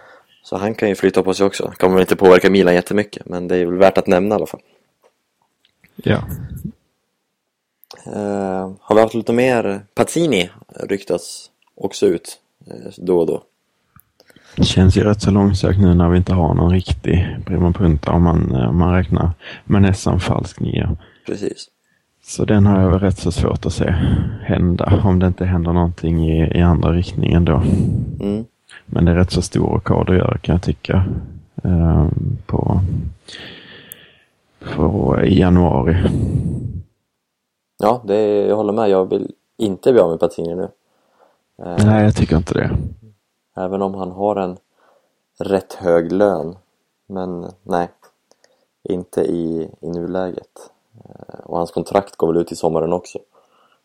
Så 0.43 0.57
han 0.57 0.73
kan 0.73 0.89
ju 0.89 0.95
flytta 0.95 1.23
på 1.23 1.33
sig 1.33 1.45
också. 1.45 1.71
Kommer 1.77 1.99
inte 1.99 2.15
påverka 2.15 2.49
Milan 2.49 2.73
jättemycket 2.73 3.25
men 3.25 3.47
det 3.47 3.57
är 3.57 3.65
väl 3.65 3.77
värt 3.77 3.97
att 3.97 4.07
nämna 4.07 4.35
i 4.35 4.35
alla 4.35 4.45
fall. 4.45 4.61
Ja. 5.95 6.21
Uh, 8.07 8.71
har 8.81 8.95
vi 8.95 9.01
haft 9.01 9.13
lite 9.13 9.33
mer 9.33 9.85
Pazzini 9.93 10.49
ryktas 10.67 11.51
också 11.75 12.05
ut 12.05 12.39
uh, 12.67 12.91
då 12.97 13.19
och 13.19 13.27
då. 13.27 13.43
Det 14.55 14.63
känns 14.63 14.97
ju 14.97 15.03
rätt 15.03 15.21
så 15.21 15.31
långsökt 15.31 15.79
nu 15.79 15.93
när 15.93 16.09
vi 16.09 16.17
inte 16.17 16.33
har 16.33 16.53
någon 16.53 16.71
riktig 16.71 17.37
prima 17.45 17.71
punta 17.71 18.11
om 18.11 18.23
man, 18.23 18.55
om 18.55 18.77
man 18.77 18.93
räknar 18.93 19.31
med 19.65 19.81
nästan 19.81 20.19
falsk 20.19 20.59
nia. 20.59 20.97
Precis. 21.25 21.67
Så 22.23 22.45
den 22.45 22.65
har 22.65 22.81
jag 22.81 22.89
väl 22.89 22.99
rätt 22.99 23.17
så 23.17 23.31
svårt 23.31 23.65
att 23.65 23.73
se 23.73 23.95
hända 24.41 25.01
om 25.03 25.19
det 25.19 25.27
inte 25.27 25.45
händer 25.45 25.73
någonting 25.73 26.29
i, 26.29 26.57
i 26.57 26.61
andra 26.61 26.91
riktningen 26.91 27.45
då. 27.45 27.63
Mm. 28.21 28.45
Men 28.85 29.05
det 29.05 29.11
är 29.11 29.15
rätt 29.15 29.31
så 29.31 29.41
stor 29.41 29.67
rockad 29.67 30.09
att 30.09 30.15
göra 30.15 30.37
kan 30.37 30.55
jag 30.55 30.61
tycka. 30.61 31.05
Eh, 31.63 32.07
på, 32.45 32.79
på, 34.75 35.19
i 35.23 35.39
januari. 35.39 35.97
Ja, 37.79 38.03
det, 38.07 38.21
jag 38.47 38.55
håller 38.55 38.73
med. 38.73 38.89
Jag 38.89 39.09
vill 39.09 39.31
inte 39.57 39.91
bli 39.91 40.01
av 40.01 40.09
med 40.09 40.19
Patini 40.19 40.55
nu. 40.55 40.67
Eh, 41.65 41.85
Nej, 41.85 42.03
jag 42.03 42.15
tycker 42.15 42.37
inte 42.37 42.53
det. 42.53 42.69
Även 43.55 43.81
om 43.81 43.93
han 43.93 44.11
har 44.11 44.35
en 44.35 44.57
rätt 45.39 45.73
hög 45.73 46.11
lön. 46.11 46.55
Men 47.07 47.51
nej, 47.63 47.89
inte 48.83 49.21
i, 49.21 49.69
i 49.81 49.89
nuläget. 49.89 50.71
Eh, 51.05 51.39
och 51.43 51.57
hans 51.57 51.71
kontrakt 51.71 52.15
går 52.15 52.27
väl 52.27 52.41
ut 52.41 52.51
i 52.51 52.55
sommaren 52.55 52.93
också. 52.93 53.19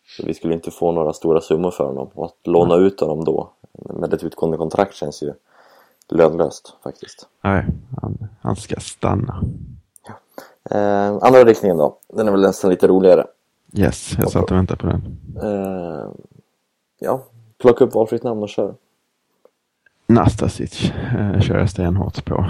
Så 0.07 0.27
vi 0.27 0.35
skulle 0.35 0.55
inte 0.55 0.71
få 0.71 0.93
några 0.93 1.13
stora 1.13 1.41
summor 1.41 1.71
för 1.71 1.85
honom. 1.85 2.09
Och 2.15 2.25
att 2.25 2.47
låna 2.47 2.75
mm. 2.75 2.87
ut 2.87 3.01
honom 3.01 3.25
då 3.25 3.51
med 3.73 4.15
ett 4.15 4.25
utgående 4.25 4.57
kontrakt 4.57 4.95
känns 4.95 5.23
ju 5.23 5.33
lönlöst 6.09 6.77
faktiskt. 6.83 7.29
Nej, 7.43 7.67
han, 8.03 8.29
han 8.41 8.57
ska 8.57 8.81
stanna. 8.81 9.43
Ja. 10.07 10.15
Eh, 10.77 11.19
andra 11.23 11.45
riktningen 11.45 11.77
då, 11.77 11.97
den 12.09 12.29
är 12.29 12.33
väl 12.33 12.41
nästan 12.41 12.71
lite 12.71 12.87
roligare. 12.87 13.27
Yes, 13.73 14.15
jag 14.19 14.31
satt 14.31 14.51
och 14.51 14.57
väntade 14.57 14.81
på 14.81 14.87
den. 14.87 15.17
Eh, 15.43 16.11
ja, 16.99 17.23
plocka 17.59 17.85
upp 17.85 17.95
valfritt 17.95 18.23
namn 18.23 18.43
och 18.43 18.49
kör. 18.49 18.75
Nastasic 20.07 20.93
eh, 21.19 21.41
kör 21.41 21.59
jag 21.59 21.71
stenhårt 21.71 22.25
på. 22.25 22.47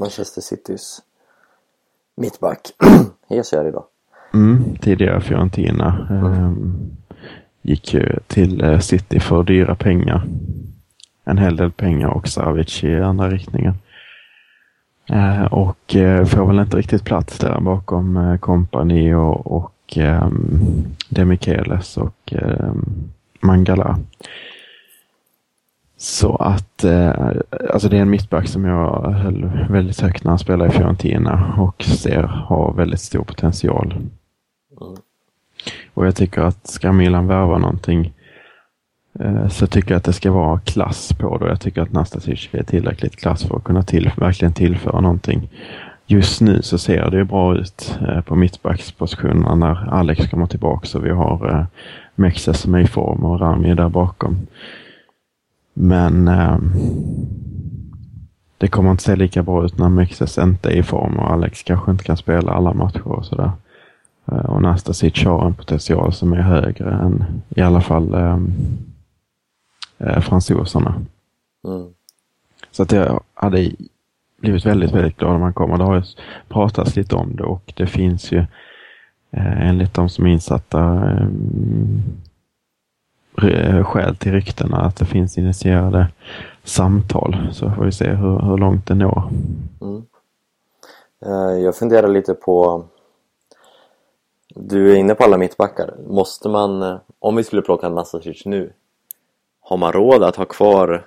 Manchester 0.00 0.40
Citys 0.40 1.02
mittback. 2.16 2.60
Hes 3.28 3.52
är 3.52 3.68
idag. 3.68 3.84
Mm, 4.34 4.76
tidigare 4.76 5.20
Fiorentina. 5.20 6.06
Um, 6.10 6.96
gick 7.62 7.94
ju 7.94 8.18
till 8.26 8.64
uh, 8.64 8.78
City 8.78 9.20
för 9.20 9.42
dyra 9.42 9.74
pengar. 9.74 10.22
En 11.24 11.38
hel 11.38 11.56
del 11.56 11.70
pengar 11.70 12.08
och 12.08 12.28
Savic 12.28 12.84
i 12.84 12.96
andra 12.96 13.30
riktningen. 13.30 13.74
Uh, 15.12 15.44
och 15.44 15.94
uh, 15.96 16.24
får 16.24 16.46
väl 16.46 16.58
inte 16.58 16.76
riktigt 16.76 17.04
plats 17.04 17.38
där 17.38 17.60
bakom 17.60 18.16
uh, 18.16 18.38
Company 18.38 19.14
och, 19.14 19.56
och 19.56 19.96
um, 19.96 20.84
Demichelis 21.08 21.96
och 21.96 22.32
um, 22.32 23.10
Mangala. 23.40 23.98
Så 25.96 26.36
att 26.36 26.84
eh, 26.84 27.12
alltså 27.70 27.88
det 27.88 27.96
är 27.96 28.02
en 28.02 28.10
mittback 28.10 28.48
som 28.48 28.64
jag 28.64 29.10
höll 29.10 29.50
väldigt 29.70 30.00
högt 30.00 30.24
när 30.24 30.30
han 30.30 30.38
spelade 30.38 30.70
i 30.70 30.72
Fiorentina 30.72 31.54
och 31.58 31.82
ser 31.84 32.22
har 32.22 32.72
väldigt 32.72 33.00
stor 33.00 33.24
potential. 33.24 33.92
Mm. 33.92 34.96
Och 35.94 36.06
jag 36.06 36.16
tycker 36.16 36.42
att 36.42 36.66
ska 36.66 36.92
Milan 36.92 37.26
värva 37.26 37.58
någonting 37.58 38.12
eh, 39.20 39.48
så 39.48 39.66
tycker 39.66 39.90
jag 39.90 39.98
att 39.98 40.04
det 40.04 40.12
ska 40.12 40.30
vara 40.30 40.58
klass 40.58 41.12
på 41.12 41.38
det. 41.38 41.48
Jag 41.48 41.60
tycker 41.60 41.82
att 41.82 41.92
Nastasic 41.92 42.48
är 42.52 42.62
tillräckligt 42.62 43.16
klass 43.16 43.44
för 43.44 43.56
att 43.56 43.64
kunna 43.64 43.82
till, 43.82 44.10
verkligen 44.16 44.52
tillföra 44.52 45.00
någonting. 45.00 45.48
Just 46.06 46.40
nu 46.40 46.62
så 46.62 46.78
ser 46.78 47.10
det 47.10 47.16
ju 47.16 47.24
bra 47.24 47.56
ut 47.56 47.98
eh, 48.08 48.20
på 48.20 48.34
mittbackspositionerna 48.36 49.54
när 49.54 49.94
Alex 49.94 50.26
kommer 50.26 50.46
tillbaka 50.46 50.86
så 50.86 50.98
vi 50.98 51.10
har 51.10 51.48
eh, 51.50 51.64
Mexes 52.14 52.60
som 52.60 52.74
är 52.74 52.80
i 52.80 52.86
form 52.86 53.24
och 53.24 53.40
Rami 53.40 53.74
där 53.74 53.88
bakom. 53.88 54.46
Men 55.74 56.28
eh, 56.28 56.58
det 58.58 58.68
kommer 58.68 58.90
inte 58.90 59.02
se 59.02 59.16
lika 59.16 59.42
bra 59.42 59.64
ut 59.64 59.78
när 59.78 59.88
Mexes 59.88 60.38
inte 60.38 60.68
är 60.68 60.76
i 60.76 60.82
form 60.82 61.18
och 61.18 61.30
Alex 61.30 61.62
kanske 61.62 61.90
inte 61.90 62.04
kan 62.04 62.16
spela 62.16 62.52
alla 62.52 62.74
matcher 62.74 63.08
och 63.08 63.24
sådär. 63.24 63.50
Eh, 64.26 64.44
och 64.44 64.62
Nastasic 64.62 65.24
har 65.24 65.46
en 65.46 65.54
potential 65.54 66.12
som 66.12 66.32
är 66.32 66.40
högre 66.40 66.94
än 66.94 67.24
i 67.48 67.62
alla 67.62 67.80
fall 67.80 68.14
eh, 68.14 68.38
eh, 69.98 70.20
fransoserna. 70.20 70.94
Mm. 71.64 71.86
Så 72.70 72.82
att 72.82 72.92
jag 72.92 73.22
hade 73.34 73.70
blivit 74.40 74.66
väldigt, 74.66 74.92
väldigt 74.92 75.16
glad 75.16 75.36
om 75.36 75.42
han 75.42 75.52
kommer. 75.52 75.78
Det 75.78 75.84
har 75.84 75.96
ju 75.96 76.02
pratats 76.48 76.96
lite 76.96 77.16
om 77.16 77.36
det 77.36 77.42
och 77.42 77.72
det 77.76 77.86
finns 77.86 78.32
ju 78.32 78.38
eh, 79.30 79.68
enligt 79.68 79.94
de 79.94 80.08
som 80.08 80.26
är 80.26 80.30
insatta 80.30 81.10
eh, 81.10 81.28
skäl 83.84 84.16
till 84.16 84.32
ryktena 84.32 84.80
att 84.80 84.96
det 84.96 85.04
finns 85.04 85.38
initierade 85.38 86.08
samtal. 86.64 87.36
Så 87.52 87.70
får 87.70 87.84
vi 87.84 87.92
se 87.92 88.08
hur, 88.08 88.38
hur 88.38 88.58
långt 88.58 88.86
det 88.86 88.94
når. 88.94 89.22
Mm. 89.80 90.02
Eh, 91.26 91.62
jag 91.64 91.76
funderar 91.76 92.08
lite 92.08 92.34
på 92.34 92.84
Du 94.54 94.92
är 94.92 94.96
inne 94.96 95.14
på 95.14 95.24
alla 95.24 95.38
mittbackar. 95.38 95.94
Måste 96.06 96.48
man, 96.48 96.82
eh, 96.82 96.96
om 97.18 97.36
vi 97.36 97.44
skulle 97.44 97.62
plocka 97.62 97.88
Nastasic 97.88 98.44
nu 98.44 98.72
Har 99.60 99.76
man 99.76 99.92
råd 99.92 100.22
att 100.22 100.36
ha 100.36 100.44
kvar 100.44 101.06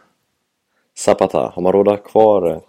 Zapata? 0.98 1.52
Har 1.56 1.62
man 1.62 1.72
råd 1.72 1.88
att 1.88 2.00
ha 2.00 2.10
kvar 2.10 2.50
eh, 2.52 2.60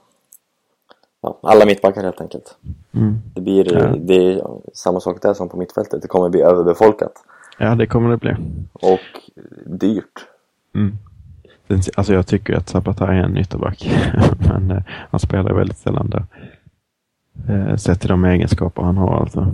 ja, 1.21 1.39
alla 1.43 1.67
mittbackar 1.67 2.03
helt 2.03 2.21
enkelt? 2.21 2.57
Mm. 2.95 3.19
Det 3.35 3.41
blir 3.41 3.73
ja. 3.75 3.95
det 3.99 4.33
är 4.33 4.47
samma 4.75 5.01
sak 5.01 5.23
där 5.23 5.35
som 5.35 5.49
på 5.49 5.57
mittfältet. 5.57 6.03
Det 6.03 6.09
kommer 6.09 6.29
bli 6.29 6.43
överbefolkat. 6.43 7.13
Ja, 7.59 7.75
det 7.75 7.87
kommer 7.87 8.11
det 8.11 8.17
bli. 8.17 8.37
Och 8.73 9.01
dyrt. 9.67 10.27
Mm. 10.75 10.99
Alltså 11.97 12.15
jag 12.15 12.27
tycker 12.27 12.57
att 12.57 12.69
Zapata 12.69 13.07
är 13.07 13.13
en 13.13 13.37
ytterback, 13.37 13.91
men 14.39 14.71
eh, 14.71 14.83
han 15.11 15.21
spelar 15.21 15.55
väldigt 15.55 15.79
sällan 15.79 16.11
där. 16.11 16.25
Eh, 17.49 17.77
sett 17.77 18.01
till 18.01 18.09
de 18.09 18.25
egenskaper 18.25 18.83
han 18.83 18.97
har 18.97 19.21
alltså. 19.21 19.53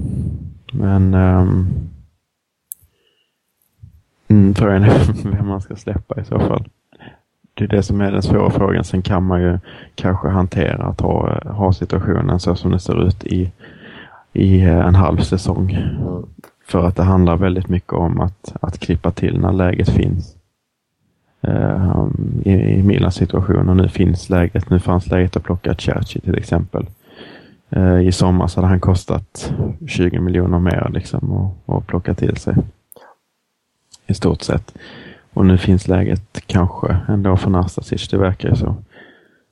Men 0.73 1.15
um, 1.15 1.69
mm, 4.29 4.55
frågan 4.55 4.83
är 4.85 5.23
vem 5.31 5.47
man 5.49 5.61
ska 5.61 5.77
släppa 5.77 6.21
i 6.21 6.25
så 6.25 6.39
fall. 6.39 6.69
Det 7.55 7.65
är 7.65 7.69
det 7.69 7.83
som 7.83 8.01
är 8.01 8.13
den 8.13 8.23
svåra 8.23 8.51
frågan. 8.51 8.85
Sen 8.85 9.03
kan 9.03 9.23
man 9.23 9.43
ju 9.43 9.59
kanske 9.95 10.29
hantera 10.29 10.85
att 10.85 11.01
ha, 11.01 11.41
ha 11.45 11.73
situationen 11.73 12.41
så 12.41 12.57
som 12.57 12.71
det 12.71 12.79
ser 12.79 13.07
ut 13.07 13.25
i, 13.25 13.53
i 14.33 14.61
eh, 14.61 14.87
en 14.87 14.95
halv 14.95 15.19
säsong. 15.19 15.79
För 16.67 16.87
att 16.87 16.97
det 16.97 17.03
handlar 17.03 17.37
väldigt 17.37 17.69
mycket 17.69 17.93
om 17.93 18.21
att, 18.21 18.57
att 18.61 18.79
klippa 18.79 19.11
till 19.11 19.41
när 19.41 19.53
läget 19.53 19.91
finns. 19.91 20.37
Uh, 21.49 22.09
i, 22.45 22.51
i 22.53 22.83
Milans 22.83 23.15
situation 23.15 23.69
och 23.69 23.77
nu 23.77 23.89
finns 23.89 24.31
läget. 24.31 24.71
Nu 24.71 24.79
fanns 24.79 25.07
läget 25.07 25.37
att 25.37 25.43
plocka 25.43 25.75
Cerci 25.75 26.21
till 26.21 26.39
exempel. 26.39 26.87
Uh, 27.77 28.07
I 28.07 28.13
sommar 28.13 28.47
så 28.47 28.61
hade 28.61 28.69
han 28.69 28.81
kostat 28.81 29.55
20 29.87 30.21
miljoner 30.21 30.59
mer 30.59 30.91
liksom 30.95 31.33
och, 31.33 31.57
och 31.67 31.87
plocka 31.87 32.15
till 32.15 32.37
sig. 32.37 32.57
I 34.07 34.15
stort 34.15 34.43
sett. 34.43 34.75
Och 35.33 35.47
nu 35.47 35.59
finns 35.59 35.89
läget 35.89 36.43
kanske 36.47 36.97
ändå 37.09 37.37
för 37.37 37.51
Nastasic, 37.51 38.09
det 38.09 38.19
verkar 38.19 38.49
ju 38.49 38.57
så. 38.57 38.77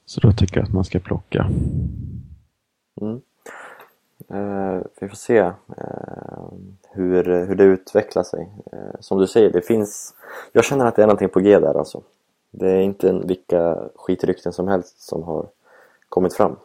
Så 0.07 0.21
då 0.21 0.33
tycker 0.33 0.57
jag 0.57 0.65
att 0.65 0.73
man 0.73 0.85
ska 0.85 0.99
plocka. 0.99 1.47
Mm. 3.01 3.21
Eh, 4.33 4.81
vi 5.01 5.09
får 5.09 5.17
se 5.17 5.39
eh, 5.39 5.53
hur, 6.91 7.47
hur 7.47 7.55
det 7.55 7.65
utvecklar 7.65 8.23
sig. 8.23 8.49
Eh, 8.73 9.01
som 9.01 9.19
du 9.19 9.27
säger, 9.27 9.51
det 9.51 9.63
finns... 9.63 10.15
Jag 10.53 10.65
känner 10.65 10.87
att 10.87 10.97
det 10.97 11.03
är 11.03 11.07
någonting 11.07 11.29
på 11.29 11.41
G 11.41 11.59
där 11.59 11.79
alltså. 11.79 12.03
Det 12.51 12.71
är 12.71 12.81
inte 12.81 13.13
vilka 13.25 13.77
skitrykten 13.97 14.53
som 14.53 14.69
helst 14.69 15.01
som 15.01 15.23
har 15.23 15.47
kommit 16.09 16.35
fram. 16.35 16.57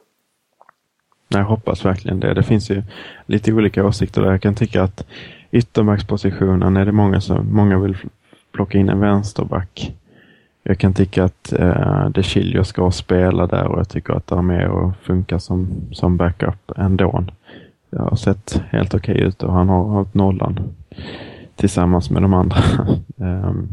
Jag 1.28 1.44
hoppas 1.44 1.86
verkligen 1.86 2.20
det. 2.20 2.34
Det 2.34 2.44
finns 2.44 2.70
ju 2.70 2.84
lite 3.26 3.54
olika 3.54 3.86
åsikter 3.86 4.22
där. 4.22 4.32
Jag 4.32 4.42
kan 4.42 4.56
tycka 4.56 4.84
att 4.84 5.06
ytterbackspositionen 5.52 6.78
är 6.78 6.86
det 6.86 6.92
många 6.92 7.22
som 7.22 7.56
många 7.56 7.80
vill 7.80 7.98
plocka 8.52 8.78
in 8.78 8.90
en 8.90 9.00
vänsterback. 9.00 9.96
Jag 10.64 10.78
kan 10.78 10.94
tycka 10.94 11.24
att 11.24 11.54
eh, 11.54 12.10
De 12.10 12.24
Chilio 12.24 12.64
ska 12.64 12.92
spela 12.92 13.48
där 13.48 13.68
och 13.68 13.80
jag 13.80 13.90
tycker 13.90 14.14
att 14.14 14.32
Armeo 14.32 14.94
funkar 15.02 15.40
som, 15.40 15.68
som 15.92 16.18
backup 16.18 16.72
ändå. 16.78 17.26
Det 17.90 18.00
har 18.00 18.16
sett 18.16 18.62
helt 18.70 18.94
okej 18.94 19.16
okay 19.16 19.28
ut 19.28 19.44
och 19.44 19.54
han 19.54 19.70
har 19.70 19.84
hållit 19.84 20.14
nollan 20.14 20.60
tillsammans 21.56 22.10
med 22.10 22.22
de 22.22 22.34
andra. 22.34 22.58
Ehm, 23.20 23.68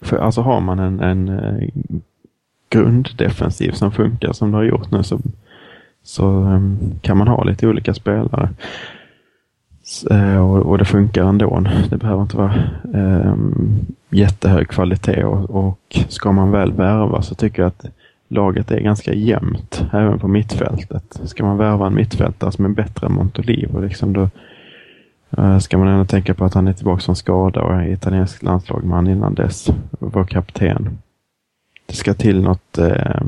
för 0.00 0.16
alltså 0.16 0.40
har 0.40 0.60
man 0.60 0.78
en, 0.78 1.00
en 1.00 1.28
eh, 1.28 1.68
grunddefensiv 2.70 3.72
som 3.72 3.92
funkar 3.92 4.32
som 4.32 4.50
det 4.50 4.56
har 4.56 4.64
gjort 4.64 4.90
nu 4.90 5.02
så, 5.02 5.18
så 6.02 6.28
ehm, 6.28 6.78
kan 7.00 7.18
man 7.18 7.28
ha 7.28 7.44
lite 7.44 7.66
olika 7.68 7.94
spelare. 7.94 8.50
Eh, 10.10 10.50
och, 10.50 10.66
och, 10.66 10.78
det 10.78 10.84
funkar 10.84 11.24
ändå. 11.24 11.66
Det 11.90 11.96
behöver 11.96 12.22
inte 12.22 12.36
vara 12.36 12.54
ehm, 12.94 13.54
jättehög 14.10 14.68
kvalitet 14.68 15.24
och, 15.24 15.50
och 15.50 15.98
ska 16.08 16.32
man 16.32 16.50
väl 16.50 16.72
värva 16.72 17.22
så 17.22 17.34
tycker 17.34 17.62
jag 17.62 17.68
att 17.68 17.86
laget 18.28 18.70
är 18.70 18.80
ganska 18.80 19.14
jämnt, 19.14 19.84
även 19.92 20.18
på 20.18 20.28
mittfältet. 20.28 21.20
Ska 21.24 21.44
man 21.44 21.58
värva 21.58 21.86
en 21.86 21.94
mittfältare 21.94 22.52
som 22.52 22.64
är 22.64 22.68
bättre 22.68 23.06
än 23.06 23.12
Montolivo, 23.12 23.80
liksom 23.80 24.12
då 24.12 24.28
uh, 25.38 25.58
ska 25.58 25.78
man 25.78 25.88
ändå 25.88 26.04
tänka 26.04 26.34
på 26.34 26.44
att 26.44 26.54
han 26.54 26.68
är 26.68 26.72
tillbaka 26.72 27.00
från 27.00 27.16
skada 27.16 27.62
och 27.62 27.74
är 27.74 27.92
italiensk 27.92 28.42
landslagman 28.42 29.06
innan 29.06 29.34
dess. 29.34 29.66
Var 29.90 30.24
kapten. 30.24 30.98
Det 31.86 31.94
ska 31.94 32.14
till 32.14 32.42
något 32.42 32.78
uh, 32.78 33.22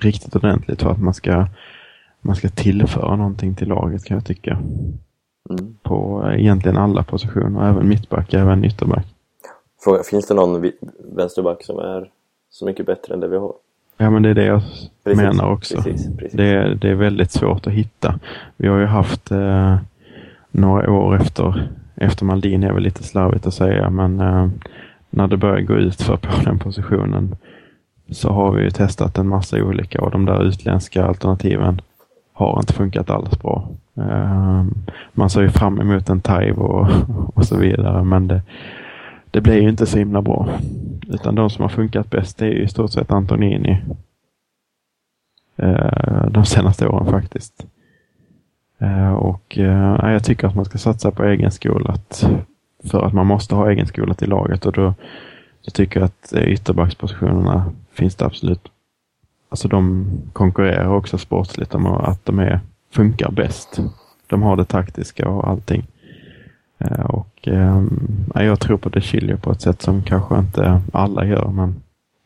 riktigt 0.00 0.36
ordentligt 0.36 0.82
för 0.82 0.90
att 0.90 1.02
man 1.02 1.14
ska, 1.14 1.46
man 2.20 2.36
ska 2.36 2.48
tillföra 2.48 3.16
någonting 3.16 3.54
till 3.54 3.68
laget 3.68 4.04
kan 4.04 4.14
jag 4.14 4.26
tycka. 4.26 4.58
Mm. 5.50 5.76
På 5.82 6.22
uh, 6.26 6.40
egentligen 6.40 6.78
alla 6.78 7.02
positioner, 7.02 7.68
även 7.68 7.88
mittback, 7.88 8.34
även 8.34 8.64
ytterback. 8.64 9.06
Fråga, 9.84 10.02
finns 10.02 10.26
det 10.26 10.34
någon 10.34 10.70
vänsterback 11.16 11.64
som 11.64 11.78
är 11.78 12.10
så 12.50 12.64
mycket 12.64 12.86
bättre 12.86 13.14
än 13.14 13.20
det 13.20 13.28
vi 13.28 13.36
har? 13.36 13.54
Ja, 14.02 14.10
men 14.10 14.22
det 14.22 14.30
är 14.30 14.34
det 14.34 14.44
jag 14.44 14.62
precis, 15.04 15.22
menar 15.22 15.50
också. 15.50 15.74
Precis, 15.74 16.16
precis. 16.16 16.32
Det, 16.32 16.44
är, 16.44 16.74
det 16.74 16.88
är 16.90 16.94
väldigt 16.94 17.30
svårt 17.30 17.66
att 17.66 17.72
hitta. 17.72 18.18
Vi 18.56 18.68
har 18.68 18.78
ju 18.78 18.86
haft 18.86 19.30
eh, 19.30 19.76
några 20.50 20.90
år 20.90 21.16
efter, 21.16 21.68
efter 21.94 22.24
Maldini, 22.24 22.66
är 22.66 22.72
väl 22.72 22.82
lite 22.82 23.02
slarvigt 23.02 23.46
att 23.46 23.54
säga, 23.54 23.90
men 23.90 24.20
eh, 24.20 24.48
när 25.10 25.28
det 25.28 25.36
börjar 25.36 25.60
gå 25.60 25.74
ut 25.74 26.02
för 26.02 26.16
på 26.16 26.28
den 26.44 26.58
positionen 26.58 27.36
så 28.10 28.32
har 28.32 28.52
vi 28.52 28.62
ju 28.62 28.70
testat 28.70 29.18
en 29.18 29.28
massa 29.28 29.62
olika 29.62 30.00
och 30.00 30.10
de 30.10 30.24
där 30.24 30.44
utländska 30.44 31.04
alternativen 31.04 31.80
har 32.32 32.60
inte 32.60 32.72
funkat 32.72 33.10
alls 33.10 33.42
bra. 33.42 33.68
Eh, 33.96 34.64
man 35.12 35.30
ser 35.30 35.42
ju 35.42 35.50
fram 35.50 35.80
emot 35.80 36.08
en 36.08 36.20
Taivo 36.20 36.62
och, 36.62 36.88
och 37.34 37.44
så 37.44 37.56
vidare, 37.56 38.04
men 38.04 38.28
det, 38.28 38.42
det 39.30 39.40
blir 39.40 39.62
ju 39.62 39.68
inte 39.68 39.86
så 39.86 39.98
himla 39.98 40.22
bra. 40.22 40.48
Utan 41.10 41.34
de 41.34 41.50
som 41.50 41.62
har 41.62 41.68
funkat 41.68 42.10
bäst 42.10 42.42
är 42.42 42.50
i 42.50 42.68
stort 42.68 42.92
sett 42.92 43.10
Antonini. 43.10 43.82
Eh, 45.56 46.26
de 46.30 46.44
senaste 46.44 46.88
åren 46.88 47.10
faktiskt. 47.10 47.66
Eh, 48.78 49.12
och 49.12 49.58
eh, 49.58 50.12
jag 50.12 50.24
tycker 50.24 50.46
att 50.46 50.54
man 50.54 50.64
ska 50.64 50.78
satsa 50.78 51.10
på 51.10 51.24
egenskolat. 51.24 52.26
För 52.84 53.06
att 53.06 53.12
man 53.12 53.26
måste 53.26 53.54
ha 53.54 53.70
egenskolat 53.70 54.22
i 54.22 54.26
laget 54.26 54.66
och 54.66 54.72
då, 54.72 54.94
då 55.64 55.70
tycker 55.70 56.00
jag 56.00 56.06
att 56.06 56.32
eh, 56.32 56.42
ytterbackspositionerna 56.42 57.72
finns 57.92 58.14
det 58.14 58.24
absolut. 58.24 58.68
Alltså 59.48 59.68
de 59.68 60.06
konkurrerar 60.32 60.94
också 60.94 61.18
sportsligt 61.18 61.74
om 61.74 61.86
att 61.86 62.24
de 62.24 62.38
är, 62.38 62.60
funkar 62.90 63.30
bäst. 63.30 63.80
De 64.26 64.42
har 64.42 64.56
det 64.56 64.64
taktiska 64.64 65.28
och 65.28 65.48
allting. 65.48 65.86
Och 67.08 67.30
och 67.40 67.48
eh, 67.48 68.46
jag 68.46 68.60
tror 68.60 68.76
på 68.76 68.88
De 68.88 69.00
Chilio 69.00 69.36
på 69.36 69.52
ett 69.52 69.62
sätt 69.62 69.82
som 69.82 70.02
kanske 70.02 70.38
inte 70.38 70.80
alla 70.92 71.26
gör, 71.26 71.48
men 71.48 71.82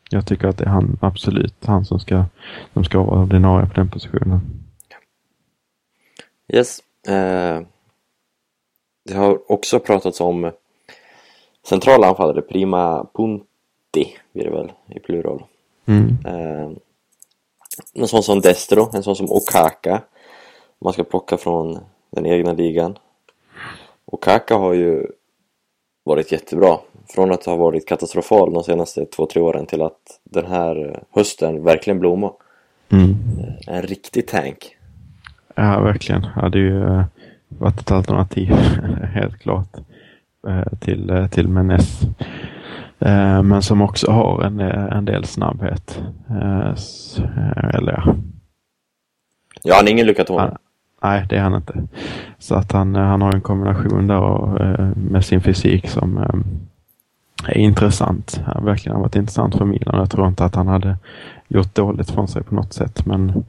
jag 0.09 0.27
tycker 0.27 0.47
att 0.47 0.57
det 0.57 0.63
är 0.63 0.69
han, 0.69 0.97
absolut 1.01 1.65
han 1.65 1.85
som 1.85 1.99
ska, 1.99 2.25
som 2.73 2.83
ska 2.83 3.03
vara 3.03 3.21
ordinarie 3.21 3.67
på 3.67 3.73
den 3.73 3.89
positionen. 3.89 4.39
Yes. 6.53 6.79
Eh, 7.07 7.61
det 9.05 9.13
har 9.13 9.51
också 9.51 9.79
pratats 9.79 10.21
om 10.21 10.51
centrala 11.67 12.07
anfallare, 12.07 12.41
Prima 12.41 13.07
Punti 13.13 14.15
blir 14.33 14.43
det 14.43 14.51
väl 14.51 14.71
i 14.87 14.99
plural. 14.99 15.43
Mm. 15.85 16.17
Eh, 16.25 16.71
en 17.93 18.07
sån 18.07 18.23
som 18.23 18.41
Destro, 18.41 18.89
en 18.93 19.03
sån 19.03 19.15
som 19.15 19.31
Okaka. 19.31 20.01
Man 20.81 20.93
ska 20.93 21.03
plocka 21.03 21.37
från 21.37 21.79
den 22.09 22.25
egna 22.25 22.53
ligan. 22.53 22.97
Och 24.15 24.23
Kaka 24.23 24.55
har 24.55 24.73
ju 24.73 25.07
varit 26.05 26.31
jättebra. 26.31 26.77
Från 27.09 27.31
att 27.31 27.45
ha 27.45 27.55
varit 27.55 27.87
katastrofal 27.87 28.53
de 28.53 28.63
senaste 28.63 29.05
två, 29.05 29.25
tre 29.25 29.41
åren 29.41 29.65
till 29.65 29.81
att 29.81 30.19
den 30.23 30.45
här 30.45 30.99
hösten 31.11 31.63
verkligen 31.63 31.99
blomma. 31.99 32.31
Mm. 32.89 33.15
En 33.67 33.81
riktig 33.81 34.27
tank. 34.27 34.77
Ja, 35.55 35.79
verkligen. 35.79 36.27
Ja, 36.35 36.49
det 36.49 36.59
har 36.59 36.65
ju 36.65 36.83
eh, 36.83 37.03
varit 37.47 37.79
ett 37.79 37.91
alternativ, 37.91 38.51
helt 39.13 39.39
klart, 39.39 39.77
eh, 40.47 40.77
till, 40.79 41.09
eh, 41.09 41.27
till 41.27 41.47
Menes. 41.47 42.01
Men 43.43 43.61
som 43.61 43.81
också 43.81 44.11
har 44.11 44.43
en, 44.43 44.59
en 44.59 45.05
del 45.05 45.25
snabbhet. 45.25 46.01
Eller 47.73 47.91
ja. 47.91 48.15
Ja, 49.63 49.75
han 49.75 49.87
är 49.87 49.91
ingen 49.91 50.07
Lucatone. 50.07 50.57
Nej, 51.05 51.25
det 51.29 51.35
är 51.35 51.41
han 51.41 51.55
inte. 51.55 51.83
Så 52.39 52.55
att 52.55 52.71
han, 52.71 52.95
han 52.95 53.21
har 53.21 53.33
en 53.33 53.41
kombination 53.41 54.07
där 54.07 54.19
och, 54.19 54.61
eh, 54.61 54.89
med 54.95 55.25
sin 55.25 55.41
fysik 55.41 55.89
som 55.89 56.17
eh, 56.17 57.51
är 57.51 57.57
intressant. 57.57 58.41
Han 58.45 58.65
verkligen 58.65 58.95
har 58.95 59.03
varit 59.03 59.15
intressant 59.15 59.55
för 59.55 59.65
Milan. 59.65 59.99
Jag 59.99 60.11
tror 60.11 60.27
inte 60.27 60.45
att 60.45 60.55
han 60.55 60.67
hade 60.67 60.97
gjort 61.47 61.75
dåligt 61.75 62.11
från 62.11 62.27
sig 62.27 62.43
på 62.43 62.55
något 62.55 62.73
sätt. 62.73 63.05
Men 63.05 63.43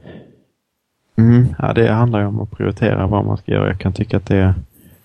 mm, 1.17 1.47
ja, 1.59 1.73
det 1.73 1.91
handlar 1.91 2.19
ju 2.19 2.25
om 2.25 2.41
att 2.41 2.51
prioritera 2.51 3.07
vad 3.07 3.25
man 3.25 3.37
ska 3.37 3.51
göra. 3.51 3.67
Jag 3.67 3.79
kan 3.79 3.93
tycka 3.93 4.17
att 4.17 4.25
det, 4.25 4.55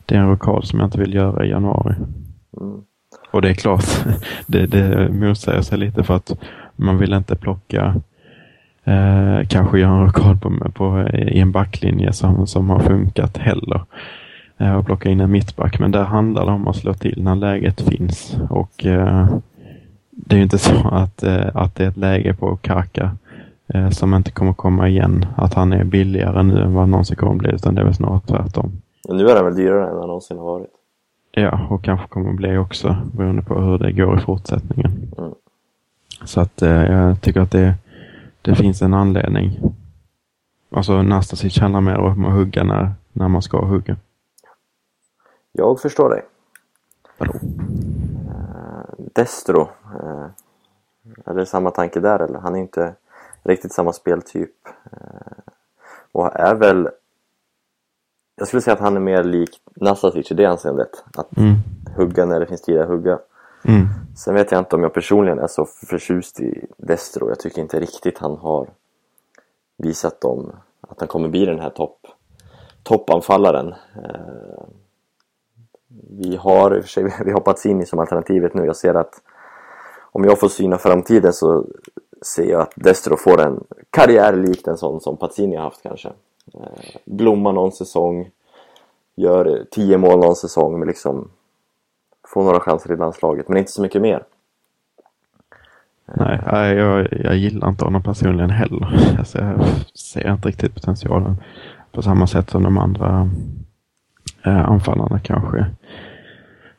det 0.07 0.15
är 0.15 0.19
en 0.19 0.29
rokad 0.29 0.65
som 0.65 0.79
jag 0.79 0.87
inte 0.87 1.01
vill 1.01 1.15
göra 1.15 1.45
i 1.47 1.51
januari. 1.51 1.95
Mm. 2.61 2.81
Och 3.31 3.43
det 3.43 3.51
är 3.51 3.55
klart, 3.55 3.85
det, 4.47 4.67
det 4.67 5.09
motsäger 5.13 5.63
sig 5.63 5.79
lite 5.79 6.03
för 6.03 6.17
att 6.17 6.33
man 6.77 6.99
vill 6.99 7.13
inte 7.13 7.37
plocka 7.37 7.95
Eh, 8.85 9.47
kanske 9.49 9.79
göra 9.79 9.93
en 9.93 10.07
rockad 10.07 10.43
på, 10.43 10.71
på, 10.75 11.09
i 11.13 11.41
en 11.41 11.53
backlinje 11.53 12.13
som, 12.13 12.47
som 12.47 12.71
har 12.71 12.81
funkat 12.81 13.39
heller. 13.39 13.81
Eh, 14.59 14.77
och 14.77 14.87
plocka 14.87 15.09
in 15.09 15.21
en 15.21 15.31
mittback. 15.31 15.79
Men 15.79 15.91
där 15.91 16.05
handlar 16.05 16.47
det 16.47 16.53
om 16.53 16.69
att 16.69 16.77
slå 16.77 16.95
till 16.95 17.23
när 17.23 17.35
läget 17.35 17.81
finns. 17.81 18.37
Och 18.51 18.87
eh, 18.87 19.27
det 20.11 20.35
är 20.35 20.37
ju 20.37 20.43
inte 20.43 20.59
så 20.69 20.89
att, 20.89 21.23
eh, 21.23 21.47
att 21.55 21.75
det 21.75 21.85
är 21.85 21.89
ett 21.89 21.97
läge 21.97 22.35
på 22.35 22.57
Kaka 22.57 23.17
eh, 23.75 23.89
som 23.89 24.15
inte 24.15 24.31
kommer 24.31 24.53
komma 24.53 24.89
igen. 24.89 25.27
Att 25.37 25.55
han 25.55 25.73
är 25.73 25.85
billigare 25.85 26.43
nu 26.43 26.63
än 26.63 26.75
vad 26.75 26.89
någonsin 26.89 27.17
kommer 27.17 27.35
bli. 27.35 27.51
Utan 27.51 27.75
det 27.75 27.81
är 27.81 27.85
väl 27.85 27.95
snarare 27.95 28.21
tvärtom. 28.27 28.73
Men 29.09 29.17
nu 29.17 29.29
är 29.29 29.37
han 29.37 29.45
väl 29.45 29.57
dyrare 29.57 29.91
än 29.91 29.97
han 29.97 30.07
någonsin 30.07 30.39
har 30.39 30.45
varit? 30.45 30.71
Ja, 31.35 31.67
och 31.71 31.85
kanske 31.85 32.07
kommer 32.09 32.33
bli 32.33 32.57
också 32.57 32.97
beroende 33.13 33.43
på 33.43 33.61
hur 33.61 33.79
det 33.79 33.93
går 33.93 34.19
i 34.19 34.21
fortsättningen. 34.21 35.13
Mm. 35.19 35.33
Så 36.25 36.41
att 36.41 36.63
eh, 36.63 36.71
jag 36.71 37.21
tycker 37.21 37.41
att 37.41 37.51
det 37.51 37.61
är 37.61 37.75
det 38.43 38.55
finns 38.55 38.83
en 38.83 38.95
anledning. 38.95 39.61
Alltså 40.71 41.03
Nastasic 41.03 41.59
handlar 41.59 41.81
mer 41.81 41.97
om 41.97 42.25
att 42.25 42.33
hugga 42.33 42.65
när, 42.65 42.93
när 43.13 43.29
man 43.29 43.43
ska 43.43 43.65
hugga. 43.65 43.97
Jag 45.53 45.81
förstår 45.81 46.11
dig. 46.11 46.25
Vadå? 47.19 47.33
Uh, 47.33 47.41
Destro. 48.97 49.61
Uh, 49.61 50.27
är 51.25 51.35
det 51.35 51.47
samma 51.47 51.71
tanke 51.71 52.01
där 52.01 52.19
eller? 52.19 52.39
Han 52.39 52.55
är 52.55 52.59
inte 52.59 52.95
riktigt 53.43 53.73
samma 53.73 53.93
speltyp. 53.93 54.51
Uh, 54.93 55.53
och 56.13 56.37
är 56.37 56.55
väl... 56.55 56.89
Jag 58.37 58.49
skulle 58.49 58.63
säga 58.63 58.75
att 58.75 58.81
han 58.81 58.97
är 58.97 59.01
mer 59.01 59.25
lik 59.25 59.61
Nastasic 59.75 60.31
i 60.31 60.35
det 60.35 60.47
anseendet. 60.47 61.05
Att 61.15 61.37
mm. 61.37 61.55
hugga 61.97 62.25
när 62.25 62.41
det 62.41 62.47
finns 62.47 62.63
tid 62.63 62.79
att 62.79 62.89
hugga. 62.89 63.19
Mm. 63.65 63.87
Sen 64.17 64.35
vet 64.35 64.53
jag 64.53 64.59
inte 64.59 64.77
om 64.77 64.83
jag 64.83 64.95
personligen 64.95 65.39
är 65.39 65.47
så 65.47 65.65
förtjust 65.65 66.41
i 66.41 66.65
Destro. 66.77 67.29
Jag 67.29 67.41
tycker 67.41 67.63
inte 67.63 67.81
riktigt 67.81 68.19
han 68.19 68.37
har 68.37 68.69
visat 69.77 70.21
dem 70.21 70.53
att 70.81 71.01
han 71.01 71.09
kommer 71.09 71.29
bli 71.29 71.47
den 71.47 71.61
här 71.61 71.71
topp 71.71 72.07
toppanfallaren. 72.83 73.69
Eh, 73.69 74.65
vi 76.11 76.37
har 76.37 76.77
i 76.77 76.81
och 76.81 76.85
för 76.85 76.91
sig 76.91 77.05
vi 77.25 77.33
hoppats 77.33 77.67
in 77.67 77.81
i 77.81 77.87
som 77.87 77.99
alternativet 77.99 78.55
nu. 78.55 78.65
Jag 78.65 78.77
ser 78.77 78.95
att 78.95 79.15
om 80.13 80.25
jag 80.25 80.41
får 80.41 80.49
syna 80.49 80.79
framtiden 80.79 81.33
så 81.33 81.67
ser 82.23 82.51
jag 82.51 82.61
att 82.61 82.73
Destro 82.77 83.17
får 83.17 83.41
en 83.41 83.65
karriär 83.91 84.37
likt 84.37 84.69
en 84.69 84.77
sån 84.77 85.01
som 85.01 85.17
Pazzini 85.17 85.57
har 85.57 85.65
haft 85.65 85.83
kanske. 85.83 86.09
Eh, 86.55 87.01
blomma 87.05 87.53
någon 87.53 87.73
säsong, 87.73 88.31
gör 89.15 89.67
10 89.71 89.99
mål 89.99 90.19
någon 90.19 90.37
säsong 90.37 90.79
men 90.79 90.89
liksom 90.89 91.31
får 92.33 92.45
några 92.45 92.61
chanser 92.61 92.93
i 92.93 92.97
landslaget 92.97 93.49
men 93.49 93.59
inte 93.59 93.73
så 93.73 93.83
mycket 93.83 94.03
mer. 94.03 94.23
Nej, 96.15 96.75
jag, 96.77 97.09
jag 97.13 97.37
gillar 97.37 97.69
inte 97.69 97.85
honom 97.85 98.03
personligen 98.03 98.51
heller. 98.51 99.17
Alltså, 99.19 99.39
jag 99.39 99.65
ser 99.95 100.33
inte 100.33 100.49
riktigt 100.49 100.75
potentialen 100.75 101.37
på 101.93 102.03
samma 102.03 102.27
sätt 102.27 102.51
som 102.51 102.63
de 102.63 102.79
andra 102.79 103.31
eh, 104.45 104.69
anfallarna 104.69 105.19
kanske 105.19 105.67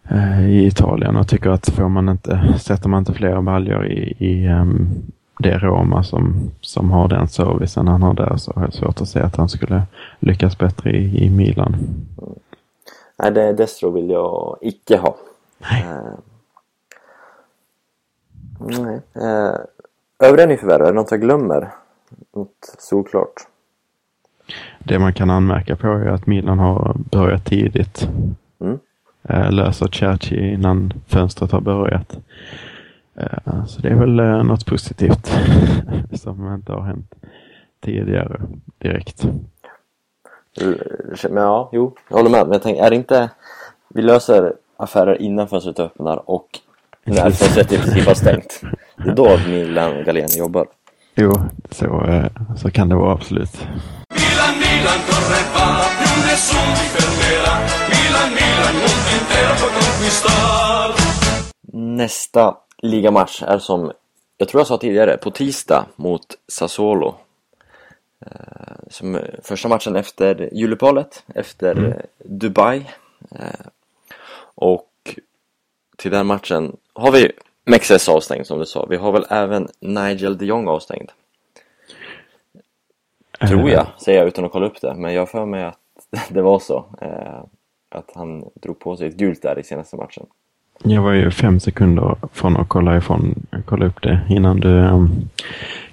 eh, 0.09 0.49
i 0.49 0.67
Italien. 0.67 1.15
Och 1.15 1.27
tycker 1.27 1.49
att 1.49 1.69
får 1.69 1.89
man 1.89 2.09
inte, 2.09 2.59
sätter 2.59 2.89
man 2.89 2.99
inte 2.99 3.13
fler 3.13 3.41
baljor 3.41 3.87
i, 3.87 4.15
i 4.17 4.47
um, 4.47 4.89
det 5.39 5.57
Roma 5.57 6.03
som, 6.03 6.51
som 6.61 6.91
har 6.91 7.07
den 7.07 7.27
servicen 7.27 7.87
han 7.87 8.01
har 8.01 8.13
där 8.13 8.37
så 8.37 8.51
har 8.55 8.63
jag 8.63 8.73
svårt 8.73 9.01
att 9.01 9.09
se 9.09 9.19
att 9.19 9.35
han 9.35 9.49
skulle 9.49 9.83
lyckas 10.19 10.57
bättre 10.57 10.91
i, 10.91 11.25
i 11.25 11.29
Milan. 11.29 11.75
Nej, 13.19 13.31
det 13.31 13.53
Destro 13.53 13.89
vill 13.89 14.09
jag 14.09 14.57
icke 14.61 14.97
ha. 14.97 15.15
Nej. 15.71 15.81
Eh, 15.83 16.13
nej. 18.59 19.01
Eh, 19.13 19.55
övriga 20.29 20.45
nyförvärv, 20.47 20.81
är 20.81 20.85
det 20.85 20.91
något 20.91 21.11
jag 21.11 21.21
glömmer? 21.21 21.69
Något 22.35 22.75
solklart? 22.79 23.33
Det 24.79 24.99
man 24.99 25.13
kan 25.13 25.29
anmärka 25.29 25.75
på 25.75 25.87
är 25.87 26.05
att 26.07 26.27
Milan 26.27 26.59
har 26.59 26.95
börjat 27.11 27.45
tidigt. 27.45 28.09
Mm. 28.59 28.79
Eh, 29.23 29.51
löser 29.51 29.87
Cerci 29.87 30.53
innan 30.53 30.93
fönstret 31.07 31.51
har 31.51 31.61
börjat. 31.61 32.17
Eh, 33.15 33.65
Så 33.65 33.81
det 33.81 33.89
är 33.89 33.95
väl 33.95 34.45
något 34.45 34.65
positivt 34.65 35.31
som 36.13 36.53
inte 36.53 36.71
har 36.71 36.81
hänt 36.81 37.13
tidigare 37.81 38.41
direkt. 38.77 39.25
Men 41.29 41.43
ja, 41.43 41.69
jo, 41.73 41.95
jag 42.09 42.17
håller 42.17 42.29
med. 42.29 42.43
Men 42.45 42.53
jag 42.53 42.61
tänker, 42.61 42.83
är 42.83 42.89
det 42.89 42.95
inte... 42.95 43.29
Vi 43.87 44.01
löser 44.01 44.53
affärer 44.83 45.21
innan 45.21 45.47
fönstret 45.47 45.79
öppnar 45.79 46.29
och 46.29 46.47
när 47.03 47.31
fönstret 47.31 47.71
i 47.71 47.77
princip 47.77 48.05
har 48.07 48.13
stängt. 48.13 48.61
Det 49.03 49.09
är 49.09 49.15
då 49.15 49.37
Milan 49.47 50.03
Galén 50.03 50.29
jobbar. 50.37 50.67
Jo, 51.15 51.33
så, 51.71 51.85
eh, 52.05 52.25
så 52.57 52.71
kan 52.71 52.89
det 52.89 52.95
vara 52.95 53.13
absolut. 53.13 53.53
Milan, 54.09 54.53
Milan 54.63 54.99
corre 55.07 55.41
va, 55.55 55.65
più 55.99 56.21
nessuno 56.27 56.73
ti 56.79 56.85
fermerà. 56.95 57.55
Milan, 57.93 58.29
Milan, 58.39 58.73
mondo 58.81 59.09
intero 59.19 59.53
può 59.59 59.69
conquistar. 59.79 60.93
Nästa 61.97 62.57
ligamatch 62.81 63.43
är 63.43 63.57
som, 63.59 63.91
jag 64.37 64.47
tror 64.47 64.59
jag 64.59 64.67
sa 64.67 64.77
tidigare, 64.77 65.17
på 65.17 65.31
tisdag 65.31 65.85
mot 65.95 66.25
Sassuolo. 66.51 67.15
Eh, 68.25 68.31
Som 68.89 69.19
första 69.43 69.67
matchen 69.67 69.95
efter 69.95 70.49
juluppehållet, 70.53 71.23
efter 71.35 71.85
eh, 71.87 71.93
Dubai. 72.29 72.85
Eh, 74.61 74.67
Och 74.67 74.89
till 75.97 76.11
den 76.11 76.27
matchen 76.27 76.75
har 76.93 77.11
vi 77.11 77.31
Mexes 77.65 78.09
avstängd 78.09 78.47
som 78.47 78.59
du 78.59 78.65
sa. 78.65 78.85
Vi 78.89 78.95
har 78.97 79.11
väl 79.11 79.25
även 79.29 79.67
Nigel 79.79 80.37
de 80.37 80.45
Jong 80.45 80.67
avstängd. 80.67 81.09
Tror 83.47 83.69
jag, 83.69 83.87
säger 83.97 84.19
jag 84.19 84.27
utan 84.27 84.45
att 84.45 84.51
kolla 84.51 84.65
upp 84.65 84.81
det. 84.81 84.95
Men 84.95 85.13
jag 85.13 85.29
för 85.29 85.45
mig 85.45 85.63
att 85.63 85.77
det 86.29 86.41
var 86.41 86.59
så. 86.59 86.85
Eh, 87.01 87.43
att 87.89 88.11
han 88.15 88.45
drog 88.61 88.79
på 88.79 88.97
sig 88.97 89.07
ett 89.07 89.15
gult 89.17 89.41
där 89.41 89.59
i 89.59 89.63
senaste 89.63 89.95
matchen. 89.95 90.25
Jag 90.83 91.01
var 91.01 91.11
ju 91.13 91.31
fem 91.31 91.59
sekunder 91.59 92.15
från 92.33 92.57
att 92.57 92.69
kolla, 92.69 92.97
ifrån, 92.97 93.45
kolla 93.65 93.85
upp 93.85 94.01
det 94.01 94.21
innan 94.29 94.59
du 94.59 94.69
um, 94.69 95.09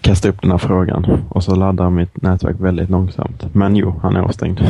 kastade 0.01 0.35
upp 0.35 0.43
den 0.43 0.51
här 0.51 0.59
frågan. 0.59 1.27
Och 1.31 1.45
så 1.45 1.55
laddar 1.55 1.91
mitt 1.91 2.23
nätverk 2.23 2.57
väldigt 2.59 2.91
långsamt. 2.91 3.55
Men 3.55 3.77
jo, 3.77 3.95
han 4.03 4.17
är 4.17 4.21
avstängd. 4.21 4.61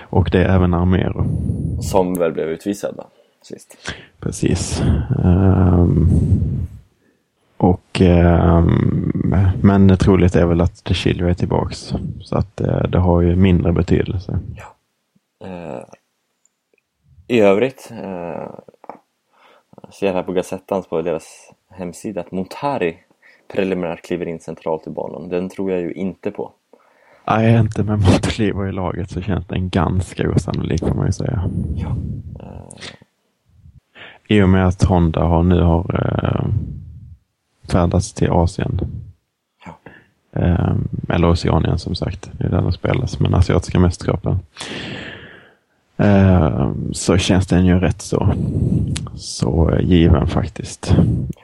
Och 0.00 0.28
det 0.32 0.44
är 0.44 0.54
även 0.54 0.74
Armero. 0.74 1.24
Som 1.82 2.14
väl 2.14 2.32
blev 2.32 2.48
utvisad 2.48 2.94
då, 2.96 3.04
sist. 3.42 3.76
Precis. 4.20 4.82
Ehm, 5.24 6.08
och 7.56 8.00
ehm, 8.00 9.12
Men 9.62 9.96
troligt 9.98 10.36
är 10.36 10.46
väl 10.46 10.60
att 10.60 10.84
De 10.84 10.94
Chilio 10.94 11.28
är 11.28 11.34
tillbaks. 11.34 11.94
Så 12.20 12.38
att 12.38 12.60
eh, 12.60 12.82
det 12.82 12.98
har 12.98 13.20
ju 13.20 13.36
mindre 13.36 13.72
betydelse. 13.72 14.38
Eh, 15.44 15.84
I 17.26 17.40
övrigt 17.40 17.92
eh, 17.92 18.50
jag 19.82 19.94
ser 19.94 20.12
här 20.12 20.22
på 20.22 20.32
Gazettans 20.32 20.86
på 20.86 21.02
deras 21.02 21.52
hemsida 21.70 22.20
att 22.20 22.32
Montari 22.32 22.98
preliminärt 23.48 24.02
kliver 24.02 24.28
in 24.28 24.40
centralt 24.40 24.86
i 24.86 24.90
banan. 24.90 25.28
Den 25.28 25.48
tror 25.48 25.70
jag 25.70 25.80
ju 25.80 25.92
inte 25.92 26.30
på. 26.30 26.52
Nej, 27.30 27.58
inte 27.58 27.82
med 27.82 27.98
Montolivo 27.98 28.66
i 28.66 28.72
laget 28.72 29.10
så 29.10 29.20
känns 29.20 29.46
den 29.46 29.68
ganska 29.68 30.30
osannolik 30.30 30.80
får 30.80 30.94
man 30.94 31.06
ju 31.06 31.12
säga. 31.12 31.50
Ja. 31.76 31.96
I 34.28 34.42
och 34.42 34.48
med 34.48 34.66
att 34.66 34.82
Honda 34.82 35.24
har, 35.24 35.42
nu 35.42 35.60
har 35.60 35.94
eh, 35.94 36.46
färdats 37.70 38.12
till 38.12 38.30
Asien. 38.30 38.80
Ja. 39.66 39.78
Eh, 40.40 40.74
eller 41.08 41.30
Oceanien 41.30 41.78
som 41.78 41.94
sagt, 41.94 42.30
det 42.32 42.44
är 42.44 42.50
där 42.50 42.62
de 42.62 42.72
spelas, 42.72 43.20
men 43.20 43.34
asiatiska 43.34 43.78
mästerskapen. 43.78 44.38
Eh, 45.96 46.70
så 46.92 47.16
känns 47.16 47.46
den 47.46 47.66
ju 47.66 47.78
rätt 47.78 48.02
så, 48.02 48.32
så 49.14 49.78
given 49.80 50.26
faktiskt. 50.26 50.94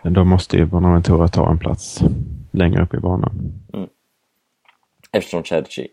Då 0.03 0.24
måste 0.24 0.57
ju 0.57 0.64
Bonaventura 0.64 1.28
ta 1.28 1.51
en 1.51 1.59
plats 1.59 2.03
längre 2.51 2.82
upp 2.82 2.95
i 2.95 2.99
banan. 2.99 3.64
Eftersom 5.15 5.45
Cerci, 5.45 5.89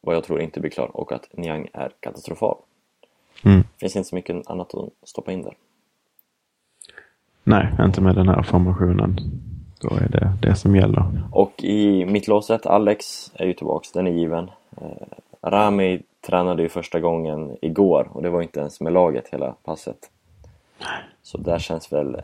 vad 0.00 0.16
jag 0.16 0.24
tror 0.24 0.40
inte 0.40 0.60
blir 0.60 0.70
klar 0.70 0.96
och 0.96 1.12
att 1.12 1.28
Niang 1.32 1.68
är 1.72 1.92
katastrofal. 2.00 2.56
Mm. 3.44 3.64
Finns 3.80 3.96
inte 3.96 4.08
så 4.08 4.14
mycket 4.14 4.50
annat 4.50 4.74
att 4.74 4.88
stoppa 5.02 5.32
in 5.32 5.42
där. 5.42 5.54
Nej, 7.44 7.68
inte 7.80 8.00
med 8.00 8.14
den 8.14 8.28
här 8.28 8.42
formationen. 8.42 9.16
Då 9.80 9.88
är 9.88 10.08
det 10.08 10.32
det 10.42 10.54
som 10.54 10.76
gäller. 10.76 11.04
Och 11.32 11.64
i 11.64 12.04
mittlåset, 12.04 12.66
Alex 12.66 13.32
är 13.34 13.46
ju 13.46 13.52
tillbaks, 13.52 13.92
den 13.92 14.06
är 14.06 14.10
given. 14.10 14.50
Eh, 14.76 15.48
Rami 15.48 16.02
tränade 16.20 16.62
ju 16.62 16.68
första 16.68 17.00
gången 17.00 17.56
igår 17.62 18.08
och 18.12 18.22
det 18.22 18.30
var 18.30 18.42
inte 18.42 18.60
ens 18.60 18.80
med 18.80 18.92
laget 18.92 19.28
hela 19.28 19.52
passet. 19.52 20.10
Så 21.22 21.38
där 21.38 21.58
känns 21.58 21.92
väl 21.92 22.22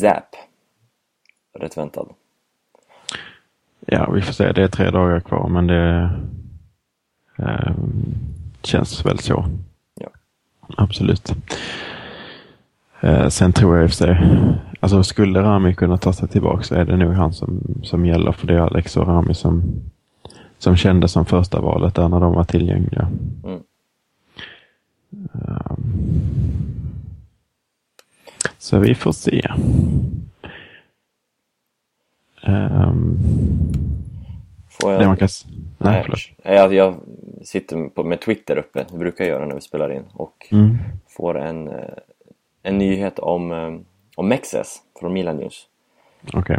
Zap 0.00 0.36
rätt 1.58 1.76
väntad. 1.76 2.06
Ja, 3.90 4.10
vi 4.10 4.22
får 4.22 4.32
se. 4.32 4.52
Det 4.52 4.62
är 4.62 4.68
tre 4.68 4.90
dagar 4.90 5.20
kvar, 5.20 5.48
men 5.48 5.66
det 5.66 6.10
eh, 7.38 7.72
känns 8.62 9.06
väl 9.06 9.18
så. 9.18 9.44
Ja. 9.94 10.08
Absolut. 10.76 11.34
Eh, 13.00 13.28
sen 13.28 13.52
tror 13.52 13.76
jag 13.76 13.84
i 13.84 13.86
och 13.86 13.90
för 13.90 13.96
sig, 13.96 14.18
alltså 14.80 15.02
skulle 15.02 15.42
Rami 15.42 15.74
kunna 15.74 15.98
ta 15.98 16.12
sig 16.12 16.28
tillbaka 16.28 16.62
så 16.62 16.74
är 16.74 16.84
det 16.84 16.96
nog 16.96 17.12
han 17.12 17.32
som, 17.32 17.60
som 17.82 18.06
gäller. 18.06 18.32
För 18.32 18.46
det 18.46 18.54
är 18.54 18.60
Alex 18.60 18.96
och 18.96 19.06
Rami 19.06 19.34
som, 19.34 19.62
som 20.58 20.76
kändes 20.76 21.12
som 21.12 21.26
första 21.26 21.60
valet 21.60 21.94
där 21.94 22.08
när 22.08 22.20
de 22.20 22.34
var 22.34 22.44
tillgängliga. 22.44 23.08
Mm. 23.44 23.60
Eh, 25.34 25.76
så 28.58 28.78
vi 28.78 28.94
får 28.94 29.12
se. 29.12 29.50
Ehm, 32.42 33.18
Får 34.80 34.92
jag... 34.92 35.00
det 35.00 35.06
man 35.06 35.16
kan... 35.16 35.26
s- 35.26 35.44
Nej, 35.46 35.92
Nej, 35.92 36.02
förlåt. 36.02 36.20
jag, 36.42 36.74
jag 36.74 36.94
sitter 37.42 37.88
på, 37.88 38.04
med 38.04 38.20
Twitter 38.20 38.58
uppe, 38.58 38.86
det 38.90 38.98
brukar 38.98 39.24
jag 39.24 39.30
göra 39.32 39.46
när 39.46 39.54
vi 39.54 39.60
spelar 39.60 39.92
in. 39.92 40.04
Och 40.12 40.48
Mm. 40.52 40.76
får 41.08 41.38
en, 41.38 41.68
eh, 41.68 41.94
en 42.62 42.78
nyhet 42.78 43.18
om, 43.18 43.52
eh, 43.52 43.74
om 44.16 44.28
Mexes 44.28 44.82
från 45.00 45.12
Milan 45.12 45.36
News. 45.36 45.66
Okej. 46.34 46.58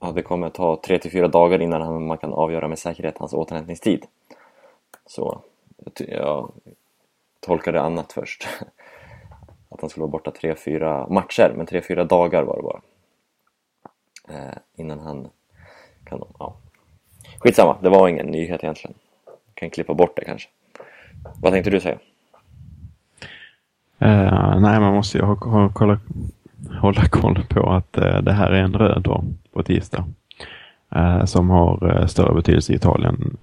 Ja, 0.00 0.12
det 0.12 0.22
kommer 0.22 0.50
ta 0.50 0.80
3-4 0.86 1.28
dagar 1.28 1.62
innan 1.62 1.82
han, 1.82 2.06
man 2.06 2.18
kan 2.18 2.32
avgöra 2.32 2.68
med 2.68 2.78
säkerhet 2.78 3.18
hans 3.18 3.32
återhämtningstid. 3.32 4.06
Så 5.06 5.40
jag, 5.96 6.08
jag 6.08 6.52
tolkade 7.40 7.80
annat 7.80 8.12
först. 8.12 8.48
Att 9.68 9.80
han 9.80 9.90
skulle 9.90 10.02
vara 10.02 10.10
borta 10.10 10.30
3-4 10.30 11.10
matcher, 11.12 11.52
men 11.56 11.66
3-4 11.66 12.04
dagar 12.04 12.42
var 12.42 12.56
det 12.56 12.62
bara. 12.62 12.80
Eh, 14.28 14.58
innan 14.76 15.00
han 15.00 15.28
kan... 16.04 16.20
Ja. 16.38 16.56
Skitsamma, 17.38 17.76
det 17.82 17.88
var 17.88 18.08
ingen 18.08 18.26
nyhet 18.26 18.64
egentligen. 18.64 18.94
Kan 19.54 19.70
klippa 19.70 19.94
bort 19.94 20.16
det 20.16 20.24
kanske. 20.24 20.48
Vad 21.42 21.52
tänkte 21.52 21.70
du 21.70 21.80
säga? 21.80 21.98
Eh, 23.98 24.60
nej, 24.60 24.80
man 24.80 24.94
måste 24.94 25.18
ju 25.18 25.24
ha, 25.24 25.34
ha, 25.34 25.70
kolla, 25.74 25.98
hålla 26.80 27.08
koll 27.08 27.44
på 27.48 27.70
att 27.70 27.98
eh, 27.98 28.18
det 28.22 28.32
här 28.32 28.50
är 28.50 28.62
en 28.62 28.74
röd 28.74 29.02
dag 29.02 29.24
på 29.52 29.62
tisdag. 29.62 30.04
Eh, 30.94 31.24
som 31.24 31.50
har 31.50 32.06
större 32.06 32.34
betydelse 32.34 32.72
i 32.72 32.76
Italien, 32.76 33.36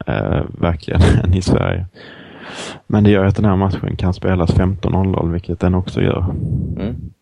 verkligen, 0.48 1.02
än 1.24 1.34
i 1.34 1.42
Sverige. 1.42 1.86
Men 2.88 3.04
det 3.04 3.10
gör 3.10 3.26
att 3.26 3.36
den 3.36 3.46
här 3.46 3.56
matchen 3.56 3.96
kan 3.96 4.14
spelas 4.14 4.54
15.00, 4.54 5.32
vilket 5.32 5.60
den 5.60 5.76
också 5.76 6.02
gör. 6.02 6.26
Mm. 6.78 7.14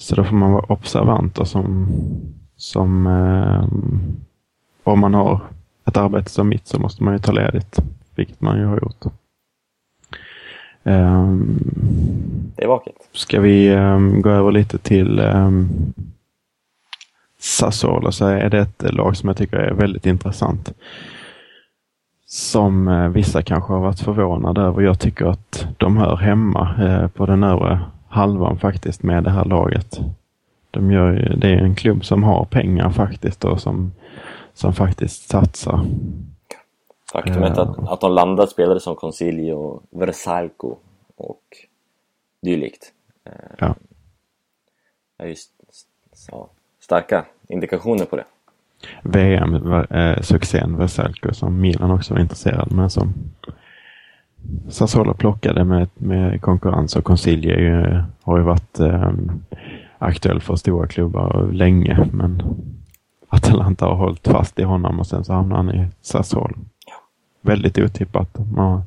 Så 0.00 0.14
då 0.14 0.24
får 0.24 0.36
man 0.36 0.52
vara 0.52 0.64
observant 0.68 1.38
och 1.38 1.48
som, 1.48 1.88
som 2.56 3.06
eh, 3.06 3.64
om 4.84 5.00
man 5.00 5.14
har 5.14 5.40
ett 5.86 5.96
arbete 5.96 6.30
som 6.30 6.48
mitt 6.48 6.66
så 6.66 6.80
måste 6.80 7.04
man 7.04 7.14
ju 7.14 7.18
ta 7.18 7.32
ledigt, 7.32 7.78
vilket 8.14 8.40
man 8.40 8.58
ju 8.58 8.64
har 8.64 8.76
gjort. 8.76 9.04
Um, 10.82 11.58
Det 12.56 12.64
är 12.64 12.68
vaket. 12.68 12.94
Ska 13.12 13.40
vi 13.40 13.70
um, 13.74 14.22
gå 14.22 14.30
över 14.30 14.52
lite 14.52 14.78
till 14.78 15.20
um, 15.20 15.68
Sassuolo 17.38 18.12
så 18.12 18.26
är 18.26 18.50
det 18.50 18.58
ett 18.58 18.94
lag 18.94 19.16
som 19.16 19.28
jag 19.28 19.36
tycker 19.36 19.56
är 19.56 19.72
väldigt 19.72 20.06
intressant. 20.06 20.72
Som 22.26 22.88
uh, 22.88 23.08
vissa 23.08 23.42
kanske 23.42 23.72
har 23.72 23.80
varit 23.80 24.00
förvånade 24.00 24.60
över. 24.60 24.82
Jag 24.82 25.00
tycker 25.00 25.26
att 25.26 25.66
de 25.76 25.96
hör 25.96 26.16
hemma 26.16 26.74
uh, 26.80 27.08
på 27.08 27.26
den 27.26 27.42
övre 27.42 27.80
halvan 28.10 28.58
faktiskt 28.58 29.02
med 29.02 29.24
det 29.24 29.30
här 29.30 29.44
laget. 29.44 30.00
De 30.70 30.90
gör, 30.90 31.34
det 31.36 31.48
är 31.48 31.56
en 31.58 31.74
klubb 31.74 32.04
som 32.04 32.22
har 32.22 32.44
pengar 32.44 32.90
faktiskt 32.90 33.44
och 33.44 33.60
som, 33.60 33.92
som 34.54 34.72
faktiskt 34.72 35.28
satsar. 35.30 35.84
Faktumet 37.12 37.52
Ja. 37.56 37.62
att, 37.62 37.88
att 37.88 38.00
de 38.00 38.12
landar 38.12 38.46
spelare 38.46 38.80
som 38.80 38.96
Consiglio, 38.96 39.82
Versalco 39.90 40.76
och 41.16 41.42
dylikt 42.42 42.92
eh, 43.24 43.32
Ja. 43.58 43.74
är 45.18 45.26
ju 45.26 45.34
starka 46.80 47.24
indikationer 47.48 48.04
på 48.04 48.16
det. 48.16 48.24
VM-succén 49.02 50.76
Versalco 50.76 51.34
som 51.34 51.60
Milan 51.60 51.90
också 51.90 52.14
var 52.14 52.20
intresserad 52.20 52.72
men 52.72 52.90
som 52.90 53.14
Sassuolo 54.68 55.14
plockade 55.14 55.64
med, 55.64 55.88
med 55.94 56.40
konkurrens 56.42 56.96
och 56.96 57.04
Consiglio 57.04 57.52
är 57.54 57.58
ju, 57.60 58.02
har 58.22 58.38
ju 58.38 58.42
varit 58.44 58.80
eh, 58.80 59.12
aktuell 59.98 60.40
för 60.40 60.56
stora 60.56 60.86
klubbar 60.86 61.48
länge 61.52 62.08
men 62.12 62.42
Atalanta 63.28 63.86
har 63.86 63.94
hållit 63.94 64.28
fast 64.28 64.58
i 64.58 64.62
honom 64.62 65.00
och 65.00 65.06
sen 65.06 65.24
så 65.24 65.32
hamnar 65.32 65.56
han 65.56 65.70
i 65.70 65.88
Sassuolo. 66.00 66.54
Väldigt 67.40 67.78
otippat. 67.78 68.38
Man, 68.56 68.82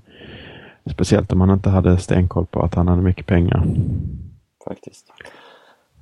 speciellt 0.91 1.31
om 1.31 1.37
man 1.39 1.49
inte 1.49 1.69
hade 1.69 1.97
stenkoll 1.97 2.45
på 2.45 2.61
att 2.61 2.75
han 2.75 2.87
hade 2.87 3.01
mycket 3.01 3.25
pengar. 3.25 3.63
Faktiskt. 4.67 5.05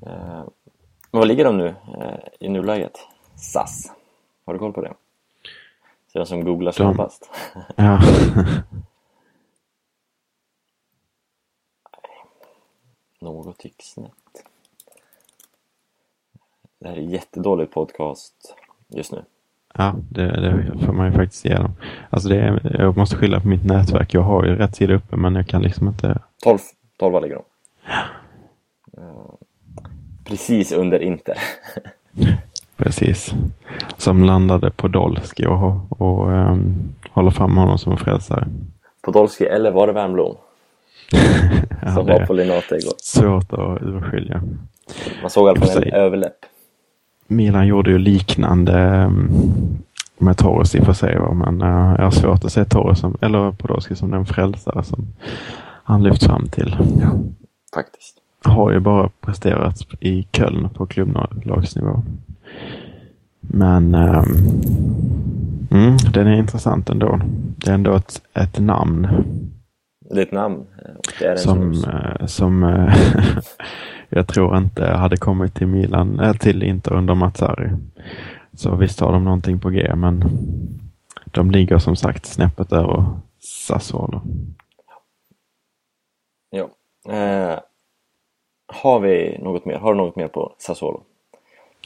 Eh, 0.06 0.44
vad 1.12 1.28
ligger 1.28 1.46
de 1.46 1.58
nu 1.58 1.68
eh, 1.68 2.20
i 2.40 2.50
nuläget? 2.50 2.92
SAS. 3.36 3.92
Har 4.46 4.54
du 4.54 4.60
koll 4.60 4.74
på 4.74 4.82
det? 4.82 4.94
Så 6.12 6.18
jag 6.20 6.28
som 6.28 6.44
googlar 6.44 6.72
De- 6.72 6.76
snabbast. 6.76 7.30
Ja. 7.76 8.02
Något 13.22 13.66
gick 13.66 13.82
snett. 13.84 14.12
Det 16.80 16.88
här 16.88 16.96
är 16.96 17.02
jättedålig 17.02 17.72
podcast 17.72 18.56
just 18.88 19.12
nu. 19.12 19.24
Ja, 19.74 19.96
det, 20.10 20.26
det 20.42 20.86
får 20.86 20.94
man 20.94 21.06
ju 21.06 21.12
faktiskt 21.12 21.46
ge 21.46 21.56
dem. 21.56 21.72
Alltså 22.10 22.30
det 22.30 22.40
är, 22.40 22.76
jag 22.80 22.98
måste 22.98 23.16
skylla 23.16 23.40
på 23.40 23.48
mitt 23.48 23.66
nätverk. 23.66 24.14
Jag 24.14 24.22
har 24.22 24.46
ju 24.46 24.56
rätt 24.56 24.76
sida 24.76 24.94
uppe 24.94 25.16
men 25.16 25.36
jag 25.36 25.48
kan 25.48 25.62
liksom 25.62 25.88
inte... 25.88 26.20
12, 26.44 26.58
12 26.98 27.22
ligger 27.22 27.36
de. 27.36 27.44
Eh, 29.02 29.34
Precis 30.24 30.72
under 30.72 31.00
Inter. 31.00 31.38
Precis. 32.78 33.34
Som 33.98 34.24
landade 34.24 34.72
på 34.72 34.88
Dolski 34.88 35.46
och, 35.46 36.02
och 36.02 36.28
um, 36.28 36.94
håller 37.12 37.32
fram 37.32 37.58
honom 37.58 37.78
som 37.78 37.92
en 37.92 37.98
frälsare. 37.98 38.48
Podolski 39.02 39.46
eller 39.46 39.72
var 39.72 39.88
det 39.88 39.94
Wernbloom 39.94 40.36
Ja, 41.86 41.94
som 41.94 42.06
var 42.06 42.26
på 42.26 42.34
Linate 42.34 42.76
igår? 42.76 42.94
svårt 42.98 43.54
att 43.54 43.82
urskilja. 43.82 44.42
Man 45.22 45.30
såg 45.30 45.48
i 45.48 45.50
alla 45.50 45.66
fall 45.66 45.84
en 45.84 45.94
överläpp. 45.94 46.46
Milan 47.28 47.68
gjorde 47.68 47.92
ju 47.92 47.98
liknande 47.98 49.06
um, 49.06 49.30
med 50.18 50.38
Torres 50.38 50.76
i 50.76 50.80
och 50.80 50.86
för 50.86 50.94
sig. 50.94 51.20
Men 51.34 51.62
uh, 51.62 51.96
jag 51.98 52.04
har 52.04 52.12
svårt 52.12 52.46
att 52.46 52.52
se 52.52 52.66
Torres 52.66 53.00
som, 53.00 53.18
eller 53.22 53.52
Podolski 53.52 53.96
som 53.96 54.12
den 54.12 54.26
frälsare 54.26 54.84
som 54.84 55.08
han 55.84 56.04
lyft 56.04 56.24
fram 56.24 56.48
till. 56.48 56.78
Faktiskt. 57.74 58.18
har 58.44 58.72
ju 58.72 58.80
bara 58.80 59.10
presterat 59.22 59.78
i 60.00 60.28
Köln 60.32 60.70
på 60.70 60.86
klubblagsnivå. 60.86 62.04
Men 63.40 63.96
ehm, 63.96 64.26
mm, 65.72 65.98
den 66.14 66.28
är 66.28 66.38
intressant 66.38 66.90
ändå. 66.90 67.20
Det 67.56 67.70
är 67.70 67.74
ändå 67.74 67.96
ett, 67.96 68.22
ett 68.34 68.60
namn 68.60 69.08
Det 70.14 70.20
är 70.22 70.26
ett 70.26 70.32
namn. 70.32 70.66
eh, 71.22 71.36
som, 71.36 71.72
eh, 71.72 72.26
som 72.26 72.64
eh, 72.64 72.94
jag 74.10 74.28
tror 74.28 74.58
inte 74.58 74.86
hade 74.86 75.18
kommit 75.18 75.54
till 75.56 75.68
Milan, 75.68 76.20
äh, 76.20 76.34
till 76.34 76.64
Inter 76.64 76.94
under 76.94 77.16
Mazzari. 77.16 77.70
Så 78.54 78.76
visst 78.76 79.00
har 79.00 79.12
de 79.14 79.24
någonting 79.24 79.60
på 79.60 79.70
G, 79.70 79.96
men 79.96 80.24
de 81.26 81.52
ligger 81.52 81.78
som 81.78 81.96
sagt 81.96 82.26
snäppet 82.26 82.72
över 82.74 83.06
Sassuolo. 83.40 84.22
Ja. 86.50 86.70
Eh, 87.14 87.60
har 88.68 89.00
vi 89.00 89.38
något 89.42 89.66
mer? 89.66 89.78
Har 89.78 89.94
du 89.94 89.98
något 89.98 90.16
mer 90.16 90.28
på 90.28 90.56
Sassuolo? 90.58 91.02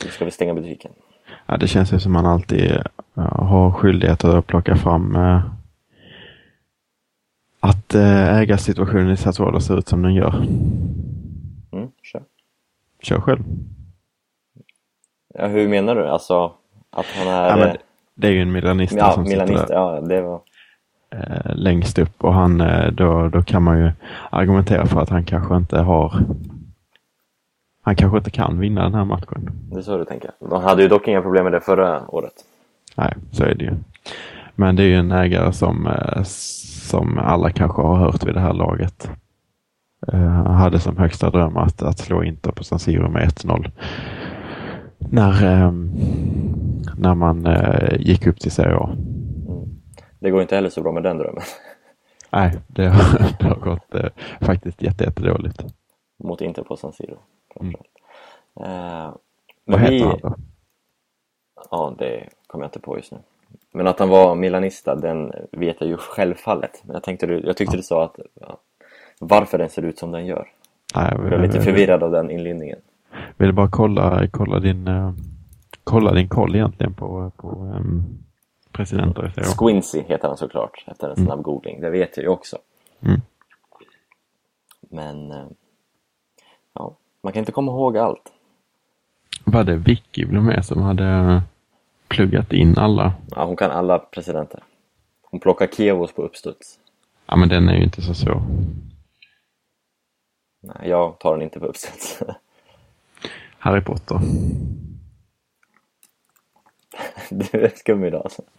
Nu 0.04 0.10
ska 0.10 0.26
vi 0.26 0.32
stänga 0.32 0.54
butiken. 0.54 0.92
Ja, 1.46 1.58
det 1.58 1.68
känns 1.68 1.94
ju 1.94 2.00
som 2.00 2.12
man 2.12 2.26
alltid 2.26 2.78
har 3.16 3.72
skyldighet 3.72 4.24
att 4.24 4.48
plocka 4.48 4.76
fram 4.76 5.18
att 7.70 7.96
eh, 7.96 8.38
ägarsituationen 8.38 9.12
i 9.12 9.18
Sassuolo 9.18 9.60
ser 9.60 9.78
ut 9.78 9.88
som 9.88 10.02
den 10.02 10.14
gör. 10.14 10.36
Mm, 11.72 11.90
kör. 12.04 12.24
Kör 13.02 13.22
själv. 13.22 13.44
Ja, 15.34 15.48
hur 15.48 15.68
menar 15.68 15.96
du? 15.96 16.08
Alltså 16.08 16.52
att 16.90 17.06
han 17.06 17.28
är... 17.28 17.58
Ja, 17.58 17.68
eh, 17.68 17.74
det 18.16 18.28
är 18.28 18.32
ju 18.32 18.42
en 18.42 18.52
milanista 18.52 18.98
ja, 18.98 19.12
som 19.12 19.24
milanist. 19.24 19.60
sitter 19.60 19.74
Ja, 19.74 20.02
det 20.02 20.22
var... 20.22 20.42
där, 21.10 21.46
eh, 21.46 21.56
längst 21.56 22.00
upp 22.00 22.24
och 22.24 22.34
han, 22.34 22.64
då, 22.92 23.30
då 23.30 23.42
kan 23.42 23.64
man 23.64 23.80
ju 23.80 23.92
argumentera 24.30 24.86
för 24.86 25.02
att 25.02 25.10
han 25.10 25.24
kanske 25.24 25.58
inte 25.58 25.78
har 25.80 26.14
han 27.82 27.96
kanske 27.96 28.18
inte 28.18 28.32
kan 28.32 28.60
vinna 28.60 28.84
den 28.84 28.94
här 28.94 29.06
matchen. 29.06 29.50
Det 29.72 29.78
är 29.78 29.82
så 29.82 29.98
du 29.98 30.06
tänker. 30.06 30.32
De 30.40 30.64
hade 30.64 30.82
ju 30.82 30.88
dock 30.88 31.08
inga 31.08 31.22
problem 31.22 31.44
med 31.44 31.54
det 31.54 31.62
förra 31.62 32.08
året. 32.08 32.34
Nej, 32.96 33.14
så 33.32 33.44
är 33.44 33.56
det 33.56 33.66
ju. 33.66 33.72
Men 34.56 34.76
det 34.76 34.84
är 34.84 34.88
ju 34.88 34.96
en 34.96 35.12
ägare 35.12 35.54
som, 35.54 35.88
som 36.86 37.18
alla 37.18 37.50
kanske 37.52 37.82
har 37.82 37.96
hört 37.96 38.24
vid 38.24 38.34
det 38.34 38.40
här 38.40 38.54
laget. 38.54 39.10
Eh, 40.14 40.44
hade 40.52 40.80
som 40.80 40.98
högsta 40.98 41.30
dröm 41.30 41.58
att, 41.58 41.82
att 41.84 42.00
slå 42.00 42.24
Inter 42.24 42.52
på 42.52 42.64
San 42.64 42.80
Siro 42.80 43.10
med 43.10 43.28
1-0. 43.28 43.72
När, 44.98 45.46
eh, 45.46 45.72
när 46.98 47.16
man 47.16 47.46
eh, 47.46 47.96
gick 48.00 48.28
upp 48.28 48.40
till 48.40 48.52
Serie 48.52 48.76
A. 48.76 48.90
Det 50.20 50.32
går 50.32 50.42
inte 50.42 50.56
heller 50.56 50.70
så 50.70 50.82
bra 50.82 50.92
med 50.92 51.04
den 51.04 51.18
drömmen. 51.18 51.44
Nej, 52.32 52.60
det 52.68 52.88
har, 52.88 53.20
det 53.40 53.46
har 53.46 53.56
gått 53.56 53.96
eh, 53.96 54.10
faktiskt 54.42 54.82
jätte, 54.82 55.04
jättedåligt. 55.04 55.66
Mot 56.24 56.42
Inter 56.42 56.64
på 56.64 56.76
San 56.76 56.94
Siro. 56.94 57.18
framförallt. 57.54 57.88
Eh, 58.62 59.16
Vad 59.66 59.80
heter 59.80 59.94
vi... 59.94 60.02
han 60.04 60.20
då? 60.22 60.36
Ja, 61.72 61.96
det 62.00 62.30
kommer 62.48 62.64
jag 62.66 62.70
inte 62.70 62.80
på 62.80 62.98
just 62.98 63.12
nu. 63.12 63.18
Men 63.76 63.88
att 63.88 64.00
han 64.00 64.10
var 64.10 64.36
milanista, 64.36 64.96
den 64.96 65.32
vet 65.52 65.76
jag 65.80 65.90
ju 65.90 65.98
självfallet. 65.98 66.82
Men 66.84 66.94
jag, 66.94 67.04
tänkte, 67.04 67.26
jag 67.26 67.58
tyckte 67.58 67.78
du 67.78 67.84
sa 67.84 68.04
att 68.04 68.20
ja, 68.42 68.58
varför 69.20 69.58
den 69.58 69.70
ser 69.70 69.82
ut 69.82 70.00
som 70.00 70.12
den 70.12 70.26
gör. 70.26 70.48
Nej, 70.96 71.10
Jag 71.12 71.28
blev 71.28 71.42
lite 71.42 71.62
förvirrad 71.62 72.04
av 72.04 72.12
den 72.12 72.32
inledningen. 72.32 72.78
Ville 73.38 73.54
bara 73.54 73.70
kolla, 73.72 74.28
kolla 74.32 74.60
din 74.60 74.88
eh, 74.88 75.12
kolla 75.84 76.14
din 76.14 76.28
koll 76.28 76.56
egentligen 76.56 76.94
på, 76.94 77.32
på 77.38 77.48
um, 77.50 78.04
presidenter. 78.72 79.34
Squincy 79.58 80.02
heter 80.02 80.28
han 80.28 80.38
såklart, 80.38 80.84
efter 80.88 81.10
en 81.10 81.16
snabb 81.16 81.42
googling. 81.42 81.82
Det 81.82 81.90
vet 81.90 82.18
jag 82.18 82.24
ju 82.24 82.30
också. 82.30 82.58
Mm. 83.02 83.22
Men 84.90 85.32
eh, 85.32 85.48
ja, 86.74 86.96
man 87.22 87.34
kan 87.34 87.40
inte 87.40 87.52
komma 87.52 87.72
ihåg 87.72 87.98
allt. 87.98 88.32
Var 89.44 89.64
det 89.64 89.76
Vicky 89.76 90.26
Blomé 90.26 90.64
som 90.64 90.82
hade 90.82 91.42
pluggat 92.16 92.54
in 92.54 92.78
alla? 92.78 93.14
Ja, 93.32 93.46
hon 93.46 93.56
kan 93.56 93.72
alla 93.72 94.00
presidenter. 94.00 94.64
Hon 95.22 95.40
plockar 95.40 95.68
Kevos 95.68 96.14
på 96.14 96.22
uppstuds. 96.22 96.80
Ja, 97.26 97.36
men 97.36 97.50
den 97.50 97.70
är 97.70 97.76
ju 97.76 97.84
inte 97.84 98.02
så 98.02 98.14
svår. 98.14 98.42
Nej, 100.62 100.90
jag 100.90 101.20
tar 101.20 101.34
den 101.34 101.42
inte 101.42 101.60
på 101.60 101.66
uppstuds. 101.66 102.20
Harry 103.60 103.82
Potter. 103.82 104.20
du 107.30 107.66
är 107.66 107.70
skum 107.76 108.04
idag 108.04 108.22
alltså. 108.24 108.42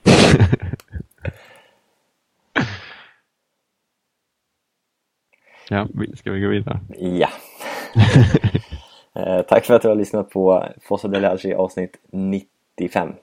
Ja, 5.68 5.88
ska 6.14 6.32
vi 6.32 6.40
gå 6.40 6.48
vidare? 6.48 6.80
Ja. 6.98 7.28
Eh, 9.14 9.42
tack 9.42 9.64
för 9.64 9.74
att 9.74 9.82
du 9.82 9.88
har 9.88 9.94
lyssnat 9.94 10.30
på 10.30 10.68
Fossa 10.82 11.08
Dele 11.08 11.28
Alci 11.28 11.54
avsnitt 11.54 11.98
95. 12.10 13.14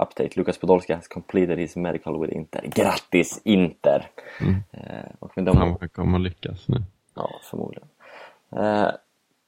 Update, 0.00 0.36
Lukas 0.36 0.58
Podolski 0.60 0.94
has 0.94 1.08
completed 1.08 1.58
his 1.58 1.76
medical 1.76 2.20
with 2.20 2.36
Inter. 2.36 2.60
Grattis 2.64 3.40
Inter! 3.44 4.10
Eh, 4.72 5.10
och 5.18 5.32
med 5.36 5.44
de 5.44 5.56
Han 5.56 5.88
kommer 5.88 6.18
lyckas 6.18 6.68
nu. 6.68 6.82
Ja, 7.14 7.30
förmodligen. 7.42 7.88
Eh, 8.56 8.88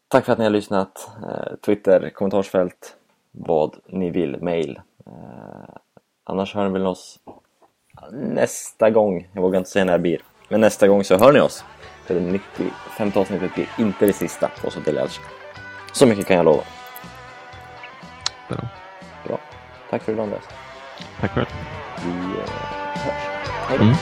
tack 0.09 0.25
för 0.25 0.33
att 0.33 0.39
ni 0.39 0.45
har 0.45 0.51
lyssnat. 0.51 1.11
Eh, 1.23 1.57
Twitter, 1.67 2.11
kommentarsfält, 2.11 2.97
vad 3.31 3.77
ni 3.87 4.11
vill, 4.11 4.43
mail. 4.43 4.81
Eh, 5.07 5.13
annars 6.25 6.55
hör 6.55 6.65
ni 6.65 6.73
väl 6.73 6.87
oss 6.87 7.19
nästa 8.13 8.91
gång. 8.91 9.29
Jag 9.33 9.43
vågar 9.43 9.59
inte 9.59 9.71
säga 9.71 9.85
när 9.85 9.93
det 9.93 9.99
blir. 9.99 10.21
Men 10.49 10.61
nästa 10.61 10.89
gång 10.89 11.05
så 11.05 11.19
hör 11.19 11.33
ni 11.33 11.41
oss. 11.41 11.65
För 12.05 12.15
det 12.15 12.21
95 12.21 13.13
avsnittet 13.15 13.55
blir 13.55 13.69
inte 13.79 14.07
det 14.07 14.13
sista 14.13 14.51
på 14.63 14.71
så 14.71 14.81
Dele 14.81 15.03
Alci. 15.03 15.21
Så 15.93 16.07
mycket 16.07 16.27
kan 16.27 16.37
jag 16.37 16.45
lova. 16.45 16.63
Bra. 18.49 18.59
Tack 19.91 20.03
för 20.03 20.13
idag 20.13 20.23
Andreas. 20.23 20.45
Tack 21.21 21.31
själv. 21.31 21.47
Vi 22.05 22.11
eh, 22.11 22.51
hörs. 23.05 23.23
Hej 23.69 23.79
då. 23.79 23.85
Mm. 23.85 23.95